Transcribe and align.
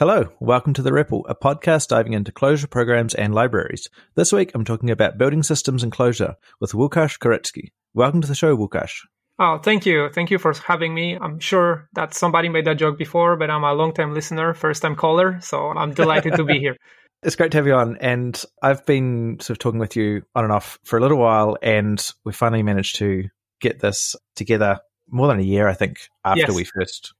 Hello, 0.00 0.32
welcome 0.40 0.72
to 0.72 0.80
The 0.80 0.94
Ripple, 0.94 1.26
a 1.28 1.34
podcast 1.34 1.88
diving 1.88 2.14
into 2.14 2.32
Clojure 2.32 2.70
programs 2.70 3.14
and 3.14 3.34
libraries. 3.34 3.86
This 4.14 4.32
week 4.32 4.50
I'm 4.54 4.64
talking 4.64 4.90
about 4.90 5.18
building 5.18 5.42
systems 5.42 5.84
in 5.84 5.90
Clojure 5.90 6.36
with 6.58 6.72
Łukasz 6.72 7.18
Korecki. 7.18 7.72
Welcome 7.92 8.22
to 8.22 8.26
the 8.26 8.34
show, 8.34 8.56
Łukasz. 8.56 9.02
Oh, 9.38 9.58
thank 9.58 9.84
you. 9.84 10.08
Thank 10.08 10.30
you 10.30 10.38
for 10.38 10.54
having 10.54 10.94
me. 10.94 11.18
I'm 11.20 11.38
sure 11.38 11.86
that 11.92 12.14
somebody 12.14 12.48
made 12.48 12.64
that 12.64 12.78
joke 12.78 12.96
before, 12.96 13.36
but 13.36 13.50
I'm 13.50 13.62
a 13.62 13.74
long 13.74 13.92
time 13.92 14.14
listener, 14.14 14.54
first 14.54 14.80
time 14.80 14.96
caller, 14.96 15.38
so 15.42 15.68
I'm 15.68 15.92
delighted 15.92 16.32
to 16.36 16.44
be 16.44 16.58
here. 16.58 16.76
It's 17.22 17.36
great 17.36 17.52
to 17.52 17.58
have 17.58 17.66
you 17.66 17.74
on. 17.74 17.98
And 17.98 18.42
I've 18.62 18.86
been 18.86 19.38
sort 19.40 19.50
of 19.50 19.58
talking 19.58 19.80
with 19.80 19.96
you 19.96 20.22
on 20.34 20.44
and 20.44 20.52
off 20.54 20.78
for 20.82 20.96
a 20.96 21.02
little 21.02 21.18
while, 21.18 21.58
and 21.60 22.02
we 22.24 22.32
finally 22.32 22.62
managed 22.62 22.96
to 22.96 23.28
get 23.60 23.80
this 23.80 24.16
together 24.34 24.80
more 25.10 25.28
than 25.28 25.40
a 25.40 25.42
year, 25.42 25.68
I 25.68 25.74
think, 25.74 26.08
after 26.24 26.40
yes. 26.40 26.54
we 26.54 26.64
first 26.64 27.12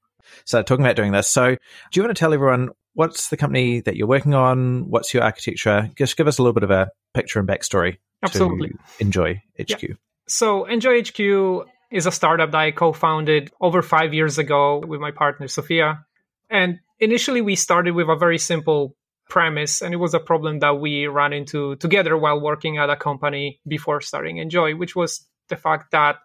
started 0.44 0.66
talking 0.66 0.84
about 0.84 0.96
doing 0.96 1.12
this. 1.12 1.28
So, 1.28 1.50
do 1.50 1.58
you 1.94 2.02
want 2.02 2.14
to 2.14 2.18
tell 2.18 2.32
everyone 2.32 2.70
what's 2.94 3.28
the 3.28 3.36
company 3.36 3.80
that 3.80 3.96
you're 3.96 4.08
working 4.08 4.34
on? 4.34 4.88
What's 4.88 5.14
your 5.14 5.22
architecture? 5.22 5.90
Just 5.96 6.16
give 6.16 6.26
us 6.26 6.38
a 6.38 6.42
little 6.42 6.54
bit 6.54 6.64
of 6.64 6.70
a 6.70 6.90
picture 7.14 7.38
and 7.38 7.48
backstory. 7.48 7.98
Absolutely. 8.22 8.72
Enjoy 8.98 9.42
HQ. 9.58 9.82
Yeah. 9.82 9.94
So, 10.28 10.64
EnjoyHQ 10.64 11.64
is 11.90 12.06
a 12.06 12.12
startup 12.12 12.52
that 12.52 12.58
I 12.58 12.70
co 12.70 12.92
founded 12.92 13.50
over 13.60 13.82
five 13.82 14.14
years 14.14 14.38
ago 14.38 14.82
with 14.86 15.00
my 15.00 15.10
partner, 15.10 15.48
Sophia. 15.48 16.06
And 16.48 16.80
initially, 16.98 17.40
we 17.40 17.56
started 17.56 17.94
with 17.94 18.08
a 18.08 18.16
very 18.16 18.38
simple 18.38 18.96
premise, 19.28 19.80
and 19.80 19.94
it 19.94 19.96
was 19.96 20.14
a 20.14 20.20
problem 20.20 20.58
that 20.58 20.80
we 20.80 21.06
ran 21.06 21.32
into 21.32 21.76
together 21.76 22.16
while 22.16 22.40
working 22.40 22.78
at 22.78 22.90
a 22.90 22.96
company 22.96 23.60
before 23.66 24.00
starting 24.00 24.36
Enjoy, 24.38 24.74
which 24.74 24.94
was 24.94 25.26
the 25.48 25.56
fact 25.56 25.92
that 25.92 26.16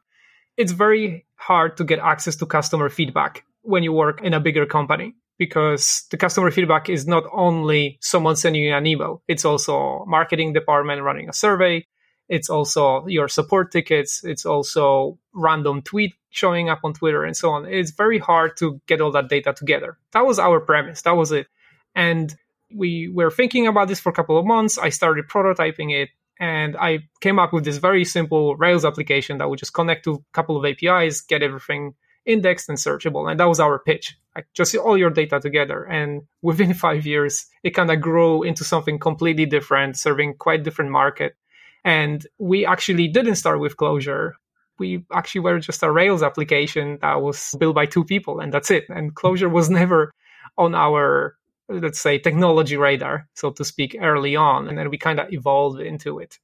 it's 0.58 0.72
very 0.72 1.26
hard 1.36 1.78
to 1.78 1.84
get 1.84 2.00
access 2.00 2.36
to 2.38 2.46
customer 2.46 2.90
feedback 2.90 3.46
when 3.66 3.84
you 3.84 3.94
work 3.94 4.22
in 4.22 4.34
a 4.34 4.40
bigger 4.40 4.66
company 4.66 5.16
because 5.38 6.06
the 6.12 6.18
customer 6.18 6.50
feedback 6.52 6.90
is 6.90 7.06
not 7.06 7.24
only 7.34 7.98
someone 8.02 8.36
sending 8.36 8.64
you 8.64 8.74
an 8.74 8.86
email 8.86 9.22
it's 9.28 9.46
also 9.46 10.06
marketing 10.08 10.54
department 10.54 11.02
running 11.02 11.30
a 11.30 11.34
survey 11.34 11.86
it's 12.30 12.50
also 12.50 13.06
your 13.08 13.28
support 13.28 13.72
tickets 13.72 14.24
it's 14.24 14.46
also 14.46 15.18
random 15.34 15.82
tweet 15.82 16.14
showing 16.30 16.70
up 16.70 16.82
on 16.84 16.94
twitter 16.94 17.24
and 17.24 17.38
so 17.38 17.52
on. 17.52 17.66
It's 17.66 17.92
very 17.92 18.20
hard 18.20 18.58
to 18.58 18.82
get 18.88 19.00
all 19.00 19.12
that 19.12 19.30
data 19.30 19.54
together. 19.54 19.98
That 20.12 20.26
was 20.26 20.38
our 20.38 20.60
premise 20.60 21.02
that 21.04 21.16
was 21.16 21.32
it. 21.32 21.48
And 21.96 22.36
we 22.74 23.10
were 23.14 23.32
thinking 23.32 23.68
about 23.68 23.88
this 23.88 24.02
for 24.02 24.10
a 24.10 24.14
couple 24.14 24.38
of 24.38 24.46
months. 24.46 24.78
I 24.78 24.90
started 24.90 25.30
prototyping 25.30 25.94
it 25.94 26.10
and 26.38 26.76
i 26.76 27.00
came 27.22 27.40
up 27.40 27.54
with 27.54 27.64
this 27.64 27.78
very 27.78 28.04
simple 28.04 28.58
rails 28.58 28.84
application 28.84 29.38
that 29.38 29.50
would 29.50 29.60
just 29.60 29.74
connect 29.74 30.04
to 30.04 30.16
a 30.16 30.20
couple 30.34 30.58
of 30.58 30.66
apis 30.66 31.22
get 31.22 31.42
everything 31.42 31.94
indexed 32.26 32.70
and 32.70 32.78
searchable. 32.78 33.30
And 33.30 33.40
that 33.40 33.48
was 33.48 33.60
our 33.60 33.80
pitch. 33.80 34.18
Like 34.36 34.48
just 34.54 34.76
all 34.76 34.98
your 34.98 35.10
data 35.10 35.40
together. 35.40 35.84
And 35.84 36.24
within 36.42 36.74
five 36.86 37.06
years, 37.06 37.46
it 37.64 37.72
kind 37.72 37.92
of 37.92 38.02
grew 38.02 38.44
into 38.44 38.64
something 38.64 39.00
completely 39.00 39.46
different, 39.46 39.98
serving 39.98 40.36
quite 40.36 40.64
different 40.64 40.92
market. 40.92 41.36
And 41.84 42.26
we 42.40 42.66
actually 42.66 43.08
didn't 43.08 43.36
start 43.36 43.60
with 43.60 43.78
Clojure. 43.78 44.34
We 44.80 45.06
actually 45.14 45.42
were 45.42 45.60
just 45.60 45.84
a 45.84 45.92
Rails 45.92 46.24
application 46.24 46.98
that 47.02 47.22
was 47.22 47.56
built 47.60 47.76
by 47.76 47.86
two 47.86 48.04
people, 48.04 48.40
and 48.40 48.52
that's 48.52 48.72
it. 48.72 48.86
And 48.90 49.16
Clojure 49.16 49.52
was 49.52 49.70
never 49.82 50.12
on 50.58 50.74
our, 50.74 51.36
let's 51.70 52.02
say, 52.02 52.18
technology 52.18 52.76
radar, 52.76 53.28
so 53.36 53.52
to 53.52 53.64
speak, 53.64 53.96
early 54.02 54.36
on. 54.36 54.68
And 54.68 54.78
then 54.78 54.90
we 54.90 54.98
kind 54.98 55.20
of 55.20 55.32
evolved 55.32 55.80
into 55.80 56.20
it. 56.20 56.40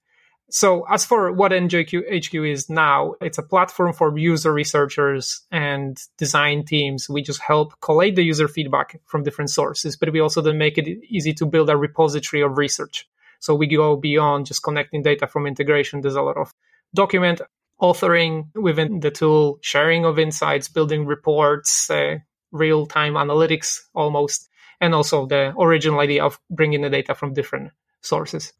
So 0.52 0.85
as 0.89 1.05
for 1.05 1.31
what 1.31 1.53
EnjoyHQ 1.53 2.52
is 2.52 2.69
now, 2.69 3.16
it's 3.21 3.38
a 3.38 3.44
platform 3.44 3.94
for 3.94 4.17
user 4.17 4.52
researchers 4.52 5.41
and 5.49 5.97
design 6.17 6.66
teams. 6.66 7.09
We 7.09 7.21
just 7.21 7.41
help 7.41 7.80
collate 7.80 8.17
the 8.17 8.23
user 8.23 8.49
feedback 8.49 8.99
from 9.05 9.23
different 9.23 9.49
sources, 9.49 9.95
but 9.95 10.11
we 10.11 10.19
also 10.19 10.41
then 10.41 10.57
make 10.57 10.77
it 10.77 10.89
easy 11.09 11.33
to 11.35 11.45
build 11.45 11.69
a 11.69 11.77
repository 11.77 12.41
of 12.41 12.57
research. 12.57 13.07
So 13.39 13.55
we 13.55 13.66
go 13.66 13.95
beyond 13.95 14.45
just 14.45 14.61
connecting 14.61 15.03
data 15.03 15.25
from 15.25 15.47
integration. 15.47 16.02
There's 16.02 16.16
a 16.16 16.22
lot 16.22 16.35
of 16.35 16.53
document 16.94 17.41
authoring 17.81 18.53
within 18.53 19.00
the 19.00 19.09
tool, 19.09 19.57
sharing 19.61 20.03
of 20.03 20.19
insights, 20.19 20.67
building 20.67 21.06
reports, 21.06 21.90
uh, 21.90 22.17
real 22.51 22.85
time 22.85 23.13
analytics 23.13 23.79
almost, 23.95 24.50
and 24.81 24.94
also 24.94 25.25
the 25.25 25.53
original 25.57 26.01
idea 26.01 26.25
of 26.25 26.40
bringing 26.50 26.81
the 26.81 26.90
data 26.90 27.16
from 27.16 27.34
different 27.34 27.72
sources. 28.01 28.51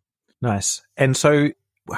Nice. 0.42 0.82
And 0.98 1.16
so 1.16 1.52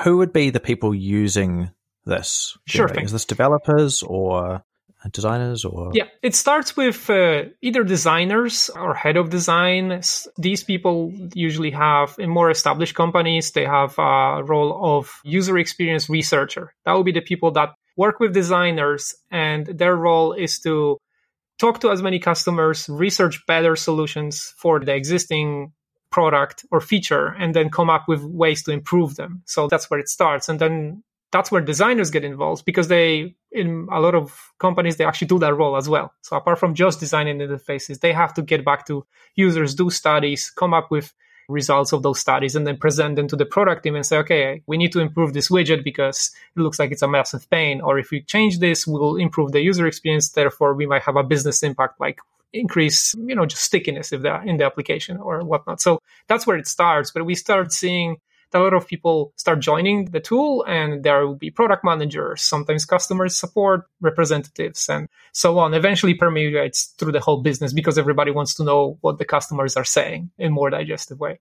who 0.03 0.17
would 0.17 0.33
be 0.33 0.49
the 0.49 0.59
people 0.59 0.93
using 0.93 1.71
this? 2.05 2.57
Sure 2.65 2.87
thing. 2.87 3.05
Is 3.05 3.11
this 3.11 3.25
developers 3.25 4.03
or 4.03 4.63
designers 5.11 5.65
or 5.65 5.91
yeah 5.93 6.07
it 6.21 6.33
starts 6.33 6.77
with 6.77 7.09
uh, 7.09 7.43
either 7.61 7.83
designers 7.83 8.69
or 8.75 8.93
head 8.93 9.17
of 9.17 9.29
design 9.29 10.01
these 10.37 10.63
people 10.63 11.11
usually 11.33 11.71
have 11.71 12.15
in 12.17 12.29
more 12.29 12.49
established 12.49 12.95
companies 12.95 13.51
they 13.51 13.65
have 13.65 13.93
a 13.97 14.41
role 14.43 14.97
of 14.97 15.11
user 15.23 15.57
experience 15.57 16.09
researcher 16.09 16.73
that 16.85 16.93
would 16.93 17.05
be 17.05 17.11
the 17.11 17.21
people 17.21 17.51
that 17.51 17.69
work 17.97 18.19
with 18.19 18.33
designers 18.33 19.13
and 19.29 19.65
their 19.67 19.95
role 19.95 20.33
is 20.33 20.59
to 20.59 20.97
talk 21.59 21.81
to 21.81 21.91
as 21.91 22.01
many 22.01 22.19
customers 22.19 22.87
research 22.87 23.45
better 23.45 23.75
solutions 23.75 24.53
for 24.57 24.79
the 24.79 24.95
existing 24.95 25.73
product 26.13 26.63
or 26.71 26.79
feature 26.79 27.35
and 27.39 27.53
then 27.53 27.69
come 27.69 27.89
up 27.89 28.07
with 28.07 28.23
ways 28.23 28.63
to 28.63 28.71
improve 28.71 29.15
them. 29.15 29.41
So 29.45 29.67
that's 29.67 29.89
where 29.89 29.99
it 29.99 30.07
starts. 30.07 30.47
And 30.47 30.59
then 30.59 31.03
that's 31.31 31.51
where 31.51 31.61
designers 31.61 32.11
get 32.11 32.23
involved 32.23 32.63
because 32.63 32.87
they, 32.87 33.35
in 33.51 33.87
a 33.91 33.99
lot 33.99 34.13
of 34.13 34.53
companies, 34.59 34.97
they 34.97 35.05
actually 35.05 35.27
do 35.27 35.39
that 35.39 35.55
role 35.55 35.75
as 35.75 35.89
well. 35.89 36.13
So 36.21 36.37
apart 36.37 36.59
from 36.59 36.75
just 36.75 36.99
designing 36.99 37.39
interfaces, 37.39 37.99
they 37.99 38.13
have 38.13 38.35
to 38.35 38.43
get 38.43 38.63
back 38.63 38.85
to 38.85 39.05
users, 39.35 39.73
do 39.73 39.89
studies, 39.89 40.51
come 40.51 40.73
up 40.73 40.91
with 40.91 41.11
results 41.49 41.91
of 41.91 42.03
those 42.03 42.19
studies 42.19 42.55
and 42.55 42.65
then 42.65 42.77
present 42.77 43.15
them 43.15 43.27
to 43.27 43.35
the 43.35 43.45
product 43.45 43.83
team 43.83 43.95
and 43.95 44.05
say, 44.05 44.17
okay, 44.17 44.61
we 44.67 44.77
need 44.77 44.91
to 44.91 44.99
improve 44.99 45.33
this 45.33 45.49
widget 45.49 45.83
because 45.83 46.31
it 46.55 46.59
looks 46.59 46.79
like 46.79 46.91
it's 46.91 47.01
a 47.01 47.07
massive 47.07 47.49
pain. 47.49 47.81
Or 47.81 47.97
if 47.97 48.11
we 48.11 48.21
change 48.21 48.59
this, 48.59 48.85
we'll 48.85 49.15
improve 49.15 49.51
the 49.51 49.61
user 49.61 49.87
experience. 49.87 50.29
Therefore, 50.29 50.75
we 50.75 50.85
might 50.85 51.01
have 51.01 51.15
a 51.15 51.23
business 51.23 51.63
impact 51.63 51.99
like 51.99 52.19
increase, 52.53 53.15
you 53.15 53.35
know, 53.35 53.45
just 53.45 53.63
stickiness 53.63 54.11
of 54.11 54.21
the 54.21 54.41
in 54.43 54.57
the 54.57 54.65
application 54.65 55.17
or 55.17 55.43
whatnot. 55.43 55.81
So 55.81 55.99
that's 56.27 56.47
where 56.47 56.57
it 56.57 56.67
starts. 56.67 57.11
But 57.11 57.25
we 57.25 57.35
start 57.35 57.71
seeing 57.73 58.17
a 58.53 58.59
lot 58.59 58.73
of 58.73 58.87
people 58.87 59.33
start 59.35 59.59
joining 59.59 60.05
the 60.05 60.19
tool 60.19 60.63
and 60.67 61.03
there 61.03 61.25
will 61.25 61.35
be 61.35 61.49
product 61.49 61.83
managers, 61.83 62.41
sometimes 62.41 62.85
customer 62.85 63.27
support 63.27 63.85
representatives 64.01 64.87
and 64.89 65.07
so 65.31 65.57
on. 65.59 65.73
Eventually 65.73 66.13
permeates 66.13 66.93
through 66.97 67.11
the 67.11 67.19
whole 67.19 67.41
business 67.41 67.73
because 67.73 67.97
everybody 67.97 68.31
wants 68.31 68.53
to 68.55 68.63
know 68.63 68.97
what 69.01 69.17
the 69.17 69.25
customers 69.25 69.75
are 69.75 69.83
saying 69.83 70.29
in 70.37 70.51
more 70.51 70.69
digestive 70.69 71.19
way. 71.19 71.39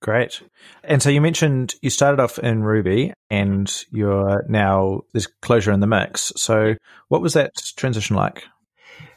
Great. 0.00 0.42
And 0.82 1.02
so 1.02 1.08
you 1.08 1.20
mentioned 1.20 1.76
you 1.80 1.88
started 1.88 2.20
off 2.20 2.38
in 2.38 2.62
Ruby 2.62 3.12
and 3.30 3.84
you're 3.90 4.44
now 4.48 5.00
there's 5.12 5.28
Clojure 5.42 5.72
in 5.72 5.80
the 5.80 5.86
mix. 5.86 6.32
So 6.36 6.74
what 7.08 7.22
was 7.22 7.32
that 7.34 7.54
transition 7.76 8.14
like? 8.14 8.44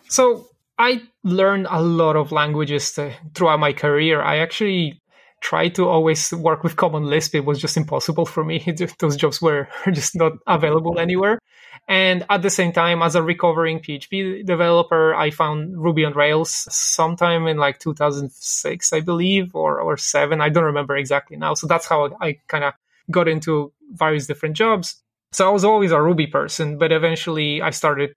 So 0.08 0.48
I 0.80 1.02
learned 1.24 1.68
a 1.70 1.82
lot 1.82 2.16
of 2.16 2.32
languages 2.32 2.92
to, 2.94 3.14
throughout 3.34 3.60
my 3.60 3.74
career. 3.74 4.22
I 4.22 4.38
actually 4.38 5.02
tried 5.42 5.76
to 5.76 5.88
always 5.88 6.32
work 6.34 6.64
with 6.64 6.76
Common 6.76 7.04
Lisp. 7.06 7.36
It 7.36 7.46
was 7.46 7.60
just 7.60 7.78
impossible 7.78 8.26
for 8.26 8.44
me. 8.44 8.60
Those 9.00 9.16
jobs 9.16 9.42
were 9.42 9.68
just 9.92 10.16
not 10.16 10.34
available 10.46 11.00
anywhere. 11.00 11.40
And 11.88 12.26
at 12.30 12.42
the 12.42 12.50
same 12.50 12.74
time, 12.74 13.02
as 13.02 13.16
a 13.16 13.24
recovering 13.24 13.80
PHP 13.80 14.46
developer, 14.46 15.16
I 15.16 15.30
found 15.30 15.82
Ruby 15.82 16.06
on 16.06 16.14
Rails 16.14 16.52
sometime 16.74 17.48
in 17.48 17.58
like 17.58 17.80
2006, 17.80 18.94
I 18.94 19.00
believe, 19.00 19.56
or, 19.56 19.80
or 19.80 19.96
seven. 19.96 20.42
I 20.42 20.50
don't 20.50 20.66
remember 20.66 20.98
exactly 20.98 21.38
now. 21.38 21.54
So 21.54 21.66
that's 21.68 21.88
how 21.88 22.10
I 22.20 22.40
kind 22.48 22.64
of 22.64 22.74
got 23.10 23.28
into 23.28 23.72
various 23.92 24.28
different 24.28 24.58
jobs. 24.58 25.02
So 25.32 25.48
I 25.48 25.52
was 25.52 25.64
always 25.64 25.92
a 25.92 26.02
Ruby 26.02 26.28
person, 26.28 26.78
but 26.78 26.92
eventually 26.92 27.62
I 27.62 27.70
started 27.70 28.16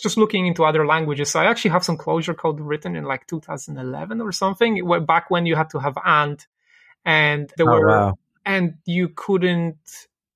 just 0.00 0.16
looking 0.16 0.46
into 0.46 0.64
other 0.64 0.86
languages. 0.86 1.30
So 1.30 1.40
I 1.40 1.46
actually 1.46 1.72
have 1.72 1.84
some 1.84 1.98
Clojure 1.98 2.36
code 2.36 2.60
written 2.60 2.96
in 2.96 3.04
like 3.04 3.26
2011 3.26 4.20
or 4.20 4.32
something, 4.32 4.86
back 5.06 5.30
when 5.30 5.46
you 5.46 5.56
had 5.56 5.70
to 5.70 5.78
have 5.78 5.96
and, 6.04 6.44
and 7.04 7.52
there 7.56 7.68
oh, 7.68 7.78
were, 7.78 7.88
wow. 7.88 8.18
and 8.44 8.74
you 8.84 9.08
couldn't, 9.08 9.78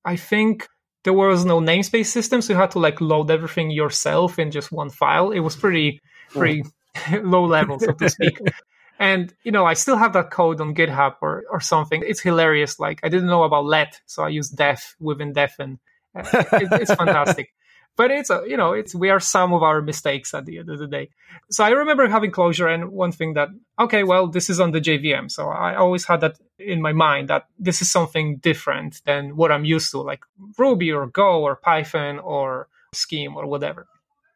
I 0.05 0.17
think 0.17 0.69
there 1.05 1.13
was 1.13 1.45
no 1.45 1.61
namespace 1.61 2.07
system. 2.07 2.43
So 2.43 2.53
you 2.53 2.59
had 2.59 2.73
to 2.73 2.79
like 2.79 3.01
load 3.01 3.31
everything 3.31 3.71
yourself 3.71 4.39
in 4.39 4.51
just 4.51 4.73
one 4.73 4.91
file. 4.91 5.31
It 5.31 5.41
was 5.41 5.57
pretty, 5.57 6.01
pretty 6.31 6.65
low 7.23 7.45
level, 7.45 7.79
so 7.79 7.93
to 7.93 8.09
speak. 8.09 8.39
and 8.99 9.33
you 9.43 9.53
know, 9.53 9.65
I 9.65 9.75
still 9.75 9.97
have 9.97 10.13
that 10.15 10.31
code 10.31 10.61
on 10.61 10.75
GitHub 10.75 11.17
or, 11.23 11.45
or 11.51 11.61
something. 11.61 12.03
It's 12.05 12.21
hilarious. 12.21 12.79
Like 12.79 13.01
I 13.03 13.09
didn't 13.09 13.29
know 13.29 13.45
about 13.45 13.65
let, 13.65 14.01
so 14.07 14.25
I 14.25 14.29
used 14.29 14.57
def 14.57 14.97
within 14.99 15.33
def 15.33 15.59
and 15.59 15.79
uh, 16.15 16.23
it, 16.53 16.69
it's 16.73 16.95
fantastic 16.95 17.53
but 17.97 18.11
it's 18.11 18.31
a, 18.31 18.43
you 18.47 18.57
know 18.57 18.73
it's 18.73 18.95
we 18.95 19.11
are 19.11 19.21
some 19.21 19.53
of 19.53 19.63
our 19.63 19.81
mistakes 19.83 20.35
at 20.35 20.47
the 20.47 20.59
end 20.59 20.69
of 20.69 20.79
the 20.79 20.87
day 20.87 21.09
so 21.51 21.65
i 21.65 21.71
remember 21.71 22.07
having 22.09 22.31
Clojure 22.31 22.73
and 22.73 22.91
one 22.91 23.13
thing 23.13 23.35
that 23.35 23.49
okay 23.79 24.05
well 24.05 24.27
this 24.27 24.51
is 24.51 24.61
on 24.61 24.73
the 24.73 24.81
jvm 24.81 25.31
so 25.31 25.49
i 25.49 25.75
always 25.75 26.05
had 26.07 26.21
that 26.21 26.39
in 26.59 26.81
my 26.81 26.93
mind 26.93 27.29
that 27.29 27.47
this 27.59 27.83
is 27.83 27.91
something 27.91 28.37
different 28.37 29.01
than 29.05 29.37
what 29.37 29.53
i'm 29.53 29.65
used 29.65 29.91
to 29.91 30.01
like 30.01 30.25
ruby 30.59 30.93
or 30.93 31.07
go 31.07 31.43
or 31.43 31.57
python 31.57 32.19
or 32.19 32.69
scheme 32.93 33.37
or 33.37 33.47
whatever 33.47 33.87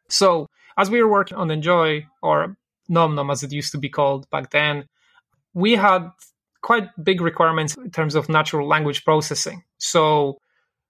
so 0.09 0.47
as 0.77 0.89
we 0.89 1.01
were 1.01 1.09
working 1.09 1.37
on 1.37 1.51
enjoy 1.51 2.05
or 2.21 2.57
NomNom 2.89 3.31
as 3.31 3.43
it 3.43 3.51
used 3.51 3.71
to 3.71 3.77
be 3.77 3.89
called 3.89 4.29
back 4.29 4.51
then, 4.51 4.85
we 5.53 5.75
had 5.75 6.09
quite 6.61 6.89
big 7.01 7.21
requirements 7.21 7.75
in 7.75 7.91
terms 7.91 8.15
of 8.15 8.29
natural 8.29 8.67
language 8.67 9.03
processing. 9.03 9.63
So 9.77 10.37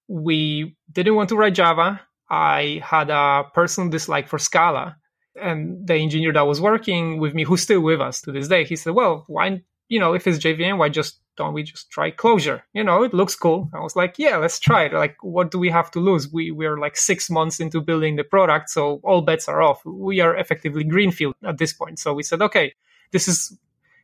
we 0.08 0.76
didn't 0.92 1.16
want 1.16 1.30
to 1.30 1.38
write 1.38 1.54
Java. 1.54 2.02
I 2.32 2.82
had 2.82 3.10
a 3.10 3.44
personal 3.54 3.90
dislike 3.90 4.30
for 4.30 4.40
Scala. 4.40 4.96
And 5.36 5.86
the 5.86 5.96
engineer 5.96 6.32
that 6.32 6.48
was 6.48 6.62
working 6.62 7.20
with 7.20 7.34
me, 7.34 7.44
who's 7.44 7.62
still 7.62 7.82
with 7.82 8.00
us 8.00 8.22
to 8.22 8.32
this 8.32 8.48
day, 8.48 8.64
he 8.64 8.78
said, 8.78 8.94
Well, 8.94 9.26
why, 9.28 9.62
you 9.90 10.00
know, 10.00 10.14
if 10.14 10.26
it's 10.26 10.40
JVM, 10.40 10.78
why 10.78 10.88
just 10.88 11.20
don't 11.36 11.54
we 11.54 11.64
just 11.64 11.92
try 11.92 12.10
Clojure? 12.10 12.62
You 12.74 12.86
know, 12.86 13.04
it 13.04 13.14
looks 13.14 13.36
cool. 13.36 13.70
I 13.74 13.82
was 13.82 13.98
like, 13.98 14.16
Yeah, 14.18 14.38
let's 14.38 14.60
try 14.60 14.86
it. 14.86 14.94
Like, 14.94 15.18
what 15.22 15.52
do 15.52 15.60
we 15.60 15.70
have 15.70 15.92
to 15.92 16.00
lose? 16.00 16.32
We, 16.32 16.52
we're 16.52 16.80
like 16.80 16.96
six 16.96 17.30
months 17.30 17.60
into 17.60 17.82
building 17.82 18.16
the 18.16 18.24
product, 18.24 18.70
so 18.70 19.02
all 19.04 19.22
bets 19.22 19.50
are 19.50 19.62
off. 19.62 19.84
We 19.86 20.22
are 20.22 20.36
effectively 20.36 20.86
greenfield 20.86 21.36
at 21.44 21.58
this 21.58 21.74
point. 21.74 22.00
So 22.00 22.14
we 22.14 22.24
said, 22.24 22.42
Okay, 22.42 22.74
this 23.12 23.28
is 23.28 23.58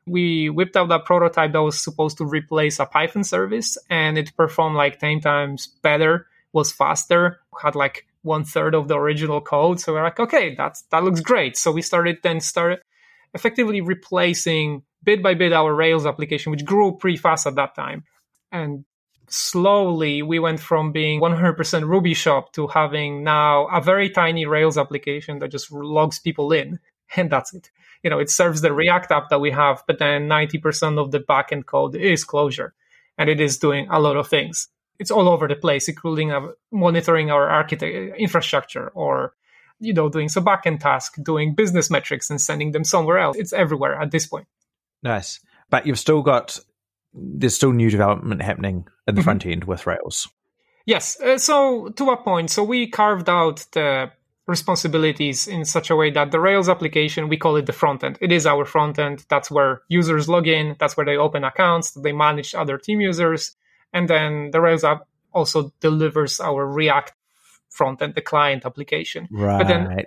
we 0.06 0.50
whipped 0.50 0.76
out 0.76 0.90
that 0.90 1.06
prototype 1.06 1.54
that 1.54 1.62
was 1.62 1.82
supposed 1.82 2.18
to 2.18 2.26
replace 2.26 2.80
a 2.80 2.86
Python 2.86 3.24
service 3.24 3.78
and 3.90 4.18
it 4.18 4.36
performed 4.38 4.78
like 4.78 5.00
10 5.00 5.20
times 5.20 5.68
better, 5.82 6.28
was 6.54 6.72
faster, 6.72 7.40
had 7.62 7.76
like 7.76 8.06
one 8.28 8.44
third 8.44 8.76
of 8.76 8.88
the 8.88 8.96
original 8.96 9.42
code. 9.42 9.80
So 9.80 9.94
we're 9.94 10.04
like, 10.04 10.20
okay, 10.20 10.54
that's 10.56 10.84
that 10.92 11.04
looks 11.04 11.22
great. 11.22 11.58
So 11.58 11.72
we 11.72 11.82
started 11.82 12.18
then 12.22 12.40
started 12.40 12.80
effectively 13.34 13.82
replacing 13.82 14.84
bit 15.04 15.24
by 15.24 15.34
bit 15.34 15.54
our 15.54 15.74
Rails 15.74 16.06
application, 16.06 16.52
which 16.52 16.66
grew 16.66 16.98
pretty 16.98 17.18
fast 17.18 17.48
at 17.48 17.56
that 17.56 17.74
time. 17.76 18.04
And 18.52 18.86
slowly 19.28 20.22
we 20.22 20.40
went 20.40 20.60
from 20.60 20.92
being 20.92 21.20
100% 21.20 21.88
Ruby 21.88 22.14
shop 22.14 22.54
to 22.54 22.68
having 22.68 23.24
now 23.24 23.68
a 23.68 23.82
very 23.82 24.10
tiny 24.10 24.46
Rails 24.46 24.78
application 24.78 25.40
that 25.40 25.52
just 25.52 25.72
logs 25.72 26.20
people 26.20 26.52
in. 26.52 26.80
And 27.16 27.30
that's 27.30 27.54
it 27.54 27.72
you 28.04 28.10
know, 28.10 28.20
it 28.20 28.30
serves 28.30 28.62
the 28.62 28.74
React 28.74 29.12
app 29.12 29.30
that 29.30 29.42
we 29.42 29.52
have, 29.52 29.84
but 29.88 30.00
then 30.00 30.28
90% 30.28 31.00
of 31.00 31.12
the 31.12 31.20
backend 31.20 31.66
code 31.66 31.96
is 31.96 32.26
Clojure. 32.26 32.72
and 33.18 33.30
it 33.30 33.42
is 33.42 33.58
doing 33.58 33.88
a 33.90 34.00
lot 34.00 34.16
of 34.16 34.28
things. 34.28 34.70
It's 35.00 35.12
all 35.12 35.30
over 35.30 35.48
the 35.48 35.56
place, 35.56 35.88
including 35.88 36.32
uh, 36.32 36.48
monitoring 36.72 37.30
our 37.30 37.48
architecture 37.48 38.16
infrastructure 38.16 38.90
or, 38.90 39.34
you 39.80 39.94
know, 39.94 40.10
doing 40.10 40.30
some 40.30 40.46
backend 40.46 40.80
task, 40.80 41.16
doing 41.24 41.56
business 41.56 41.90
metrics 41.90 42.30
and 42.30 42.42
sending 42.42 42.72
them 42.72 42.84
somewhere 42.84 43.20
else. 43.20 43.38
It's 43.38 43.54
everywhere 43.54 44.02
at 44.02 44.12
this 44.12 44.26
point. 44.26 44.48
Nice. 45.04 45.40
But 45.70 45.86
you've 45.86 46.00
still 46.00 46.22
got, 46.22 46.60
there's 47.14 47.56
still 47.56 47.74
new 47.74 47.90
development 47.90 48.42
happening 48.42 48.88
in 49.08 49.16
the 49.16 49.22
mm-hmm. 49.22 49.26
front 49.26 49.46
end 49.46 49.64
with 49.66 49.86
Rails. 49.86 50.28
Yes. 50.86 51.20
Uh, 51.22 51.38
so 51.38 51.90
to 51.90 52.10
a 52.10 52.18
point, 52.18 52.50
so 52.50 52.64
we 52.64 52.90
carved 52.90 53.30
out 53.30 53.66
the 53.74 54.12
responsibilities 54.48 55.48
in 55.48 55.66
such 55.66 55.90
a 55.90 55.96
way 55.96 56.10
that 56.10 56.32
the 56.32 56.40
Rails 56.40 56.70
application, 56.70 57.28
we 57.28 57.38
call 57.38 57.58
it 57.58 57.66
the 57.66 57.74
front 57.74 58.04
end. 58.04 58.18
It 58.22 58.32
is 58.32 58.48
our 58.48 58.64
front 58.64 58.98
end. 58.98 59.26
That's 59.30 59.52
where 59.52 59.82
users 59.90 60.30
log 60.30 60.48
in. 60.48 60.78
That's 60.80 60.96
where 60.96 61.06
they 61.06 61.18
open 61.18 61.44
accounts. 61.44 61.92
They 61.92 62.14
manage 62.14 62.56
other 62.56 62.78
team 62.78 63.02
users. 63.02 63.56
And 63.98 64.08
then 64.08 64.52
the 64.52 64.62
Rails 64.62 64.84
app 64.84 65.08
also 65.34 65.74
delivers 65.80 66.40
our 66.40 66.68
React 66.68 67.14
front 67.72 68.00
end, 68.00 68.14
the 68.14 68.22
client 68.22 68.64
application. 68.64 69.28
Right. 69.32 69.58
But 69.58 69.68
then 69.68 70.06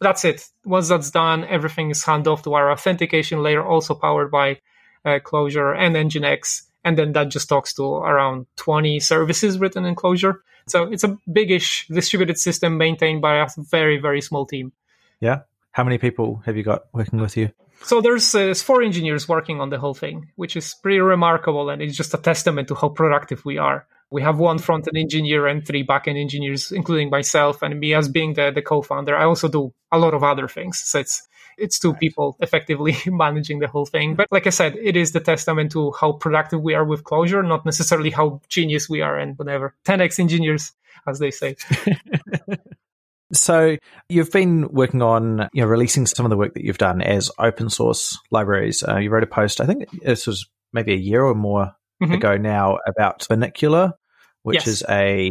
that's 0.00 0.24
it. 0.24 0.48
Once 0.64 0.88
that's 0.88 1.12
done, 1.12 1.44
everything 1.44 1.90
is 1.90 2.02
handed 2.02 2.28
off 2.28 2.42
to 2.42 2.54
our 2.54 2.72
authentication 2.72 3.40
layer, 3.40 3.64
also 3.64 3.94
powered 3.94 4.32
by 4.32 4.58
uh, 5.04 5.20
Clojure 5.20 5.72
and 5.78 5.94
Nginx. 5.94 6.62
And 6.84 6.98
then 6.98 7.12
that 7.12 7.28
just 7.28 7.48
talks 7.48 7.72
to 7.74 7.84
around 7.84 8.46
20 8.56 8.98
services 8.98 9.60
written 9.60 9.84
in 9.84 9.94
Clojure. 9.94 10.38
So 10.66 10.90
it's 10.90 11.04
a 11.04 11.16
biggish 11.32 11.86
distributed 11.86 12.38
system 12.38 12.76
maintained 12.76 13.22
by 13.22 13.36
a 13.36 13.46
very, 13.56 13.98
very 13.98 14.20
small 14.20 14.46
team. 14.46 14.72
Yeah. 15.20 15.42
How 15.70 15.84
many 15.84 15.98
people 15.98 16.42
have 16.44 16.56
you 16.56 16.64
got 16.64 16.86
working 16.92 17.20
with 17.20 17.36
you? 17.36 17.50
So 17.84 18.00
there's, 18.00 18.34
uh, 18.34 18.38
there's 18.38 18.62
four 18.62 18.82
engineers 18.82 19.28
working 19.28 19.60
on 19.60 19.70
the 19.70 19.78
whole 19.78 19.94
thing, 19.94 20.30
which 20.36 20.56
is 20.56 20.74
pretty 20.74 21.00
remarkable. 21.00 21.70
And 21.70 21.82
it's 21.82 21.96
just 21.96 22.14
a 22.14 22.18
testament 22.18 22.68
to 22.68 22.74
how 22.74 22.88
productive 22.88 23.44
we 23.44 23.58
are. 23.58 23.86
We 24.10 24.22
have 24.22 24.38
one 24.38 24.58
front 24.58 24.86
end 24.88 24.96
engineer 24.98 25.46
and 25.46 25.66
three 25.66 25.82
back 25.82 26.06
end 26.06 26.18
engineers, 26.18 26.70
including 26.70 27.10
myself 27.10 27.62
and 27.62 27.80
me 27.80 27.94
as 27.94 28.08
being 28.08 28.34
the, 28.34 28.50
the 28.54 28.62
co 28.62 28.82
founder. 28.82 29.16
I 29.16 29.24
also 29.24 29.48
do 29.48 29.72
a 29.90 29.98
lot 29.98 30.12
of 30.14 30.22
other 30.22 30.48
things. 30.48 30.80
So 30.80 31.00
it's 31.00 31.26
it's 31.58 31.78
two 31.78 31.94
people 31.94 32.36
effectively 32.40 32.96
managing 33.06 33.58
the 33.60 33.68
whole 33.68 33.86
thing. 33.86 34.14
But 34.14 34.28
like 34.30 34.46
I 34.46 34.50
said, 34.50 34.76
it 34.76 34.96
is 34.96 35.12
the 35.12 35.20
testament 35.20 35.72
to 35.72 35.92
how 35.92 36.12
productive 36.12 36.60
we 36.62 36.74
are 36.74 36.84
with 36.84 37.04
Clojure, 37.04 37.46
not 37.46 37.64
necessarily 37.64 38.10
how 38.10 38.40
genius 38.48 38.88
we 38.88 39.00
are 39.00 39.18
and 39.18 39.38
whatever. 39.38 39.74
10x 39.84 40.18
engineers, 40.18 40.72
as 41.06 41.18
they 41.18 41.30
say. 41.30 41.56
So 43.32 43.76
you've 44.08 44.30
been 44.30 44.68
working 44.68 45.02
on 45.02 45.48
you 45.52 45.62
know 45.62 45.68
releasing 45.68 46.06
some 46.06 46.26
of 46.26 46.30
the 46.30 46.36
work 46.36 46.54
that 46.54 46.64
you've 46.64 46.78
done 46.78 47.00
as 47.00 47.30
open 47.38 47.70
source 47.70 48.18
libraries. 48.30 48.84
Uh, 48.86 48.98
you 48.98 49.10
wrote 49.10 49.22
a 49.22 49.26
post, 49.26 49.60
I 49.60 49.66
think 49.66 49.88
this 50.02 50.26
was 50.26 50.46
maybe 50.72 50.92
a 50.92 50.96
year 50.96 51.22
or 51.22 51.34
more 51.34 51.72
mm-hmm. 52.02 52.12
ago 52.12 52.36
now, 52.36 52.78
about 52.86 53.26
Bunnicula, 53.30 53.92
which 54.42 54.66
yes. 54.66 54.66
is 54.66 54.84
a 54.88 55.30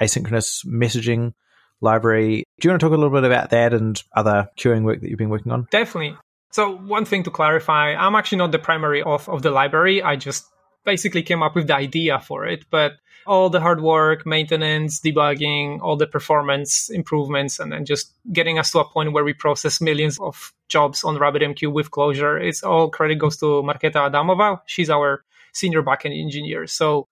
asynchronous 0.00 0.66
messaging 0.66 1.32
library. 1.80 2.44
Do 2.60 2.68
you 2.68 2.72
want 2.72 2.80
to 2.80 2.86
talk 2.86 2.94
a 2.94 2.98
little 2.98 3.14
bit 3.14 3.24
about 3.24 3.50
that 3.50 3.74
and 3.74 4.02
other 4.14 4.48
queuing 4.58 4.84
work 4.84 5.00
that 5.00 5.08
you've 5.08 5.18
been 5.18 5.30
working 5.30 5.52
on? 5.52 5.68
Definitely. 5.70 6.16
So 6.52 6.76
one 6.76 7.04
thing 7.04 7.24
to 7.24 7.30
clarify, 7.30 7.94
I'm 7.94 8.14
actually 8.14 8.38
not 8.38 8.52
the 8.52 8.58
primary 8.58 9.02
author 9.02 9.32
of 9.32 9.42
the 9.42 9.50
library. 9.50 10.02
I 10.02 10.16
just 10.16 10.46
basically 10.84 11.22
came 11.22 11.42
up 11.42 11.54
with 11.54 11.66
the 11.66 11.74
idea 11.74 12.18
for 12.18 12.46
it, 12.46 12.64
but 12.70 12.92
all 13.26 13.50
the 13.50 13.60
hard 13.60 13.80
work, 13.80 14.26
maintenance, 14.26 15.00
debugging, 15.00 15.80
all 15.80 15.96
the 15.96 16.06
performance 16.06 16.88
improvements, 16.90 17.58
and 17.58 17.72
then 17.72 17.84
just 17.84 18.12
getting 18.32 18.58
us 18.58 18.70
to 18.72 18.80
a 18.80 18.88
point 18.88 19.12
where 19.12 19.24
we 19.24 19.32
process 19.32 19.80
millions 19.80 20.18
of 20.20 20.52
jobs 20.68 21.04
on 21.04 21.16
RabbitMQ 21.16 21.72
with 21.72 21.90
Clojure. 21.90 22.42
It's 22.42 22.62
all 22.62 22.88
credit 22.90 23.18
goes 23.18 23.36
to 23.38 23.46
Marketa 23.62 24.10
Adamova. 24.10 24.60
She's 24.66 24.90
our 24.90 25.24
senior 25.52 25.82
backend 25.82 26.18
engineer. 26.20 26.66
So 26.66 27.08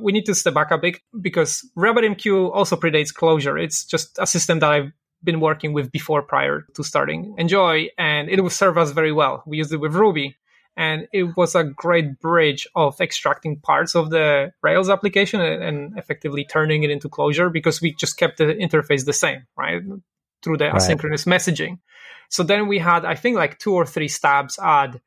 we 0.00 0.12
need 0.12 0.26
to 0.26 0.34
step 0.34 0.54
back 0.54 0.70
a 0.70 0.78
bit 0.78 1.00
because 1.20 1.68
RabbitMQ 1.76 2.54
also 2.54 2.76
predates 2.76 3.12
Clojure. 3.12 3.62
It's 3.62 3.84
just 3.84 4.18
a 4.18 4.26
system 4.26 4.60
that 4.60 4.70
I've 4.70 4.92
been 5.22 5.40
working 5.40 5.72
with 5.72 5.92
before 5.92 6.22
prior 6.22 6.66
to 6.74 6.82
starting 6.82 7.34
Enjoy, 7.38 7.88
and 7.96 8.28
it 8.28 8.40
will 8.40 8.50
serve 8.50 8.76
us 8.76 8.90
very 8.90 9.12
well. 9.12 9.42
We 9.46 9.58
used 9.58 9.72
it 9.72 9.76
with 9.76 9.94
Ruby, 9.94 10.36
and 10.76 11.06
it 11.12 11.36
was 11.36 11.54
a 11.54 11.64
great 11.64 12.18
bridge 12.20 12.66
of 12.74 13.00
extracting 13.00 13.60
parts 13.60 13.94
of 13.94 14.10
the 14.10 14.52
Rails 14.62 14.88
application 14.88 15.40
and, 15.40 15.98
effectively 15.98 16.44
turning 16.44 16.82
it 16.82 16.90
into 16.90 17.08
Clojure 17.08 17.52
because 17.52 17.80
we 17.80 17.94
just 17.94 18.16
kept 18.16 18.38
the 18.38 18.44
interface 18.44 19.04
the 19.04 19.12
same, 19.12 19.46
right? 19.56 19.82
Through 20.42 20.56
the 20.56 20.66
right. 20.66 20.74
asynchronous 20.74 21.26
messaging. 21.26 21.78
So 22.30 22.42
then 22.42 22.66
we 22.66 22.78
had, 22.78 23.04
I 23.04 23.14
think, 23.14 23.36
like 23.36 23.58
two 23.58 23.74
or 23.74 23.84
three 23.84 24.08
stabs 24.08 24.58
at 24.58 24.98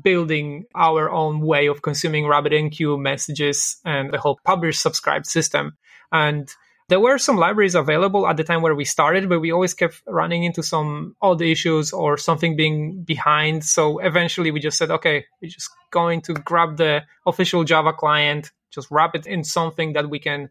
building 0.00 0.64
our 0.74 1.10
own 1.10 1.40
way 1.40 1.66
of 1.66 1.82
consuming 1.82 2.24
RabbitMQ 2.24 2.98
messages 3.00 3.76
and 3.84 4.12
the 4.12 4.18
whole 4.18 4.40
publish 4.44 4.78
subscribe 4.78 5.26
system. 5.26 5.76
And 6.12 6.48
there 6.90 7.00
were 7.00 7.16
some 7.16 7.36
libraries 7.36 7.74
available 7.74 8.26
at 8.26 8.36
the 8.36 8.44
time 8.44 8.60
where 8.60 8.74
we 8.74 8.84
started, 8.84 9.28
but 9.28 9.40
we 9.40 9.50
always 9.50 9.72
kept 9.72 10.02
running 10.06 10.44
into 10.44 10.62
some 10.62 11.16
odd 11.22 11.40
issues 11.40 11.92
or 11.92 12.18
something 12.18 12.56
being 12.56 13.02
behind. 13.02 13.64
So 13.64 13.98
eventually 14.00 14.50
we 14.50 14.60
just 14.60 14.76
said, 14.76 14.90
okay, 14.90 15.24
we're 15.40 15.48
just 15.48 15.70
going 15.90 16.20
to 16.22 16.34
grab 16.34 16.76
the 16.76 17.02
official 17.26 17.64
Java 17.64 17.94
client, 17.94 18.50
just 18.70 18.90
wrap 18.90 19.14
it 19.14 19.26
in 19.26 19.44
something 19.44 19.94
that 19.94 20.10
we 20.10 20.18
can 20.18 20.50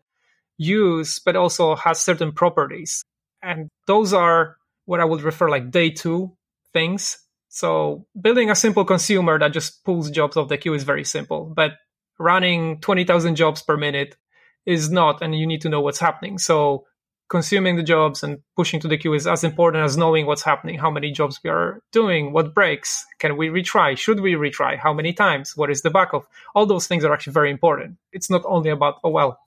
use, 0.57 1.19
but 1.19 1.35
also 1.35 1.75
has 1.75 2.01
certain 2.01 2.31
properties. 2.31 3.03
And 3.43 3.69
those 3.85 4.13
are 4.13 4.57
what 4.85 4.99
I 4.99 5.05
would 5.05 5.21
refer 5.21 5.49
like 5.49 5.69
day 5.69 5.91
two 5.91 6.35
things 6.73 7.19
so 7.49 8.05
building 8.19 8.51
a 8.51 8.55
simple 8.55 8.85
consumer 8.85 9.37
that 9.39 9.53
just 9.53 9.83
pulls 9.83 10.11
jobs 10.11 10.37
off 10.37 10.47
the 10.47 10.57
queue 10.57 10.75
is 10.75 10.83
very 10.83 11.03
simple, 11.03 11.51
but 11.53 11.73
running 12.19 12.79
20,000 12.79 13.35
jobs 13.35 13.63
per 13.63 13.75
minute 13.75 14.15
is 14.69 14.91
not, 14.91 15.21
and 15.21 15.33
you 15.33 15.47
need 15.47 15.61
to 15.61 15.69
know 15.69 15.81
what's 15.81 15.99
happening. 15.99 16.37
So 16.37 16.85
consuming 17.27 17.75
the 17.75 17.83
jobs 17.83 18.23
and 18.23 18.39
pushing 18.55 18.79
to 18.81 18.87
the 18.87 18.97
queue 18.97 19.13
is 19.13 19.27
as 19.27 19.43
important 19.43 19.83
as 19.83 19.97
knowing 19.97 20.25
what's 20.25 20.43
happening, 20.43 20.77
how 20.77 20.91
many 20.91 21.11
jobs 21.11 21.39
we 21.43 21.49
are 21.49 21.81
doing, 21.91 22.33
what 22.33 22.53
breaks, 22.53 23.05
can 23.19 23.35
we 23.35 23.47
retry, 23.47 23.97
should 23.97 24.19
we 24.19 24.33
retry, 24.33 24.77
how 24.77 24.93
many 24.93 25.11
times, 25.11 25.57
what 25.57 25.71
is 25.71 25.81
the 25.81 25.89
backup. 25.89 26.25
All 26.53 26.65
those 26.65 26.87
things 26.87 27.03
are 27.03 27.13
actually 27.13 27.33
very 27.33 27.51
important. 27.51 27.97
It's 28.11 28.29
not 28.29 28.43
only 28.45 28.69
about, 28.69 28.95
oh, 29.03 29.09
well, 29.09 29.39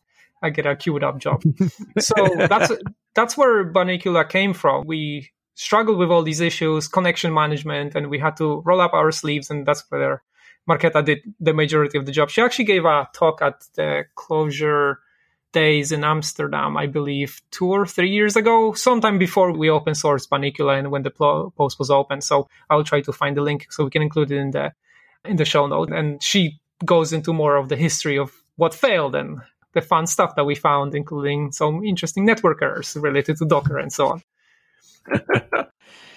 I 0.43 0.51
get 0.51 0.67
a 0.67 0.75
queued 0.75 1.05
up 1.05 1.19
job. 1.19 1.43
so 1.99 2.15
that's 2.37 2.73
that's 3.15 3.37
where 3.37 3.71
Bunnicula 3.73 4.29
came 4.29 4.55
from. 4.55 4.85
We 4.87 5.31
struggled 5.55 5.99
with 5.99 6.11
all 6.11 6.23
these 6.25 6.41
issues, 6.41 6.89
connection 6.89 7.33
management, 7.33 7.95
and 7.95 8.11
we 8.11 8.19
had 8.19 8.37
to 8.39 8.61
roll 8.65 8.81
up 8.81 8.93
our 8.93 9.13
sleeves, 9.13 9.51
and 9.51 9.65
that's 9.65 9.85
where 9.89 10.23
Marketa 10.69 11.05
did 11.05 11.21
the 11.39 11.55
majority 11.55 11.99
of 11.99 12.07
the 12.07 12.13
job. 12.13 12.31
She 12.31 12.43
actually 12.43 12.65
gave 12.65 12.85
a 12.85 13.09
talk 13.15 13.43
at 13.43 13.65
the 13.77 14.05
Clojure 14.17 14.97
days 15.53 15.93
in 15.93 16.05
Amsterdam, 16.05 16.77
I 16.77 16.87
believe, 16.87 17.41
two 17.51 17.71
or 17.71 17.87
three 17.87 18.11
years 18.11 18.37
ago, 18.37 18.73
sometime 18.73 19.19
before 19.19 19.53
we 19.53 19.71
open 19.71 19.93
sourced 19.95 20.29
Bunnicula 20.29 20.79
and 20.79 20.91
when 20.91 21.03
the 21.03 21.11
post 21.11 21.79
was 21.79 21.91
open. 21.91 22.21
So 22.21 22.49
I'll 22.69 22.85
try 22.85 23.01
to 23.03 23.13
find 23.13 23.37
the 23.37 23.43
link 23.43 23.67
so 23.71 23.85
we 23.85 23.91
can 23.91 24.03
include 24.03 24.33
it 24.33 24.39
in 24.39 24.51
the 24.51 24.73
in 25.25 25.37
the 25.37 25.45
show 25.45 25.67
note. 25.67 25.91
And 25.93 26.23
she 26.23 26.61
goes 26.85 27.13
into 27.13 27.33
more 27.33 27.57
of 27.57 27.69
the 27.69 27.77
history 27.77 28.19
of 28.19 28.33
what 28.57 28.75
failed 28.75 29.15
and 29.15 29.41
the 29.75 29.81
fun 29.81 30.07
stuff 30.07 30.35
that 30.37 30.45
we 30.45 30.55
found, 30.55 30.95
including 30.95 31.53
some 31.53 31.85
interesting 31.85 32.25
network 32.25 32.61
errors 32.63 32.97
related 32.97 33.37
to 33.39 33.47
Docker 33.47 33.79
and 33.79 33.93
so 33.93 34.09
on. 34.09 34.23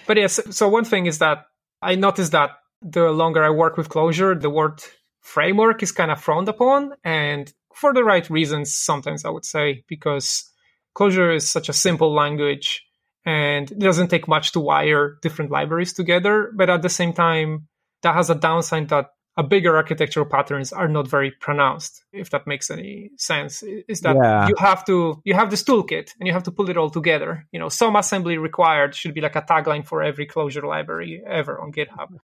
but 0.06 0.16
yes, 0.16 0.40
so 0.50 0.68
one 0.68 0.84
thing 0.84 1.06
is 1.06 1.18
that 1.18 1.46
I 1.80 1.94
noticed 1.94 2.32
that 2.32 2.50
the 2.82 3.10
longer 3.10 3.42
I 3.42 3.50
work 3.50 3.76
with 3.76 3.88
Clojure, 3.88 4.40
the 4.40 4.50
word 4.50 4.82
framework 5.20 5.82
is 5.82 5.92
kind 5.92 6.10
of 6.10 6.20
frowned 6.20 6.48
upon. 6.48 6.94
And 7.04 7.52
for 7.76 7.92
the 7.92 8.04
right 8.04 8.28
reasons, 8.30 8.74
sometimes 8.74 9.24
I 9.24 9.30
would 9.30 9.44
say, 9.44 9.84
because 9.86 10.50
Clojure 10.96 11.36
is 11.36 11.48
such 11.48 11.68
a 11.68 11.74
simple 11.74 12.12
language 12.14 12.82
and 13.24 13.70
it 13.70 13.78
doesn't 13.78 14.08
take 14.08 14.26
much 14.28 14.52
to 14.52 14.60
wire 14.60 15.18
different 15.20 15.50
libraries 15.50 15.92
together. 15.92 16.52
But 16.54 16.70
at 16.70 16.82
the 16.82 16.88
same 16.88 17.12
time, 17.12 17.68
that 18.02 18.14
has 18.14 18.30
a 18.30 18.34
downside 18.34 18.88
that 18.88 19.10
a 19.36 19.42
bigger 19.42 19.76
architectural 19.76 20.24
patterns 20.24 20.72
are 20.72 20.88
not 20.88 21.06
very 21.06 21.30
pronounced 21.30 22.02
if 22.12 22.30
that 22.30 22.46
makes 22.46 22.70
any 22.70 23.10
sense 23.18 23.62
is 23.62 24.00
that 24.00 24.16
yeah. 24.16 24.48
you 24.48 24.54
have 24.58 24.82
to 24.86 25.20
you 25.24 25.34
have 25.34 25.50
this 25.50 25.62
toolkit 25.62 26.12
and 26.18 26.26
you 26.26 26.32
have 26.32 26.44
to 26.44 26.50
pull 26.50 26.70
it 26.70 26.78
all 26.78 26.88
together 26.88 27.46
you 27.52 27.60
know 27.60 27.68
some 27.68 27.96
assembly 27.96 28.38
required 28.38 28.94
should 28.94 29.12
be 29.12 29.20
like 29.20 29.36
a 29.36 29.42
tagline 29.42 29.84
for 29.84 30.02
every 30.02 30.26
Clojure 30.26 30.64
library 30.64 31.22
ever 31.26 31.60
on 31.60 31.70
github 31.70 32.16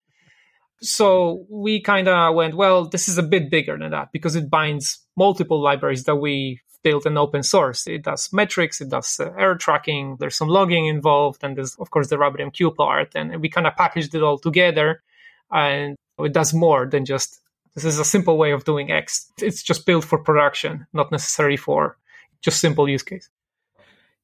so 0.82 1.46
we 1.50 1.80
kind 1.80 2.08
of 2.08 2.34
went 2.34 2.54
well 2.54 2.84
this 2.84 3.08
is 3.08 3.18
a 3.18 3.22
bit 3.22 3.50
bigger 3.50 3.76
than 3.78 3.90
that 3.90 4.12
because 4.12 4.36
it 4.36 4.50
binds 4.50 4.98
multiple 5.16 5.60
libraries 5.60 6.04
that 6.04 6.16
we 6.16 6.60
built 6.82 7.04
in 7.04 7.18
open 7.18 7.42
source 7.42 7.86
it 7.86 8.02
does 8.02 8.32
metrics 8.32 8.80
it 8.80 8.88
does 8.88 9.20
uh, 9.20 9.30
error 9.38 9.54
tracking 9.56 10.16
there's 10.18 10.36
some 10.36 10.48
logging 10.48 10.86
involved 10.86 11.44
and 11.44 11.56
there's 11.56 11.74
of 11.76 11.90
course 11.90 12.08
the 12.08 12.16
RabbitMQ 12.16 12.74
part 12.74 13.12
and 13.14 13.40
we 13.42 13.50
kind 13.50 13.66
of 13.66 13.76
packaged 13.76 14.14
it 14.14 14.22
all 14.22 14.38
together 14.38 15.02
and 15.50 15.96
it 16.18 16.32
does 16.32 16.54
more 16.54 16.86
than 16.86 17.04
just 17.04 17.40
this 17.74 17.84
is 17.84 17.98
a 17.98 18.04
simple 18.04 18.36
way 18.36 18.50
of 18.50 18.64
doing 18.64 18.90
X. 18.90 19.30
It's 19.38 19.62
just 19.62 19.86
built 19.86 20.04
for 20.04 20.18
production, 20.18 20.86
not 20.92 21.12
necessarily 21.12 21.56
for 21.56 21.96
just 22.40 22.60
simple 22.60 22.88
use 22.88 23.02
case. 23.02 23.28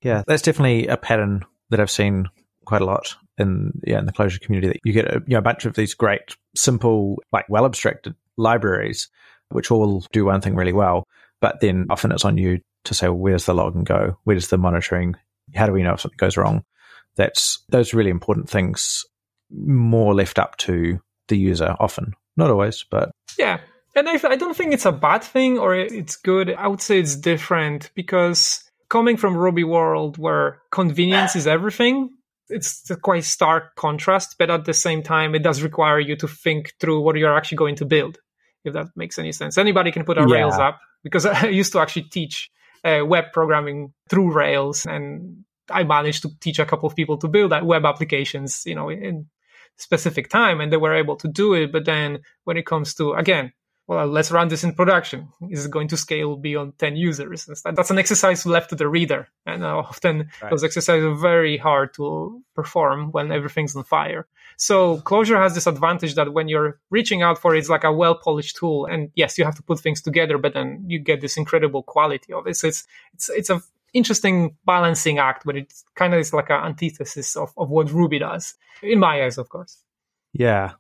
Yeah, 0.02 0.24
that's 0.26 0.42
definitely 0.42 0.88
a 0.88 0.96
pattern 0.96 1.44
that 1.70 1.80
I've 1.80 1.90
seen 1.90 2.28
quite 2.64 2.82
a 2.82 2.84
lot 2.84 3.16
in 3.38 3.72
yeah 3.84 3.98
in 3.98 4.06
the 4.06 4.12
Clojure 4.12 4.40
community. 4.40 4.68
That 4.68 4.80
you 4.84 4.92
get 4.92 5.06
a, 5.06 5.22
you 5.26 5.34
know, 5.34 5.38
a 5.38 5.42
bunch 5.42 5.64
of 5.64 5.74
these 5.74 5.94
great, 5.94 6.36
simple, 6.54 7.22
like 7.32 7.46
well 7.48 7.66
abstracted 7.66 8.14
libraries, 8.36 9.08
which 9.50 9.70
all 9.70 10.04
do 10.12 10.24
one 10.24 10.40
thing 10.40 10.54
really 10.54 10.72
well. 10.72 11.04
But 11.40 11.60
then 11.60 11.86
often 11.90 12.12
it's 12.12 12.24
on 12.24 12.38
you 12.38 12.60
to 12.84 12.94
say, 12.94 13.08
well, 13.08 13.18
where 13.18 13.32
does 13.34 13.46
the 13.46 13.54
logging 13.54 13.84
go? 13.84 14.18
Where 14.24 14.34
does 14.34 14.48
the 14.48 14.58
monitoring? 14.58 15.16
How 15.54 15.66
do 15.66 15.72
we 15.72 15.82
know 15.82 15.94
if 15.94 16.00
something 16.00 16.16
goes 16.16 16.36
wrong? 16.36 16.64
That's 17.16 17.64
those 17.68 17.94
really 17.94 18.10
important 18.10 18.48
things. 18.48 19.04
More 19.50 20.14
left 20.14 20.38
up 20.38 20.56
to 20.58 21.00
the 21.28 21.36
user 21.36 21.76
often. 21.78 22.14
Not 22.36 22.50
always, 22.50 22.84
but. 22.90 23.10
Yeah. 23.38 23.60
And 23.94 24.08
I, 24.08 24.20
I 24.24 24.36
don't 24.36 24.56
think 24.56 24.74
it's 24.74 24.84
a 24.84 24.92
bad 24.92 25.22
thing 25.22 25.58
or 25.58 25.74
it's 25.74 26.16
good. 26.16 26.52
I 26.52 26.68
would 26.68 26.82
say 26.82 26.98
it's 26.98 27.16
different 27.16 27.90
because 27.94 28.62
coming 28.88 29.16
from 29.16 29.36
Ruby 29.36 29.64
world 29.64 30.18
where 30.18 30.60
convenience 30.70 31.34
is 31.34 31.46
everything, 31.46 32.10
it's 32.48 32.88
a 32.90 32.96
quite 32.96 33.24
stark 33.24 33.74
contrast, 33.76 34.36
but 34.38 34.50
at 34.50 34.64
the 34.64 34.74
same 34.74 35.02
time, 35.02 35.34
it 35.34 35.42
does 35.42 35.62
require 35.62 35.98
you 35.98 36.16
to 36.16 36.28
think 36.28 36.74
through 36.80 37.00
what 37.00 37.16
you're 37.16 37.36
actually 37.36 37.56
going 37.56 37.76
to 37.76 37.84
build, 37.84 38.18
if 38.64 38.74
that 38.74 38.88
makes 38.96 39.18
any 39.18 39.32
sense. 39.32 39.58
Anybody 39.58 39.92
can 39.92 40.04
put 40.04 40.18
a 40.18 40.22
yeah. 40.22 40.34
Rails 40.34 40.58
up 40.58 40.80
because 41.02 41.26
I 41.26 41.48
used 41.48 41.72
to 41.72 41.80
actually 41.80 42.04
teach 42.04 42.50
uh, 42.84 43.00
web 43.04 43.26
programming 43.32 43.92
through 44.08 44.32
Rails 44.32 44.86
and 44.86 45.44
I 45.70 45.82
managed 45.84 46.22
to 46.22 46.30
teach 46.40 46.58
a 46.58 46.66
couple 46.66 46.88
of 46.88 46.94
people 46.94 47.18
to 47.18 47.28
build 47.28 47.52
web 47.62 47.84
applications, 47.84 48.62
you 48.66 48.74
know, 48.74 48.88
in 48.88 49.26
specific 49.76 50.28
time 50.28 50.60
and 50.60 50.72
they 50.72 50.76
were 50.76 50.94
able 50.94 51.16
to 51.16 51.28
do 51.28 51.54
it. 51.54 51.72
But 51.72 51.84
then 51.84 52.20
when 52.44 52.56
it 52.56 52.66
comes 52.66 52.94
to, 52.94 53.14
again, 53.14 53.52
well, 53.88 54.06
let's 54.08 54.32
run 54.32 54.48
this 54.48 54.64
in 54.64 54.74
production. 54.74 55.28
Is 55.48 55.66
it 55.66 55.70
going 55.70 55.86
to 55.88 55.96
scale 55.96 56.36
beyond 56.36 56.76
10 56.78 56.96
users? 56.96 57.48
That's 57.64 57.90
an 57.90 57.98
exercise 57.98 58.44
left 58.44 58.70
to 58.70 58.74
the 58.74 58.88
reader. 58.88 59.28
And 59.44 59.62
uh, 59.62 59.76
often 59.78 60.28
right. 60.42 60.50
those 60.50 60.64
exercises 60.64 61.04
are 61.04 61.14
very 61.14 61.56
hard 61.56 61.94
to 61.94 62.42
perform 62.54 63.12
when 63.12 63.30
everything's 63.30 63.76
on 63.76 63.84
fire. 63.84 64.26
So 64.56 64.98
Clojure 64.98 65.40
has 65.40 65.54
this 65.54 65.68
advantage 65.68 66.16
that 66.16 66.32
when 66.32 66.48
you're 66.48 66.80
reaching 66.90 67.22
out 67.22 67.38
for 67.38 67.54
it, 67.54 67.58
it's 67.58 67.68
like 67.68 67.84
a 67.84 67.92
well 67.92 68.16
polished 68.16 68.56
tool. 68.56 68.86
And 68.86 69.10
yes, 69.14 69.38
you 69.38 69.44
have 69.44 69.54
to 69.54 69.62
put 69.62 69.78
things 69.78 70.02
together, 70.02 70.36
but 70.36 70.54
then 70.54 70.84
you 70.88 70.98
get 70.98 71.20
this 71.20 71.36
incredible 71.36 71.84
quality 71.84 72.32
of 72.32 72.48
it. 72.48 72.56
So 72.56 72.66
it's, 72.66 72.86
it's, 73.14 73.28
it's 73.28 73.50
a 73.50 73.62
interesting 73.92 74.56
balancing 74.66 75.18
act, 75.18 75.44
but 75.46 75.56
it 75.56 75.72
kind 75.94 76.12
of 76.12 76.18
is 76.18 76.32
like 76.32 76.50
an 76.50 76.64
antithesis 76.64 77.36
of, 77.36 77.52
of 77.56 77.70
what 77.70 77.92
Ruby 77.92 78.18
does, 78.18 78.54
in 78.82 78.98
my 78.98 79.22
eyes, 79.24 79.38
of 79.38 79.48
course. 79.48 79.78
Yeah. 80.32 80.72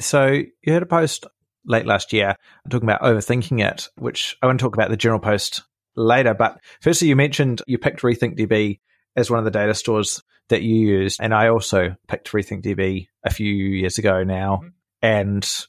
So 0.00 0.26
you 0.62 0.72
had 0.72 0.82
a 0.82 0.86
post 0.86 1.26
late 1.68 1.86
last 1.86 2.12
year 2.12 2.34
I'm 2.64 2.70
talking 2.70 2.88
about 2.88 3.02
overthinking 3.02 3.64
it, 3.64 3.88
which 3.96 4.36
I 4.42 4.46
want 4.46 4.58
to 4.58 4.64
talk 4.64 4.74
about 4.74 4.90
the 4.90 4.96
general 4.96 5.20
post 5.20 5.62
later. 5.94 6.34
But 6.34 6.60
firstly, 6.80 7.08
you 7.08 7.16
mentioned 7.16 7.62
you 7.66 7.78
picked 7.78 8.02
RethinkDB 8.02 8.80
as 9.16 9.30
one 9.30 9.38
of 9.38 9.44
the 9.44 9.50
data 9.50 9.74
stores 9.74 10.22
that 10.48 10.62
you 10.62 10.74
used. 10.74 11.20
And 11.20 11.34
I 11.34 11.48
also 11.48 11.94
picked 12.08 12.32
RethinkDB 12.32 13.08
a 13.24 13.30
few 13.30 13.52
years 13.52 13.98
ago 13.98 14.24
now. 14.24 14.56
Mm-hmm. 14.56 14.68
And 15.02 15.66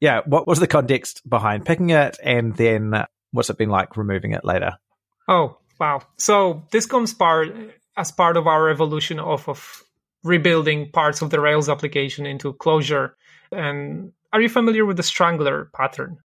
yeah, 0.00 0.20
what 0.26 0.46
was 0.46 0.60
the 0.60 0.66
context 0.66 1.28
behind 1.28 1.66
picking 1.66 1.90
it? 1.90 2.18
And 2.22 2.56
then 2.56 3.04
what's 3.32 3.50
it 3.50 3.58
been 3.58 3.70
like 3.70 3.96
removing 3.96 4.32
it 4.32 4.44
later? 4.44 4.78
Oh, 5.26 5.56
Wow. 5.80 6.02
So 6.18 6.66
this 6.70 6.84
comes 6.84 7.14
part 7.14 7.48
as 7.96 8.12
part 8.12 8.36
of 8.36 8.46
our 8.46 8.68
evolution 8.68 9.18
of, 9.18 9.48
of 9.48 9.82
rebuilding 10.22 10.92
parts 10.92 11.22
of 11.22 11.30
the 11.30 11.40
Rails 11.40 11.68
application 11.70 12.26
into 12.26 12.52
Clojure. 12.52 13.12
And 13.50 14.12
are 14.32 14.40
you 14.40 14.48
familiar 14.48 14.84
with 14.84 14.96
the 14.96 15.02
strangler 15.02 15.70
pattern? 15.74 16.18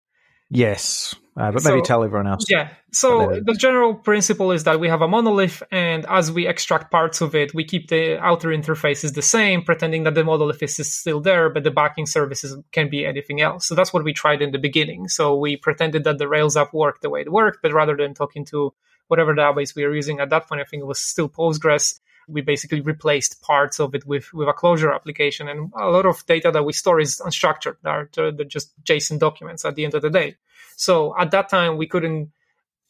Yes, 0.50 1.15
uh, 1.36 1.51
but 1.51 1.63
maybe 1.63 1.79
so, 1.79 1.83
tell 1.83 2.03
everyone 2.03 2.27
else. 2.27 2.45
Yeah. 2.48 2.69
So 2.91 3.41
the 3.43 3.55
general 3.55 3.95
principle 3.95 4.51
is 4.51 4.65
that 4.65 4.79
we 4.79 4.88
have 4.88 5.01
a 5.01 5.07
monolith, 5.07 5.63
and 5.72 6.05
as 6.07 6.31
we 6.31 6.45
extract 6.45 6.91
parts 6.91 7.22
of 7.22 7.33
it, 7.33 7.55
we 7.55 7.63
keep 7.63 7.88
the 7.88 8.19
outer 8.19 8.50
interfaces 8.50 9.15
the 9.15 9.24
same, 9.24 9.63
pretending 9.63 10.03
that 10.03 10.13
the 10.13 10.24
monolith 10.24 10.62
is 10.62 10.75
still 10.93 11.22
there, 11.22 11.50
but 11.50 11.63
the 11.63 11.72
backing 11.72 12.05
services 12.05 12.55
can 12.72 12.88
be 12.88 13.03
anything 13.03 13.41
else. 13.41 13.67
So 13.67 13.74
that's 13.74 13.91
what 13.91 14.03
we 14.03 14.13
tried 14.13 14.43
in 14.43 14.51
the 14.51 14.60
beginning. 14.60 15.07
So 15.07 15.36
we 15.36 15.57
pretended 15.57 16.03
that 16.03 16.19
the 16.19 16.27
Rails 16.27 16.55
app 16.55 16.72
worked 16.72 17.01
the 17.01 17.10
way 17.10 17.22
it 17.22 17.31
worked, 17.31 17.63
but 17.63 17.74
rather 17.74 17.98
than 17.98 18.13
talking 18.13 18.45
to 18.45 18.74
whatever 19.07 19.33
database 19.33 19.75
we 19.75 19.86
were 19.86 19.95
using 19.95 20.19
at 20.19 20.29
that 20.29 20.48
point, 20.48 20.62
I 20.62 20.65
think 20.65 20.81
it 20.81 20.88
was 20.88 21.01
still 21.01 21.29
Postgres. 21.29 22.00
We 22.27 22.42
basically 22.42 22.82
replaced 22.82 23.42
parts 23.42 23.80
of 23.80 23.94
it 23.96 24.06
with, 24.06 24.34
with 24.34 24.48
a 24.48 24.53
Clojure 24.53 24.94
application. 24.94 25.48
And 25.48 25.72
a 25.80 25.89
lot 25.89 26.06
of 26.06 26.25
data 26.25 26.51
that 26.51 26.63
we 26.63 26.74
store 26.74 27.00
is 27.00 27.22
unstructured. 27.25 27.77
They're, 27.84 28.32
they're 28.32 28.46
just 28.46 28.72
JSON 28.84 29.20
documents 29.20 29.65
at 29.65 29.75
the 29.75 29.86
end 29.86 29.94
of 29.94 30.01
the 30.01 30.10
day. 30.10 30.36
So 30.75 31.18
at 31.18 31.32
that 31.32 31.50
time, 31.50 31.77
we 31.77 31.88
couldn't, 31.88 32.32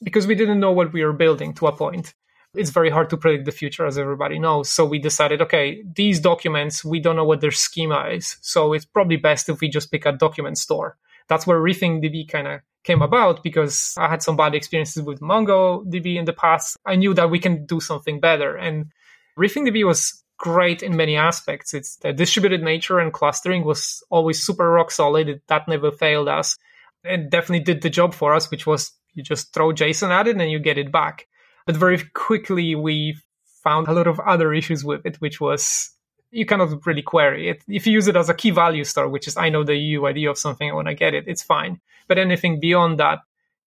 because 0.02 0.28
we 0.28 0.36
didn't 0.36 0.60
know 0.60 0.72
what 0.72 0.94
we 0.94 1.04
were 1.04 1.14
building 1.14 1.54
to 1.56 1.68
a 1.68 1.76
point. 1.76 2.14
It's 2.56 2.70
very 2.70 2.92
hard 2.92 3.10
to 3.10 3.18
predict 3.18 3.46
the 3.46 3.52
future, 3.52 3.86
as 3.86 3.98
everybody 3.98 4.38
knows. 4.38 4.72
So 4.72 4.86
we 4.86 5.00
decided, 5.00 5.42
okay, 5.42 5.84
these 5.96 6.20
documents, 6.20 6.86
we 6.86 7.00
don't 7.00 7.16
know 7.16 7.26
what 7.26 7.42
their 7.42 7.52
schema 7.52 8.10
is. 8.10 8.38
So 8.42 8.74
it's 8.74 8.86
probably 8.86 9.18
best 9.18 9.50
if 9.50 9.60
we 9.60 9.70
just 9.70 9.92
pick 9.92 10.06
a 10.06 10.12
document 10.12 10.60
store. 10.60 10.96
That's 11.28 11.48
where 11.48 11.58
RethinkDB 11.58 12.30
kind 12.30 12.48
of 12.48 12.62
came 12.84 13.02
about 13.02 13.44
because 13.44 13.96
I 13.98 14.08
had 14.08 14.22
some 14.22 14.36
bad 14.36 14.54
experiences 14.54 15.02
with 15.02 15.20
MongoDB 15.20 16.18
in 16.18 16.26
the 16.26 16.34
past. 16.34 16.78
I 16.86 16.96
knew 16.96 17.14
that 17.16 17.32
we 17.32 17.40
can 17.40 17.66
do 17.66 17.80
something 17.80 18.20
better. 18.20 18.56
And 18.56 18.92
RethinkDB 19.38 19.86
was 19.86 20.24
great 20.38 20.84
in 20.84 20.96
many 20.96 21.16
aspects. 21.16 21.74
It's 21.74 21.96
the 21.98 22.12
distributed 22.14 22.62
nature 22.64 23.00
and 23.00 23.14
clustering 23.14 23.64
was 23.64 24.04
always 24.10 24.44
super 24.44 24.70
rock 24.70 24.92
solid. 24.92 25.30
It, 25.30 25.42
that 25.48 25.68
never 25.68 25.92
failed 25.92 26.28
us. 26.28 26.58
and 27.04 27.30
definitely 27.30 27.64
did 27.64 27.82
the 27.82 27.90
job 27.90 28.14
for 28.14 28.34
us, 28.34 28.50
which 28.50 28.66
was 28.66 28.92
you 29.14 29.24
just 29.24 29.54
throw 29.54 29.72
JSON 29.72 30.10
at 30.10 30.28
it 30.28 30.38
and 30.38 30.52
you 30.52 30.60
get 30.60 30.78
it 30.78 30.92
back. 30.92 31.28
But 31.66 31.78
very 31.78 32.02
quickly 32.14 32.76
we 32.76 33.18
found 33.64 33.88
a 33.88 33.94
lot 33.94 34.08
of 34.08 34.20
other 34.20 34.54
issues 34.54 34.84
with 34.84 35.06
it, 35.06 35.22
which 35.22 35.40
was 35.40 35.92
you 36.32 36.46
cannot 36.46 36.86
really 36.86 37.02
query 37.02 37.50
it. 37.50 37.64
If 37.68 37.86
you 37.86 37.94
use 37.94 38.08
it 38.08 38.16
as 38.16 38.30
a 38.30 38.34
key 38.34 38.52
value 38.52 38.84
store, 38.84 39.08
which 39.08 39.28
is 39.28 39.38
I 39.38 39.50
know 39.50 39.64
the 39.64 39.96
UID 39.96 40.30
of 40.30 40.38
something, 40.38 40.70
I 40.70 40.74
want 40.74 40.88
to 40.88 40.96
get 40.96 41.14
it, 41.14 41.26
it's 41.28 41.44
fine. 41.44 41.80
But 42.08 42.18
anything 42.18 42.60
beyond 42.60 43.00
that 43.00 43.20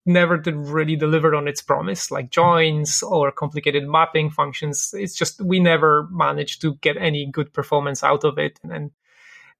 never 0.07 0.39
did 0.39 0.55
really 0.55 0.97
deliver 0.97 1.35
on 1.35 1.49
its 1.49 1.61
promise, 1.61 2.11
like 2.11 2.31
joins 2.31 3.03
or 3.03 3.33
complicated 3.33 3.87
mapping 3.87 4.31
functions. 4.31 4.95
It's 4.97 5.15
just 5.15 5.41
we 5.41 5.61
never 5.61 6.09
managed 6.11 6.61
to 6.63 6.77
get 6.77 6.97
any 6.97 7.27
good 7.27 7.53
performance 7.53 8.03
out 8.05 8.25
of 8.25 8.39
it. 8.39 8.59
And, 8.63 8.93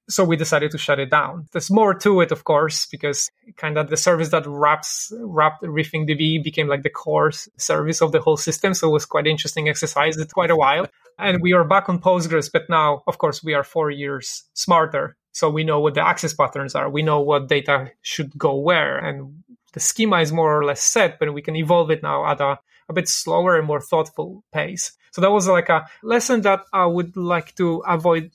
so 0.09 0.25
we 0.25 0.37
decided 0.37 0.71
to 0.71 0.79
shut 0.79 1.01
it 1.01 1.11
down. 1.11 1.49
There's 1.53 1.71
more 1.71 1.93
to 1.95 2.21
it, 2.21 2.31
of 2.31 2.45
course, 2.45 2.87
because 2.87 3.29
kind 3.57 3.77
of 3.77 3.91
the 3.91 3.97
service 3.97 4.29
that 4.29 4.47
wraps 4.47 5.13
wrapped 5.19 5.65
RethinkDB 5.65 6.45
became 6.45 6.69
like 6.69 6.85
the 6.85 6.91
core 6.91 7.33
service 7.33 8.01
of 8.01 8.13
the 8.13 8.21
whole 8.21 8.37
system. 8.37 8.75
So 8.75 8.89
it 8.89 8.93
was 8.93 9.05
quite 9.05 9.27
interesting 9.27 9.69
exercise. 9.69 10.17
It's 10.17 10.33
quite 10.33 10.51
a 10.51 10.57
while. 10.57 10.87
And 11.19 11.43
we 11.43 11.55
are 11.55 11.65
back 11.65 11.89
on 11.89 12.01
Postgres, 12.01 12.53
but 12.53 12.69
now, 12.69 13.03
of 13.07 13.19
course, 13.19 13.43
we 13.43 13.55
are 13.55 13.65
four 13.65 13.91
years 13.91 14.45
smarter. 14.55 15.17
So 15.33 15.51
we 15.51 15.65
know 15.65 15.81
what 15.81 15.95
the 15.95 16.07
access 16.07 16.33
patterns 16.35 16.75
are. 16.75 16.89
We 16.89 17.03
know 17.03 17.21
what 17.21 17.49
data 17.49 17.91
should 18.03 18.37
go 18.39 18.55
where. 18.55 18.97
And 18.97 19.43
the 19.77 19.81
schema 19.81 20.23
is 20.23 20.33
more 20.33 20.59
or 20.59 20.65
less 20.65 20.83
set, 20.83 21.19
but 21.19 21.35
we 21.35 21.43
can 21.43 21.55
evolve 21.55 21.91
it 21.91 22.03
now 22.03 22.25
at 22.25 22.41
a, 22.41 22.59
a 22.89 22.95
bit 22.95 23.07
slower 23.07 23.59
and 23.59 23.67
more 23.67 23.79
thoughtful 23.79 24.43
pace. 24.51 24.93
So 25.11 25.21
that 25.21 25.31
was 25.31 25.47
like 25.49 25.69
a 25.69 25.87
lesson 26.03 26.41
that 26.43 26.61
I 26.73 26.87
would 26.87 27.15
like 27.15 27.55
to 27.57 27.83
avoid 27.87 28.31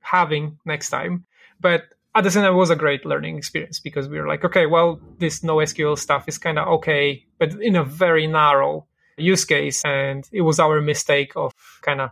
having 0.00 0.58
next 0.64 0.88
time. 0.88 1.26
But 1.60 1.82
at 2.14 2.24
the 2.24 2.30
same 2.30 2.44
time, 2.44 2.54
it 2.54 2.56
was 2.56 2.70
a 2.70 2.76
great 2.76 3.04
learning 3.04 3.36
experience 3.36 3.78
because 3.78 4.08
we 4.08 4.18
were 4.18 4.26
like, 4.26 4.42
okay, 4.42 4.64
well, 4.64 4.98
this 5.18 5.40
NoSQL 5.40 5.98
stuff 5.98 6.24
is 6.28 6.38
kind 6.38 6.58
of 6.58 6.66
okay, 6.78 7.26
but 7.38 7.52
in 7.60 7.76
a 7.76 7.84
very 7.84 8.26
narrow 8.26 8.86
use 9.18 9.44
case. 9.44 9.84
And 9.84 10.26
it 10.32 10.40
was 10.40 10.58
our 10.58 10.80
mistake 10.80 11.32
of 11.36 11.52
kind 11.82 12.00
of 12.00 12.10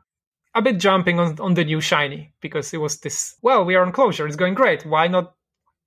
a 0.54 0.60
bit 0.60 0.76
jumping 0.76 1.18
on, 1.18 1.40
on 1.40 1.54
the 1.54 1.64
new 1.64 1.80
shiny 1.80 2.34
because 2.42 2.74
it 2.74 2.82
was 2.82 3.00
this, 3.00 3.36
well, 3.40 3.64
we 3.64 3.76
are 3.76 3.82
on 3.82 3.92
Clojure. 3.92 4.26
It's 4.26 4.36
going 4.36 4.52
great. 4.52 4.84
Why 4.84 5.08
not 5.08 5.34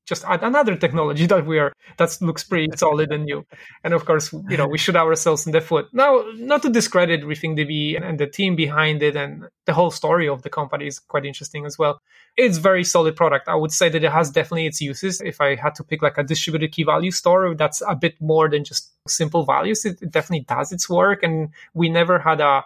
just 0.08 0.24
add 0.26 0.42
another 0.42 0.76
technology 0.76 1.26
that 1.26 1.46
we 1.46 1.60
are 1.60 1.74
that 1.98 2.18
looks 2.22 2.44
pretty 2.44 2.70
solid 2.76 3.12
and 3.12 3.26
new. 3.26 3.46
And 3.84 3.94
of 3.94 4.06
course, 4.06 4.32
you 4.50 4.58
know, 4.58 4.68
we 4.68 4.78
shoot 4.78 4.96
ourselves 4.96 5.46
in 5.46 5.52
the 5.52 5.62
foot. 5.62 5.88
Now, 5.94 6.24
not 6.36 6.62
to 6.64 6.70
discredit 6.70 7.24
RethinkDB 7.24 8.02
and 8.02 8.18
the 8.18 8.28
team 8.28 8.56
behind 8.56 9.04
it 9.04 9.16
and 9.16 9.48
the 9.66 9.74
whole 9.74 9.92
story 9.92 10.28
of 10.30 10.44
the 10.44 10.50
company 10.50 10.88
is 10.88 11.00
quite 11.00 11.26
interesting 11.26 11.66
as 11.66 11.78
well. 11.78 12.00
It's 12.38 12.58
very 12.58 12.84
solid 12.84 13.16
product. 13.16 13.50
I 13.50 13.56
would 13.56 13.72
say 13.72 13.90
that 13.90 14.04
it 14.04 14.12
has 14.12 14.32
definitely 14.32 14.68
its 14.68 14.80
uses. 14.80 15.20
If 15.22 15.42
I 15.42 15.56
had 15.56 15.76
to 15.76 15.84
pick 15.84 16.02
like 16.02 16.18
a 16.18 16.24
distributed 16.24 16.72
key 16.72 16.84
value 16.84 17.12
store 17.12 17.54
that's 17.56 17.82
a 17.88 17.96
bit 17.96 18.16
more 18.22 18.50
than 18.50 18.64
just 18.64 18.92
simple 19.08 19.44
values, 19.44 19.84
it, 19.86 20.02
it 20.02 20.12
definitely 20.12 20.46
does 20.48 20.72
its 20.72 20.90
work. 20.90 21.22
And 21.24 21.50
we 21.74 21.90
never 21.90 22.20
had 22.20 22.40
a 22.40 22.64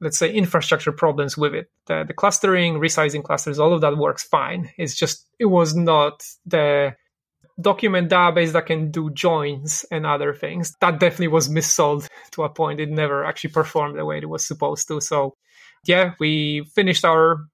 let's 0.00 0.18
say 0.18 0.32
infrastructure 0.32 0.92
problems 0.92 1.36
with 1.36 1.54
it. 1.54 1.70
The, 1.86 2.04
the, 2.06 2.14
clustering, 2.14 2.74
resizing 2.74 3.22
clusters, 3.22 3.58
all 3.58 3.74
of 3.74 3.80
that 3.82 3.98
works 3.98 4.22
fine. 4.22 4.70
It's 4.78 4.94
just 4.94 5.26
it 5.38 5.46
was 5.46 5.74
not 5.74 6.24
the 6.46 6.96
document 7.60 8.10
database 8.10 8.52
that 8.52 8.66
can 8.66 8.90
do 8.90 9.10
joins 9.10 9.84
and 9.90 10.06
other 10.06 10.32
things. 10.32 10.74
That 10.80 10.98
definitely 10.98 11.28
was 11.28 11.48
missold 11.50 12.08
to 12.32 12.44
a 12.44 12.48
point. 12.48 12.80
It 12.80 12.90
never 12.90 13.24
actually 13.24 13.50
performed 13.50 13.98
the 13.98 14.04
way 14.04 14.18
it 14.18 14.28
was 14.28 14.46
supposed 14.46 14.88
to. 14.88 15.00
So 15.00 15.36
yeah, 15.84 16.14
we 16.18 16.64
finished 16.74 17.04
our 17.04 17.46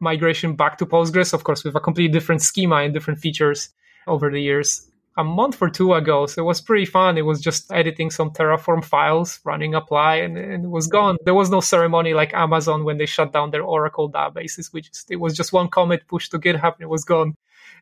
migration 0.00 0.56
back 0.56 0.78
to 0.78 0.86
Postgres, 0.86 1.32
of 1.32 1.44
course, 1.44 1.64
with 1.64 1.76
a 1.76 1.80
completely 1.80 2.12
different 2.12 2.42
schema 2.42 2.76
and 2.76 2.92
different 2.92 3.20
features 3.20 3.70
over 4.06 4.30
the 4.30 4.40
years 4.40 4.90
a 5.16 5.24
month 5.24 5.62
or 5.62 5.70
two 5.70 5.94
ago. 5.94 6.26
So 6.26 6.42
it 6.42 6.44
was 6.44 6.60
pretty 6.60 6.86
fun. 6.86 7.16
It 7.16 7.22
was 7.22 7.40
just 7.40 7.72
editing 7.72 8.10
some 8.10 8.30
Terraform 8.30 8.84
files, 8.84 9.40
running 9.44 9.74
apply, 9.74 10.16
and, 10.16 10.36
and, 10.36 10.64
it 10.64 10.70
was 10.70 10.86
gone. 10.88 11.18
There 11.24 11.34
was 11.34 11.50
no 11.50 11.60
ceremony 11.60 12.14
like 12.14 12.34
Amazon 12.34 12.84
when 12.84 12.98
they 12.98 13.06
shut 13.06 13.32
down 13.32 13.50
their 13.50 13.62
Oracle 13.62 14.10
databases. 14.10 14.72
We 14.72 14.80
just, 14.80 15.10
it 15.10 15.16
was 15.16 15.36
just 15.36 15.52
one 15.52 15.68
commit 15.68 16.08
pushed 16.08 16.32
to 16.32 16.38
GitHub 16.38 16.74
and 16.74 16.82
it 16.82 16.88
was 16.88 17.04
gone. 17.04 17.36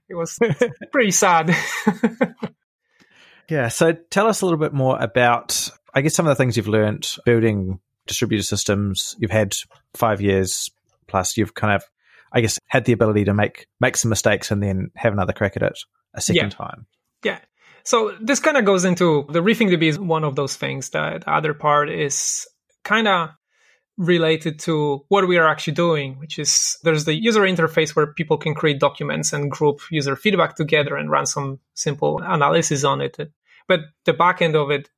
It 0.09 0.15
was 0.15 0.39
pretty 0.93 1.11
sad. 1.11 1.57
yeah. 3.49 3.69
So 3.69 3.93
tell 3.93 4.27
us 4.27 4.43
a 4.43 4.47
little 4.47 4.61
bit 4.61 4.75
more 4.75 5.01
about, 5.01 5.71
I 5.95 6.03
guess, 6.03 6.15
some 6.15 6.27
of 6.27 6.31
the 6.31 6.37
things 6.37 6.57
you've 6.57 6.69
learned 6.69 7.09
building 7.25 7.81
distributed 8.07 8.45
systems. 8.45 9.17
You've 9.19 9.31
had 9.31 9.57
five 9.95 10.21
years 10.21 10.71
plus. 11.07 11.37
You've 11.37 11.55
kind 11.55 11.75
of, 11.75 11.85
I 12.31 12.43
guess, 12.43 12.59
had 12.67 12.85
the 12.85 12.93
ability 12.93 13.25
to 13.25 13.35
make 13.35 13.69
make 13.81 13.97
some 13.97 14.11
mistakes 14.11 14.51
and 14.51 14.63
then 14.63 14.91
have 14.97 15.13
another 15.13 15.33
crack 15.33 15.57
at 15.57 15.63
it 15.63 15.79
a 16.15 16.21
second 16.21 16.53
yeah. 16.53 16.67
time. 16.67 16.87
Yeah. 17.25 17.39
So 17.85 18.17
this 18.21 18.41
kind 18.41 18.57
of 18.57 18.65
goes 18.65 18.85
into 18.85 19.27
the 19.29 19.43
RethinkDB 19.43 19.83
is 19.85 19.99
one 19.99 20.25
of 20.25 20.37
those 20.37 20.57
things. 20.57 20.91
That 20.91 21.25
the 21.25 21.31
other 21.33 21.55
part 21.55 21.91
is 21.91 22.47
kind 22.85 23.09
of 23.09 23.31
related 23.99 24.59
to 24.61 25.05
what 25.09 25.29
we 25.29 25.37
are 25.37 25.49
actually 25.49 25.75
doing, 25.75 26.19
which 26.19 26.39
is 26.39 26.79
there's 26.83 27.05
the 27.05 27.15
user 27.15 27.43
interface 27.43 27.95
where 27.95 28.13
people 28.15 28.39
can 28.39 28.55
create 28.55 28.81
documents 28.81 29.33
and 29.33 29.51
group 29.51 29.81
user 29.91 30.17
feedback 30.17 30.57
together 30.57 30.97
and 30.97 31.11
run 31.11 31.27
some 31.27 31.61
simple 31.75 32.19
analysis 32.21 32.85
on 32.85 33.01
it. 33.01 33.17
But 33.69 33.81
the 34.05 34.13
back 34.13 34.43
end 34.43 34.57
of 34.57 34.71
it 34.71 34.89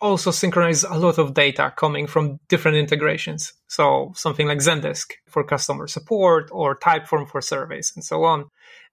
also 0.00 0.32
synchronizes 0.32 0.84
a 0.84 0.98
lot 0.98 1.18
of 1.18 1.32
data 1.32 1.72
coming 1.76 2.06
from 2.06 2.40
different 2.48 2.76
integrations. 2.76 3.52
So 3.68 4.12
something 4.16 4.48
like 4.48 4.58
Zendesk 4.58 5.12
for 5.28 5.44
customer 5.44 5.86
support 5.86 6.50
or 6.52 6.78
Typeform 6.78 7.28
for 7.28 7.40
surveys 7.40 7.92
and 7.94 8.04
so 8.04 8.24
on. 8.24 8.46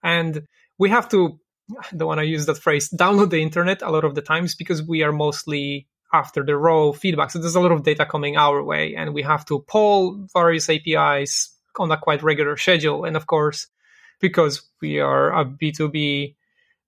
And 0.04 0.44
we 0.78 0.90
have 0.90 1.10
to 1.10 1.40
I 1.92 1.96
don't 1.96 2.08
want 2.08 2.20
to 2.20 2.26
use 2.26 2.46
that 2.46 2.58
phrase, 2.58 2.90
download 2.90 3.30
the 3.30 3.42
internet 3.42 3.82
a 3.82 3.92
lot 3.92 4.06
of 4.06 4.16
the 4.16 4.22
times 4.22 4.56
because 4.56 4.84
we 4.84 5.04
are 5.04 5.12
mostly 5.12 5.88
after 6.14 6.44
the 6.44 6.58
raw 6.58 6.92
feedback. 6.92 7.32
So 7.32 7.40
there's 7.40 7.56
a 7.56 7.60
lot 7.60 7.72
of 7.72 7.84
data 7.84 8.06
coming 8.06 8.36
our 8.36 8.64
way 8.64 8.96
and 8.96 9.14
we 9.14 9.22
have 9.22 9.46
to 9.46 9.60
poll 9.68 10.28
various 10.34 10.70
APIs 10.70 11.56
on 11.78 11.92
a 11.92 11.98
quite 11.98 12.24
regular 12.24 12.58
schedule. 12.58 13.06
And 13.06 13.16
of 13.16 13.28
course, 13.28 13.68
because 14.20 14.64
we 14.82 15.00
are 15.00 15.32
a 15.32 15.46
B2B 15.46 16.36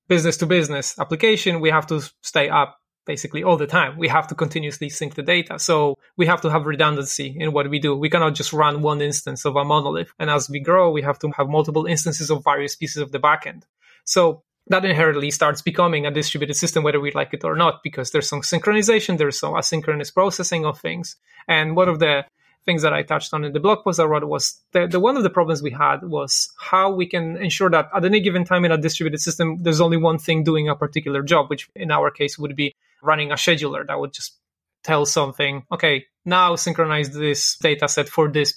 business 0.08 0.38
to 0.38 0.46
business 0.46 0.98
application, 1.00 1.62
we 1.62 1.70
have 1.70 1.88
to 1.88 2.02
stay 2.22 2.50
up 2.50 2.80
basically 3.06 3.44
all 3.44 3.58
the 3.58 3.68
time. 3.68 3.98
We 3.98 4.08
have 4.08 4.28
to 4.28 4.36
continuously 4.36 4.90
sync 4.90 5.16
the 5.16 5.24
data. 5.24 5.58
So 5.60 5.96
we 6.18 6.26
have 6.28 6.42
to 6.42 6.50
have 6.50 6.66
redundancy 6.66 7.36
in 7.38 7.52
what 7.52 7.70
we 7.70 7.80
do. 7.80 7.96
We 7.96 8.10
cannot 8.10 8.36
just 8.36 8.54
run 8.54 8.82
one 8.82 9.02
instance 9.02 9.46
of 9.46 9.56
a 9.56 9.64
monolith. 9.64 10.12
And 10.20 10.30
as 10.30 10.50
we 10.50 10.60
grow, 10.60 10.92
we 10.92 11.02
have 11.02 11.20
to 11.20 11.30
have 11.32 11.48
multiple 11.48 11.86
instances 11.86 12.30
of 12.30 12.44
various 12.44 12.76
pieces 12.76 13.02
of 13.02 13.12
the 13.12 13.20
backend. 13.20 13.64
So 14.04 14.44
that 14.68 14.86
inherently 14.86 15.32
starts 15.32 15.62
becoming 15.62 16.06
a 16.06 16.12
distributed 16.12 16.56
system, 16.56 16.84
whether 16.84 17.00
we 17.00 17.12
like 17.12 17.34
it 17.34 17.44
or 17.44 17.56
not, 17.56 17.82
because 17.84 18.12
there's 18.12 18.30
some 18.30 18.42
synchronization, 18.42 19.18
there's 19.18 19.40
some 19.40 19.54
asynchronous 19.54 20.14
processing 20.14 20.66
of 20.66 20.80
things. 20.80 21.16
And 21.48 21.76
one 21.76 21.90
of 21.90 22.00
the 22.00 22.26
things 22.66 22.84
that 22.84 22.94
I 22.94 23.02
touched 23.02 23.34
on 23.34 23.44
in 23.44 23.54
the 23.54 23.60
blog 23.60 23.84
post 23.84 24.00
I 24.00 24.04
wrote 24.04 24.24
was 24.24 24.60
the, 24.72 24.88
the 24.88 25.00
one 25.00 25.18
of 25.18 25.24
the 25.24 25.30
problems 25.30 25.64
we 25.64 25.72
had 25.72 26.04
was 26.04 26.54
how 26.60 26.92
we 26.92 27.08
can 27.08 27.38
ensure 27.38 27.70
that 27.72 27.90
at 27.94 28.06
any 28.06 28.20
given 28.20 28.46
time 28.46 28.66
in 28.66 28.72
a 28.72 28.78
distributed 28.78 29.20
system, 29.20 29.58
there's 29.64 29.82
only 29.82 29.98
one 29.98 30.20
thing 30.20 30.44
doing 30.44 30.70
a 30.70 30.76
particular 30.76 31.24
job, 31.24 31.50
which 31.50 31.68
in 31.76 31.92
our 31.92 32.12
case 32.12 32.38
would 32.38 32.56
be 32.56 32.76
running 33.02 33.32
a 33.32 33.36
scheduler 33.36 33.86
that 33.88 34.00
would 34.00 34.14
just 34.14 34.38
tell 34.84 35.06
something, 35.06 35.64
okay, 35.72 36.06
now 36.24 36.56
synchronize 36.56 37.10
this 37.12 37.58
data 37.58 37.88
set 37.88 38.08
for 38.08 38.30
this 38.30 38.56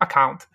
account. 0.00 0.46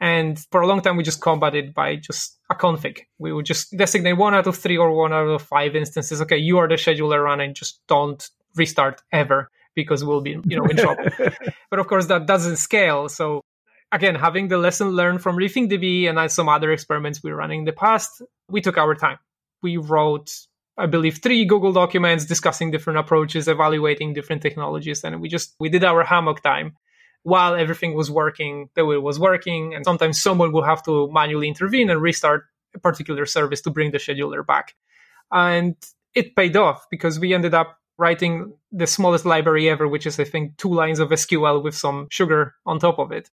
And 0.00 0.38
for 0.50 0.62
a 0.62 0.66
long 0.66 0.80
time, 0.80 0.96
we 0.96 1.02
just 1.02 1.20
combated 1.20 1.74
by 1.74 1.96
just 1.96 2.38
a 2.48 2.54
config. 2.54 3.00
We 3.18 3.32
would 3.32 3.44
just 3.44 3.76
designate 3.76 4.14
one 4.14 4.34
out 4.34 4.46
of 4.46 4.56
three 4.56 4.78
or 4.78 4.92
one 4.92 5.12
out 5.12 5.28
of 5.28 5.42
five 5.42 5.76
instances. 5.76 6.22
Okay, 6.22 6.38
you 6.38 6.58
are 6.58 6.68
the 6.68 6.76
scheduler 6.76 7.22
run 7.22 7.38
running, 7.38 7.54
just 7.54 7.80
don't 7.86 8.26
restart 8.56 9.02
ever 9.12 9.50
because 9.74 10.02
we'll 10.02 10.22
be, 10.22 10.38
you 10.44 10.56
know, 10.56 10.64
in 10.64 10.76
trouble. 10.76 11.04
but 11.70 11.78
of 11.78 11.86
course, 11.86 12.06
that 12.06 12.26
doesn't 12.26 12.56
scale. 12.56 13.08
So 13.08 13.42
again, 13.92 14.14
having 14.14 14.48
the 14.48 14.58
lesson 14.58 14.88
learned 14.88 15.22
from 15.22 15.36
RethinkDB 15.36 16.08
and 16.08 16.30
some 16.32 16.48
other 16.48 16.72
experiments 16.72 17.22
we 17.22 17.30
were 17.30 17.36
running 17.36 17.60
in 17.60 17.64
the 17.66 17.72
past, 17.72 18.22
we 18.48 18.60
took 18.62 18.78
our 18.78 18.94
time. 18.94 19.18
We 19.62 19.76
wrote, 19.76 20.32
I 20.78 20.86
believe, 20.86 21.18
three 21.18 21.44
Google 21.44 21.72
documents 21.72 22.24
discussing 22.24 22.70
different 22.70 22.98
approaches, 22.98 23.48
evaluating 23.48 24.14
different 24.14 24.40
technologies, 24.40 25.04
and 25.04 25.20
we 25.20 25.28
just 25.28 25.54
we 25.60 25.68
did 25.68 25.84
our 25.84 26.04
hammock 26.04 26.42
time 26.42 26.76
while 27.22 27.54
everything 27.54 27.94
was 27.94 28.10
working 28.10 28.68
the 28.74 28.84
way 28.84 28.96
it 28.96 29.02
was 29.02 29.18
working. 29.18 29.74
And 29.74 29.84
sometimes 29.84 30.20
someone 30.20 30.52
will 30.52 30.64
have 30.64 30.82
to 30.84 31.10
manually 31.12 31.48
intervene 31.48 31.90
and 31.90 32.00
restart 32.00 32.44
a 32.74 32.78
particular 32.78 33.26
service 33.26 33.60
to 33.62 33.70
bring 33.70 33.90
the 33.90 33.98
scheduler 33.98 34.46
back. 34.46 34.74
And 35.30 35.76
it 36.14 36.34
paid 36.34 36.56
off 36.56 36.86
because 36.90 37.20
we 37.20 37.34
ended 37.34 37.54
up 37.54 37.78
writing 37.98 38.54
the 38.72 38.86
smallest 38.86 39.26
library 39.26 39.68
ever, 39.68 39.86
which 39.86 40.06
is, 40.06 40.18
I 40.18 40.24
think, 40.24 40.56
two 40.56 40.72
lines 40.72 40.98
of 40.98 41.10
SQL 41.10 41.62
with 41.62 41.74
some 41.74 42.08
sugar 42.10 42.54
on 42.64 42.78
top 42.78 42.98
of 42.98 43.12
it 43.12 43.30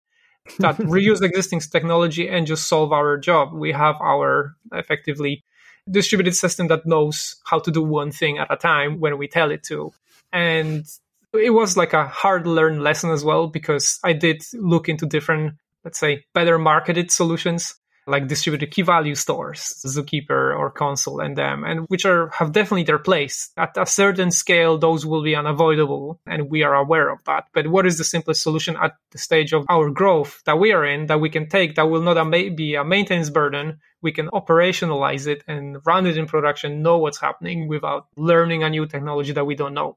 that 0.59 0.77
reuse 0.79 1.23
existing 1.23 1.61
technology 1.61 2.29
and 2.29 2.47
just 2.47 2.69
solve 2.69 2.93
our 2.93 3.19
job. 3.19 3.53
We 3.53 3.73
have 3.73 3.97
our 4.01 4.57
effectively 4.73 5.45
distributed 5.91 6.35
system 6.35 6.69
that 6.69 6.87
knows 6.87 7.37
how 7.45 7.59
to 7.59 7.71
do 7.71 7.83
one 7.83 8.11
thing 8.11 8.39
at 8.39 8.51
a 8.51 8.57
time 8.57 9.01
when 9.01 9.19
we 9.19 9.29
tell 9.29 9.51
it 9.51 9.63
to. 9.65 9.93
And 10.33 10.87
it 11.35 11.51
was 11.51 11.77
like 11.77 11.93
a 11.93 12.07
hard 12.07 12.47
learned 12.47 12.83
lesson 12.83 13.11
as 13.11 13.25
well 13.25 13.49
because 13.49 13.99
I 14.05 14.13
did 14.13 14.43
look 14.55 14.89
into 14.89 15.07
different, 15.07 15.55
let's 15.85 15.99
say, 15.99 16.25
better 16.35 16.59
marketed 16.59 17.11
solutions 17.11 17.75
like 18.07 18.29
distributed 18.29 18.71
key 18.71 18.83
value 18.83 19.15
stores, 19.15 19.81
Zookeeper 19.87 20.57
or 20.59 20.71
Consul 20.71 21.21
and 21.21 21.37
them, 21.37 21.65
and 21.65 21.87
which 21.89 22.05
are 22.05 22.29
have 22.31 22.53
definitely 22.53 22.83
their 22.85 22.99
place. 22.99 23.51
At 23.57 23.77
a 23.77 23.87
certain 23.87 24.31
scale, 24.31 24.79
those 24.79 25.07
will 25.07 25.23
be 25.23 25.35
unavoidable, 25.35 26.21
and 26.27 26.51
we 26.51 26.63
are 26.63 26.75
aware 26.75 27.09
of 27.09 27.25
that. 27.25 27.47
But 27.55 27.69
what 27.69 27.87
is 27.87 27.99
the 27.99 28.05
simplest 28.05 28.43
solution 28.43 28.77
at 28.77 28.93
the 29.13 29.19
stage 29.19 29.53
of 29.53 29.65
our 29.69 29.91
growth 29.91 30.43
that 30.45 30.59
we 30.59 30.73
are 30.73 30.85
in 30.85 31.07
that 31.07 31.21
we 31.21 31.31
can 31.31 31.49
take 31.49 31.77
that 31.77 31.89
will 31.89 32.03
not 32.03 32.31
be 32.31 32.75
a 32.75 32.85
maintenance 32.85 33.31
burden? 33.31 33.81
We 34.03 34.13
can 34.13 34.29
operationalize 34.29 35.27
it 35.27 35.43
and 35.49 35.79
run 35.87 36.07
it 36.07 36.19
in 36.19 36.27
production, 36.27 36.83
know 36.83 36.99
what's 36.99 37.21
happening 37.21 37.69
without 37.69 38.09
learning 38.17 38.63
a 38.63 38.71
new 38.71 38.87
technology 38.87 39.33
that 39.33 39.47
we 39.47 39.55
don't 39.55 39.75
know. 39.75 39.97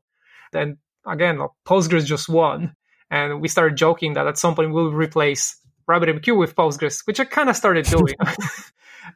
Then 0.54 0.78
again, 1.08 1.40
Postgres 1.66 2.06
just 2.06 2.30
won. 2.30 2.76
And 3.10 3.42
we 3.42 3.48
started 3.48 3.78
joking 3.78 4.14
that 4.14 4.28
at 4.28 4.38
some 4.38 4.56
point 4.56 4.74
we'll 4.74 4.92
replace 4.92 5.56
RabbitMQ 5.90 6.38
with 6.38 6.56
Postgres, 6.56 7.06
which 7.06 7.20
I 7.20 7.26
kind 7.26 7.50
of 7.50 7.56
started 7.56 7.86
doing. 7.86 8.16
uh, 8.20 8.28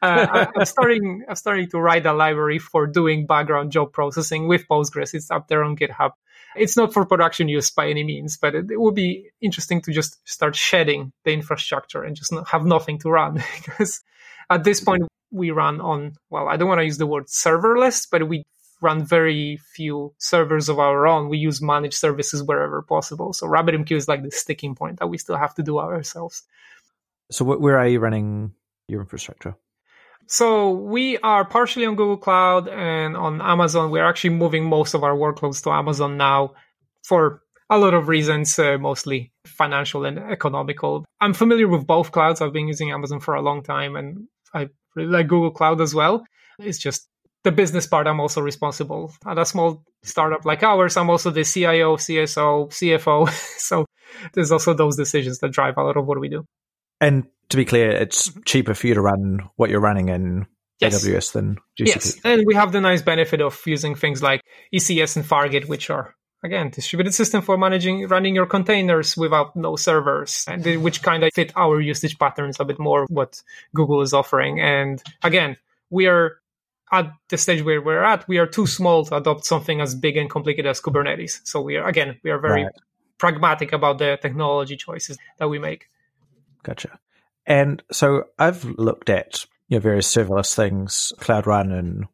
I, 0.00 0.48
am 0.56 0.64
starting, 0.64 1.24
I'm 1.28 1.36
starting 1.36 1.68
to 1.70 1.78
write 1.78 2.06
a 2.06 2.12
library 2.12 2.58
for 2.58 2.86
doing 2.86 3.26
background 3.26 3.72
job 3.72 3.92
processing 3.92 4.48
with 4.48 4.66
Postgres. 4.66 5.14
It's 5.14 5.30
up 5.30 5.48
there 5.48 5.62
on 5.62 5.76
GitHub. 5.76 6.12
It's 6.56 6.76
not 6.76 6.92
for 6.92 7.04
production 7.06 7.48
use 7.48 7.70
by 7.70 7.88
any 7.88 8.04
means, 8.04 8.36
but 8.36 8.54
it, 8.54 8.70
it 8.70 8.80
would 8.80 8.94
be 8.94 9.30
interesting 9.40 9.80
to 9.82 9.92
just 9.92 10.26
start 10.28 10.56
shedding 10.56 11.12
the 11.24 11.32
infrastructure 11.32 12.02
and 12.02 12.16
just 12.16 12.32
not 12.32 12.48
have 12.48 12.64
nothing 12.64 12.98
to 13.00 13.10
run. 13.10 13.34
because 13.56 14.02
at 14.50 14.64
this 14.64 14.80
point, 14.80 15.02
we 15.30 15.50
run 15.50 15.80
on, 15.80 16.12
well, 16.28 16.48
I 16.48 16.56
don't 16.56 16.68
want 16.68 16.80
to 16.80 16.84
use 16.84 16.98
the 16.98 17.06
word 17.06 17.26
serverless, 17.26 18.06
but 18.10 18.28
we 18.28 18.44
run 18.82 19.04
very 19.04 19.58
few 19.74 20.14
servers 20.18 20.68
of 20.68 20.78
our 20.78 21.06
own. 21.06 21.28
We 21.28 21.38
use 21.38 21.62
managed 21.62 21.94
services 21.94 22.42
wherever 22.42 22.82
possible. 22.82 23.32
So 23.32 23.46
RabbitMQ 23.46 23.92
is 23.92 24.08
like 24.08 24.22
the 24.22 24.30
sticking 24.30 24.74
point 24.74 24.98
that 24.98 25.06
we 25.06 25.18
still 25.18 25.36
have 25.36 25.54
to 25.54 25.62
do 25.62 25.78
ourselves. 25.78 26.42
So 27.30 27.44
where 27.44 27.78
are 27.78 27.88
you 27.88 28.00
running 28.00 28.52
your 28.88 29.00
infrastructure? 29.00 29.56
So 30.26 30.70
we 30.70 31.18
are 31.18 31.44
partially 31.44 31.86
on 31.86 31.96
Google 31.96 32.16
Cloud 32.16 32.68
and 32.68 33.16
on 33.16 33.40
Amazon. 33.40 33.90
We're 33.90 34.08
actually 34.08 34.30
moving 34.30 34.64
most 34.64 34.94
of 34.94 35.02
our 35.02 35.14
workloads 35.14 35.62
to 35.64 35.70
Amazon 35.70 36.16
now 36.16 36.54
for 37.02 37.42
a 37.70 37.78
lot 37.78 37.94
of 37.94 38.08
reasons, 38.08 38.58
uh, 38.58 38.78
mostly 38.78 39.32
financial 39.46 40.04
and 40.04 40.18
economical. 40.18 41.04
I'm 41.20 41.34
familiar 41.34 41.68
with 41.68 41.86
both 41.86 42.12
clouds. 42.12 42.40
I've 42.40 42.52
been 42.52 42.68
using 42.68 42.90
Amazon 42.90 43.20
for 43.20 43.34
a 43.34 43.42
long 43.42 43.62
time 43.62 43.96
and 43.96 44.28
I 44.54 44.68
really 44.94 45.10
like 45.10 45.28
Google 45.28 45.50
Cloud 45.50 45.80
as 45.80 45.94
well. 45.94 46.24
It's 46.58 46.78
just 46.78 47.08
the 47.44 47.52
business 47.52 47.86
part. 47.86 48.06
I'm 48.06 48.20
also 48.20 48.40
responsible 48.40 49.12
at 49.26 49.38
a 49.38 49.44
small 49.44 49.84
startup 50.02 50.44
like 50.44 50.62
ours. 50.62 50.96
I'm 50.96 51.10
also 51.10 51.30
the 51.30 51.44
CIO, 51.44 51.96
CSO, 51.96 52.68
CFO. 52.68 53.28
so 53.58 53.86
there's 54.34 54.52
also 54.52 54.74
those 54.74 54.96
decisions 54.96 55.38
that 55.40 55.52
drive 55.52 55.76
a 55.76 55.82
lot 55.82 55.96
of 55.96 56.06
what 56.06 56.20
we 56.20 56.28
do. 56.28 56.44
And 57.00 57.26
to 57.48 57.56
be 57.56 57.64
clear, 57.64 57.90
it's 57.90 58.28
mm-hmm. 58.28 58.40
cheaper 58.44 58.74
for 58.74 58.86
you 58.86 58.94
to 58.94 59.00
run 59.00 59.48
what 59.56 59.70
you're 59.70 59.80
running 59.80 60.08
in 60.08 60.46
yes. 60.80 61.04
AWS 61.04 61.32
than 61.32 61.56
GCP. 61.78 61.86
Yes, 61.86 62.20
and 62.24 62.42
we 62.46 62.54
have 62.54 62.72
the 62.72 62.80
nice 62.80 63.02
benefit 63.02 63.40
of 63.40 63.60
using 63.66 63.94
things 63.94 64.22
like 64.22 64.42
ECS 64.74 65.16
and 65.16 65.24
Fargate, 65.24 65.68
which 65.68 65.90
are 65.90 66.14
again 66.44 66.70
distributed 66.70 67.14
system 67.14 67.40
for 67.40 67.56
managing 67.56 68.08
running 68.08 68.34
your 68.34 68.46
containers 68.46 69.16
without 69.16 69.54
no 69.56 69.76
servers, 69.76 70.44
and 70.48 70.64
which 70.82 71.02
kind 71.02 71.22
of 71.24 71.30
fit 71.34 71.52
our 71.56 71.80
usage 71.80 72.18
patterns 72.18 72.58
a 72.60 72.64
bit 72.64 72.78
more. 72.78 73.06
What 73.08 73.42
Google 73.74 74.02
is 74.02 74.12
offering, 74.12 74.60
and 74.60 75.02
again, 75.22 75.56
we 75.90 76.06
are 76.06 76.41
at 76.92 77.10
the 77.30 77.38
stage 77.38 77.62
where 77.62 77.80
we're 77.80 78.04
at. 78.04 78.28
We 78.28 78.38
are 78.38 78.46
too 78.46 78.66
small 78.66 79.04
to 79.06 79.16
adopt 79.16 79.46
something 79.46 79.80
as 79.80 79.94
big 79.94 80.16
and 80.16 80.30
complicated 80.30 80.66
as 80.66 80.80
Kubernetes. 80.80 81.40
So 81.44 81.60
we 81.60 81.76
are 81.76 81.88
again, 81.88 82.18
we 82.22 82.30
are 82.30 82.38
very 82.38 82.64
right. 82.64 82.72
pragmatic 83.18 83.72
about 83.72 83.98
the 83.98 84.18
technology 84.20 84.76
choices 84.76 85.18
that 85.38 85.48
we 85.48 85.58
make. 85.58 85.88
Gotcha. 86.62 86.98
And 87.46 87.82
so 87.90 88.24
I've 88.38 88.64
looked 88.64 89.10
at 89.10 89.44
you 89.68 89.78
know, 89.78 89.80
various 89.80 90.14
serverless 90.14 90.54
things, 90.54 91.12
Cloud 91.18 91.46
Run 91.46 91.72
and 91.72 92.04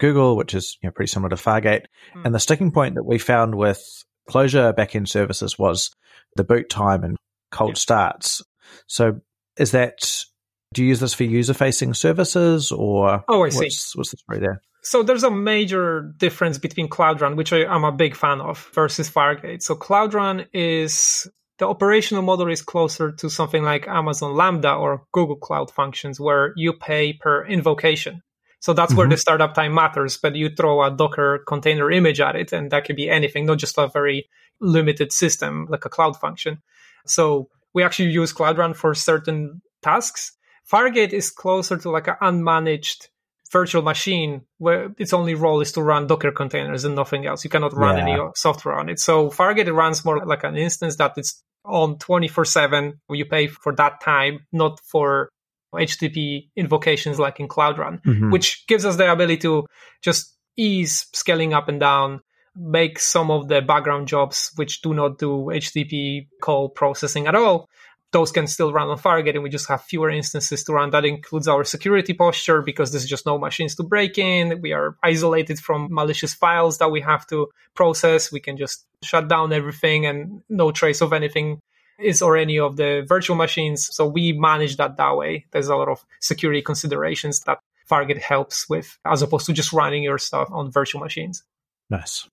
Google, 0.00 0.36
which 0.36 0.54
is 0.54 0.78
you 0.82 0.88
know, 0.88 0.92
pretty 0.92 1.10
similar 1.10 1.28
to 1.28 1.36
Fargate. 1.36 1.84
Mm. 2.14 2.24
And 2.24 2.34
the 2.34 2.40
sticking 2.40 2.72
point 2.72 2.96
that 2.96 3.04
we 3.04 3.18
found 3.18 3.54
with 3.54 4.04
Clojure 4.28 4.72
backend 4.72 5.08
services 5.08 5.58
was 5.58 5.94
the 6.36 6.44
boot 6.44 6.70
time 6.70 7.04
and 7.04 7.16
cold 7.50 7.72
yeah. 7.72 7.74
starts. 7.74 8.42
So 8.86 9.20
is 9.58 9.72
that 9.72 10.24
do 10.72 10.82
you 10.82 10.88
use 10.88 11.00
this 11.00 11.14
for 11.14 11.24
user 11.24 11.54
facing 11.54 11.94
services 11.94 12.72
or 12.72 13.24
oh, 13.28 13.44
I 13.44 13.48
see. 13.50 13.58
What's, 13.58 13.96
what's 13.96 14.10
the 14.10 14.16
story 14.16 14.40
there? 14.40 14.62
So 14.82 15.02
there's 15.02 15.22
a 15.22 15.30
major 15.30 16.12
difference 16.16 16.58
between 16.58 16.88
Cloud 16.88 17.20
Run, 17.20 17.36
which 17.36 17.52
I, 17.52 17.60
am 17.72 17.84
a 17.84 17.92
big 17.92 18.16
fan 18.16 18.40
of, 18.40 18.68
versus 18.74 19.08
Fargate. 19.08 19.62
So 19.62 19.76
Cloud 19.76 20.12
Run 20.12 20.46
is 20.52 21.28
the 21.58 21.68
operational 21.68 22.24
model 22.24 22.50
is 22.50 22.62
closer 22.62 23.12
to 23.12 23.30
something 23.30 23.62
like 23.62 23.86
Amazon 23.86 24.34
Lambda 24.34 24.74
or 24.74 25.04
Google 25.12 25.36
Cloud 25.36 25.70
Functions, 25.70 26.18
where 26.18 26.52
you 26.56 26.72
pay 26.72 27.12
per 27.12 27.46
invocation. 27.46 28.22
So 28.58 28.72
that's 28.72 28.90
mm-hmm. 28.90 28.98
where 28.98 29.08
the 29.08 29.16
startup 29.16 29.54
time 29.54 29.74
matters. 29.74 30.16
But 30.16 30.34
you 30.34 30.48
throw 30.48 30.82
a 30.82 30.90
Docker 30.90 31.44
container 31.46 31.88
image 31.90 32.20
at 32.20 32.34
it, 32.34 32.52
and 32.52 32.72
that 32.72 32.84
could 32.84 32.96
be 32.96 33.08
anything, 33.08 33.46
not 33.46 33.58
just 33.58 33.78
a 33.78 33.86
very 33.86 34.28
limited 34.60 35.12
system 35.12 35.66
like 35.70 35.84
a 35.84 35.88
cloud 35.88 36.16
function. 36.16 36.60
So 37.06 37.48
we 37.72 37.84
actually 37.84 38.10
use 38.10 38.32
Cloud 38.32 38.58
Run 38.58 38.74
for 38.74 38.94
certain 38.94 39.62
tasks. 39.82 40.32
Fargate 40.70 41.12
is 41.12 41.30
closer 41.30 41.76
to 41.78 41.90
like 41.90 42.08
an 42.08 42.16
unmanaged 42.22 43.08
virtual 43.52 43.82
machine 43.82 44.42
where 44.58 44.94
its 44.98 45.12
only 45.12 45.34
role 45.34 45.60
is 45.60 45.72
to 45.72 45.82
run 45.82 46.06
Docker 46.06 46.32
containers 46.32 46.84
and 46.84 46.94
nothing 46.94 47.26
else. 47.26 47.44
You 47.44 47.50
cannot 47.50 47.76
run 47.76 47.98
yeah. 47.98 48.14
any 48.14 48.30
software 48.34 48.78
on 48.78 48.88
it. 48.88 48.98
So 48.98 49.28
Fargate 49.28 49.72
runs 49.72 50.04
more 50.04 50.24
like 50.24 50.42
an 50.44 50.56
instance 50.56 50.96
that 50.96 51.12
it's 51.16 51.42
on 51.64 51.98
24 51.98 52.44
7. 52.46 53.00
You 53.10 53.26
pay 53.26 53.48
for 53.48 53.74
that 53.76 54.00
time, 54.00 54.46
not 54.52 54.80
for 54.80 55.28
HTTP 55.74 56.48
invocations 56.56 57.18
like 57.18 57.40
in 57.40 57.48
Cloud 57.48 57.78
Run, 57.78 58.00
mm-hmm. 58.04 58.30
which 58.30 58.66
gives 58.66 58.84
us 58.84 58.96
the 58.96 59.10
ability 59.10 59.38
to 59.38 59.66
just 60.02 60.34
ease 60.56 61.06
scaling 61.12 61.54
up 61.54 61.68
and 61.68 61.80
down, 61.80 62.20
make 62.56 62.98
some 62.98 63.30
of 63.30 63.48
the 63.48 63.62
background 63.62 64.08
jobs 64.08 64.50
which 64.56 64.82
do 64.82 64.92
not 64.92 65.18
do 65.18 65.50
HTTP 65.52 66.28
call 66.40 66.68
processing 66.68 67.26
at 67.26 67.34
all 67.34 67.68
those 68.12 68.30
can 68.30 68.46
still 68.46 68.72
run 68.72 68.88
on 68.88 68.98
Fargate 68.98 69.34
and 69.34 69.42
we 69.42 69.48
just 69.48 69.68
have 69.68 69.82
fewer 69.82 70.10
instances 70.10 70.62
to 70.64 70.72
run. 70.72 70.90
That 70.90 71.04
includes 71.04 71.48
our 71.48 71.64
security 71.64 72.12
posture 72.12 72.60
because 72.60 72.92
there's 72.92 73.06
just 73.06 73.26
no 73.26 73.38
machines 73.38 73.74
to 73.76 73.82
break 73.82 74.18
in. 74.18 74.60
We 74.60 74.72
are 74.72 74.96
isolated 75.02 75.58
from 75.58 75.88
malicious 75.90 76.34
files 76.34 76.78
that 76.78 76.90
we 76.90 77.00
have 77.00 77.26
to 77.28 77.48
process. 77.74 78.30
We 78.30 78.40
can 78.40 78.58
just 78.58 78.84
shut 79.02 79.28
down 79.28 79.52
everything 79.52 80.04
and 80.06 80.42
no 80.50 80.70
trace 80.72 81.00
of 81.00 81.12
anything 81.12 81.60
is 81.98 82.20
or 82.20 82.36
any 82.36 82.58
of 82.58 82.76
the 82.76 83.04
virtual 83.08 83.36
machines. 83.36 83.88
So 83.94 84.06
we 84.06 84.32
manage 84.32 84.76
that 84.76 84.98
that 84.98 85.16
way. 85.16 85.46
There's 85.50 85.68
a 85.68 85.76
lot 85.76 85.88
of 85.88 86.04
security 86.20 86.60
considerations 86.60 87.40
that 87.40 87.58
Fargate 87.90 88.20
helps 88.20 88.68
with 88.68 88.98
as 89.06 89.22
opposed 89.22 89.46
to 89.46 89.54
just 89.54 89.72
running 89.72 90.02
your 90.02 90.18
stuff 90.18 90.48
on 90.50 90.70
virtual 90.70 91.00
machines. 91.00 91.42
Nice. 91.88 92.28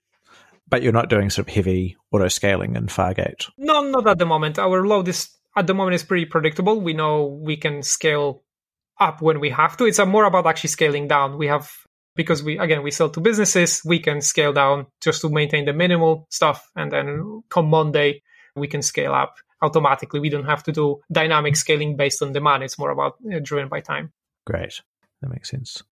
But 0.67 0.83
you're 0.83 0.93
not 0.93 1.09
doing 1.09 1.29
sort 1.29 1.47
of 1.47 1.53
heavy 1.53 1.97
auto 2.11 2.27
scaling 2.27 2.75
in 2.75 2.87
Fargate? 2.87 3.49
No, 3.57 3.81
not 3.81 4.07
at 4.07 4.17
the 4.17 4.25
moment. 4.25 4.59
Our 4.59 4.85
load 4.85 5.07
is 5.07 5.29
at 5.55 5.67
the 5.67 5.73
moment 5.73 5.95
is 5.95 6.03
pretty 6.03 6.25
predictable. 6.25 6.79
We 6.79 6.93
know 6.93 7.25
we 7.25 7.57
can 7.57 7.83
scale 7.83 8.43
up 8.99 9.21
when 9.21 9.39
we 9.39 9.49
have 9.49 9.77
to. 9.77 9.85
It's 9.85 9.99
more 9.99 10.25
about 10.25 10.45
actually 10.45 10.69
scaling 10.69 11.07
down. 11.07 11.37
We 11.37 11.47
have 11.47 11.71
because 12.15 12.43
we 12.43 12.57
again 12.57 12.83
we 12.83 12.91
sell 12.91 13.09
to 13.09 13.21
businesses, 13.21 13.81
we 13.85 13.99
can 13.99 14.21
scale 14.21 14.53
down 14.53 14.87
just 15.01 15.21
to 15.21 15.29
maintain 15.29 15.65
the 15.65 15.73
minimal 15.73 16.27
stuff, 16.29 16.69
and 16.75 16.91
then 16.91 17.43
come 17.49 17.69
Monday 17.69 18.21
we 18.55 18.67
can 18.67 18.81
scale 18.81 19.13
up 19.13 19.35
automatically. 19.61 20.19
We 20.19 20.29
don't 20.29 20.45
have 20.45 20.63
to 20.63 20.71
do 20.71 21.01
dynamic 21.11 21.55
scaling 21.55 21.95
based 21.95 22.21
on 22.21 22.33
demand. 22.33 22.63
It's 22.63 22.79
more 22.79 22.91
about 22.91 23.15
uh, 23.33 23.39
driven 23.41 23.69
by 23.69 23.81
time. 23.81 24.11
Great, 24.45 24.81
that 25.21 25.29
makes 25.29 25.49
sense. 25.49 25.83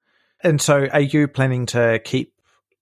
And 0.43 0.61
so, 0.61 0.87
are 0.91 1.01
you 1.01 1.27
planning 1.27 1.65
to 1.67 1.99
keep 2.03 2.33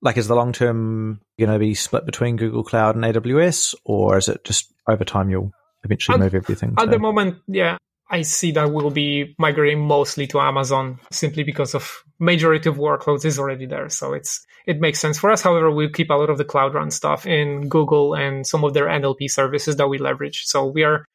like 0.01 0.17
is 0.17 0.27
the 0.27 0.35
long 0.35 0.53
term 0.53 1.21
going 1.39 1.51
to 1.51 1.59
be 1.59 1.73
split 1.73 2.05
between 2.05 2.35
Google 2.35 2.63
Cloud 2.63 2.95
and 2.95 3.03
AWS, 3.03 3.75
or 3.85 4.17
is 4.17 4.27
it 4.27 4.43
just 4.43 4.73
over 4.87 5.03
time 5.03 5.29
you'll 5.29 5.51
eventually 5.85 6.15
at, 6.15 6.19
move 6.19 6.35
everything. 6.35 6.73
At 6.77 6.91
the 6.91 6.99
moment, 6.99 7.37
yeah, 7.47 7.77
I 8.09 8.21
see 8.21 8.51
that 8.51 8.71
we'll 8.71 8.91
be 8.91 9.35
migrating 9.39 9.79
mostly 9.79 10.27
to 10.27 10.39
Amazon 10.39 10.99
simply 11.11 11.43
because 11.43 11.73
of 11.73 12.03
majority 12.19 12.69
of 12.69 12.75
workloads 12.75 13.25
is 13.25 13.39
already 13.39 13.65
there. 13.65 13.89
So 13.89 14.13
it's 14.13 14.45
it 14.67 14.79
makes 14.79 14.99
sense 14.99 15.17
for 15.17 15.31
us. 15.31 15.41
However, 15.41 15.71
we 15.71 15.89
keep 15.89 16.09
a 16.09 16.15
lot 16.15 16.29
of 16.29 16.37
the 16.37 16.45
cloud 16.45 16.73
run 16.73 16.91
stuff 16.91 17.25
in 17.25 17.69
Google 17.69 18.13
and 18.13 18.45
some 18.45 18.63
of 18.63 18.73
their 18.73 18.87
NLP 18.87 19.29
services 19.29 19.77
that 19.77 19.87
we 19.87 19.97
leverage. 19.97 20.43
So 20.45 20.65
we 20.65 20.83
are 20.83 21.05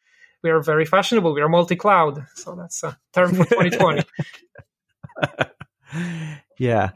we 0.43 0.51
are 0.51 0.61
very 0.61 0.85
fashionable. 0.85 1.35
We 1.35 1.43
are 1.43 1.49
multi-cloud. 1.49 2.27
So 2.35 2.55
that's 2.55 2.83
a 2.83 2.99
term 3.13 3.35
for 3.35 3.45
2020. 3.45 4.03
yeah. 6.59 6.91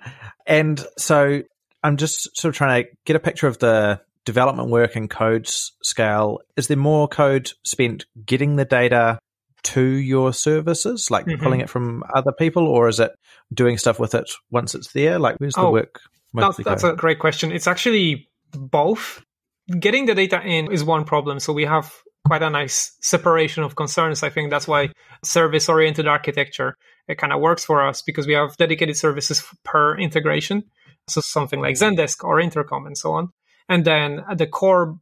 And 0.47 0.85
so 0.97 1.43
I'm 1.83 1.97
just 1.97 2.37
sort 2.37 2.55
of 2.55 2.57
trying 2.57 2.85
to 2.85 2.91
get 3.05 3.17
a 3.17 3.21
picture 3.21 3.47
of 3.47 3.59
the 3.59 4.01
development 4.25 4.71
work 4.71 4.97
and 4.97 5.11
code 5.11 5.47
scale, 5.47 6.41
is 6.57 6.69
there 6.69 6.77
more 6.77 7.09
code 7.09 7.53
spent 7.65 8.07
getting 8.25 8.57
the 8.57 8.65
data 8.65 9.19
to 9.63 9.83
your 9.83 10.33
services, 10.33 11.11
like 11.11 11.27
mm-hmm. 11.27 11.43
pulling 11.43 11.61
it 11.61 11.71
from 11.71 12.05
other 12.15 12.33
people, 12.33 12.67
or 12.67 12.89
is 12.89 13.01
it 13.01 13.13
doing 13.53 13.79
stuff 13.79 13.99
with 13.99 14.15
it 14.15 14.31
once 14.51 14.75
it's 14.75 14.93
there? 14.93 15.19
Like, 15.19 15.37
where's 15.39 15.55
the 15.55 15.63
oh, 15.63 15.73
work? 15.73 16.01
That's, 16.35 16.57
that's 16.59 16.85
a 16.85 16.95
great 16.95 17.19
question. 17.19 17.53
It's 17.53 17.67
actually 17.67 18.29
both. 18.53 19.23
Getting 19.79 20.07
the 20.07 20.15
data 20.15 20.43
in 20.43 20.71
is 20.71 20.85
one 20.85 21.05
problem. 21.05 21.41
So 21.41 21.53
we 21.53 21.65
have 21.65 21.95
quite 22.27 22.43
a 22.43 22.51
nice 22.51 22.97
separation 23.01 23.63
of 23.63 23.77
concerns. 23.77 24.23
I 24.23 24.29
think 24.31 24.51
that's 24.51 24.69
why 24.69 24.91
service 25.23 25.69
oriented 25.69 26.07
architecture 26.07 26.77
it 27.09 27.19
kind 27.19 27.33
of 27.33 27.41
works 27.41 27.65
for 27.65 27.87
us 27.87 28.03
because 28.03 28.27
we 28.27 28.33
have 28.33 28.57
dedicated 28.57 28.97
services 28.97 29.45
per 29.65 29.97
integration. 29.97 30.65
So 31.09 31.21
something 31.21 31.61
like 31.61 31.77
Zendesk 31.77 32.25
or 32.25 32.41
Intercom 32.41 32.87
and 32.87 32.97
so 32.97 33.13
on. 33.13 33.31
And 33.69 33.85
then 33.85 34.25
the 34.37 34.47
core 34.47 34.99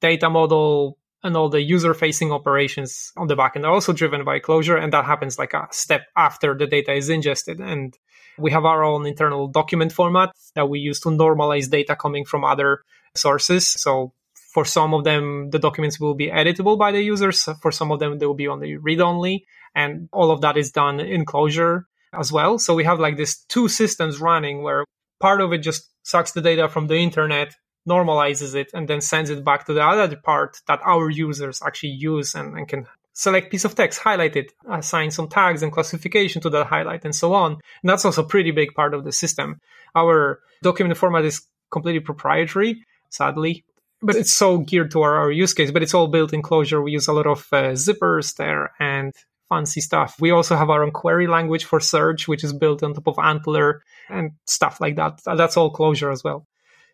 data 0.00 0.30
model 0.30 0.98
and 1.22 1.36
all 1.36 1.48
the 1.48 1.62
user 1.62 1.94
facing 1.94 2.30
operations 2.30 3.10
on 3.16 3.26
the 3.26 3.34
backend 3.34 3.64
are 3.64 3.72
also 3.72 3.94
driven 3.94 4.24
by 4.24 4.38
Clojure 4.38 4.80
And 4.80 4.92
that 4.92 5.06
happens 5.06 5.38
like 5.38 5.54
a 5.54 5.66
step 5.70 6.02
after 6.16 6.56
the 6.56 6.66
data 6.66 6.92
is 6.92 7.08
ingested. 7.08 7.60
And 7.60 7.96
we 8.38 8.50
have 8.50 8.64
our 8.66 8.84
own 8.84 9.06
internal 9.06 9.48
document 9.48 9.92
format 9.92 10.30
that 10.54 10.68
we 10.68 10.80
use 10.80 11.00
to 11.00 11.08
normalize 11.08 11.70
data 11.70 11.96
coming 11.96 12.24
from 12.26 12.44
other 12.44 12.82
sources. 13.14 13.66
So 13.66 14.12
for 14.52 14.64
some 14.64 14.92
of 14.92 15.04
them, 15.04 15.50
the 15.50 15.58
documents 15.58 15.98
will 15.98 16.14
be 16.14 16.28
editable 16.28 16.78
by 16.78 16.92
the 16.92 17.00
users. 17.00 17.48
For 17.62 17.72
some 17.72 17.90
of 17.90 18.00
them, 18.00 18.18
they 18.18 18.26
will 18.26 18.34
be 18.34 18.48
only 18.48 18.76
read 18.76 19.00
only. 19.00 19.46
And 19.74 20.08
all 20.12 20.30
of 20.30 20.42
that 20.42 20.58
is 20.58 20.70
done 20.72 21.00
in 21.00 21.24
Clojure 21.24 21.84
as 22.12 22.30
well. 22.30 22.58
So 22.58 22.74
we 22.74 22.84
have 22.84 23.00
like 23.00 23.16
these 23.16 23.38
two 23.48 23.68
systems 23.68 24.20
running 24.20 24.62
where 24.62 24.84
part 25.20 25.40
of 25.40 25.52
it 25.52 25.58
just 25.58 25.90
sucks 26.02 26.32
the 26.32 26.42
data 26.42 26.68
from 26.68 26.86
the 26.86 26.96
internet 26.96 27.54
normalizes 27.88 28.54
it 28.54 28.70
and 28.74 28.88
then 28.88 29.00
sends 29.00 29.30
it 29.30 29.44
back 29.44 29.66
to 29.66 29.72
the 29.72 29.82
other 29.82 30.16
part 30.16 30.60
that 30.66 30.80
our 30.84 31.10
users 31.10 31.62
actually 31.64 31.90
use 31.90 32.34
and, 32.34 32.56
and 32.56 32.68
can 32.68 32.86
select 33.12 33.50
piece 33.50 33.64
of 33.64 33.74
text, 33.74 34.00
highlight 34.00 34.36
it, 34.36 34.52
assign 34.70 35.10
some 35.10 35.28
tags 35.28 35.62
and 35.62 35.72
classification 35.72 36.42
to 36.42 36.50
that 36.50 36.66
highlight 36.66 37.04
and 37.04 37.14
so 37.14 37.32
on. 37.32 37.52
And 37.52 37.90
that's 37.90 38.04
also 38.04 38.24
a 38.24 38.28
pretty 38.28 38.50
big 38.50 38.74
part 38.74 38.92
of 38.92 39.04
the 39.04 39.12
system. 39.12 39.60
Our 39.94 40.40
document 40.62 40.98
format 40.98 41.24
is 41.24 41.42
completely 41.70 42.00
proprietary, 42.00 42.84
sadly, 43.10 43.64
but 44.02 44.16
it's 44.16 44.32
so 44.32 44.58
geared 44.58 44.90
to 44.92 45.02
our, 45.02 45.30
use 45.30 45.54
case, 45.54 45.70
but 45.70 45.82
it's 45.82 45.94
all 45.94 46.08
built 46.08 46.32
in 46.32 46.42
Clojure. 46.42 46.82
We 46.82 46.92
use 46.92 47.08
a 47.08 47.12
lot 47.12 47.26
of 47.26 47.46
uh, 47.52 47.72
zippers 47.72 48.34
there 48.36 48.72
and 48.80 49.14
fancy 49.48 49.80
stuff. 49.80 50.16
We 50.20 50.30
also 50.30 50.56
have 50.56 50.70
our 50.70 50.82
own 50.82 50.90
query 50.90 51.26
language 51.26 51.64
for 51.64 51.80
search, 51.80 52.26
which 52.26 52.44
is 52.44 52.52
built 52.52 52.82
on 52.82 52.94
top 52.94 53.06
of 53.06 53.16
ANTLR 53.16 53.80
and 54.10 54.32
stuff 54.46 54.80
like 54.80 54.96
that. 54.96 55.20
That's 55.24 55.56
all 55.56 55.72
Clojure 55.72 56.12
as 56.12 56.24
well. 56.24 56.46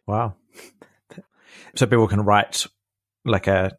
Wow. 0.06 0.34
So 1.76 1.86
people 1.86 2.08
can 2.08 2.22
write 2.22 2.66
like 3.24 3.46
a 3.46 3.70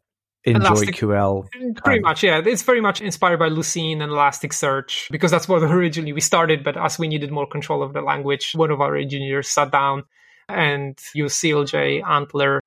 enjoy 0.44 0.86
QL. 0.86 1.46
Pretty 1.76 2.00
much, 2.00 2.22
yeah. 2.22 2.40
It's 2.44 2.62
very 2.62 2.80
much 2.80 3.00
inspired 3.00 3.38
by 3.38 3.48
Lucene 3.48 4.02
and 4.02 4.10
Elasticsearch 4.10 5.10
because 5.10 5.30
that's 5.30 5.48
what 5.48 5.62
originally 5.62 6.12
we 6.12 6.20
started. 6.20 6.64
But 6.64 6.76
as 6.76 6.98
we 6.98 7.08
needed 7.08 7.30
more 7.30 7.46
control 7.46 7.82
of 7.82 7.92
the 7.92 8.00
language, 8.00 8.52
one 8.54 8.70
of 8.70 8.80
our 8.80 8.96
engineers 8.96 9.48
sat 9.48 9.70
down 9.70 10.04
and 10.48 10.98
used 11.14 11.42
clj-antlr 11.42 12.60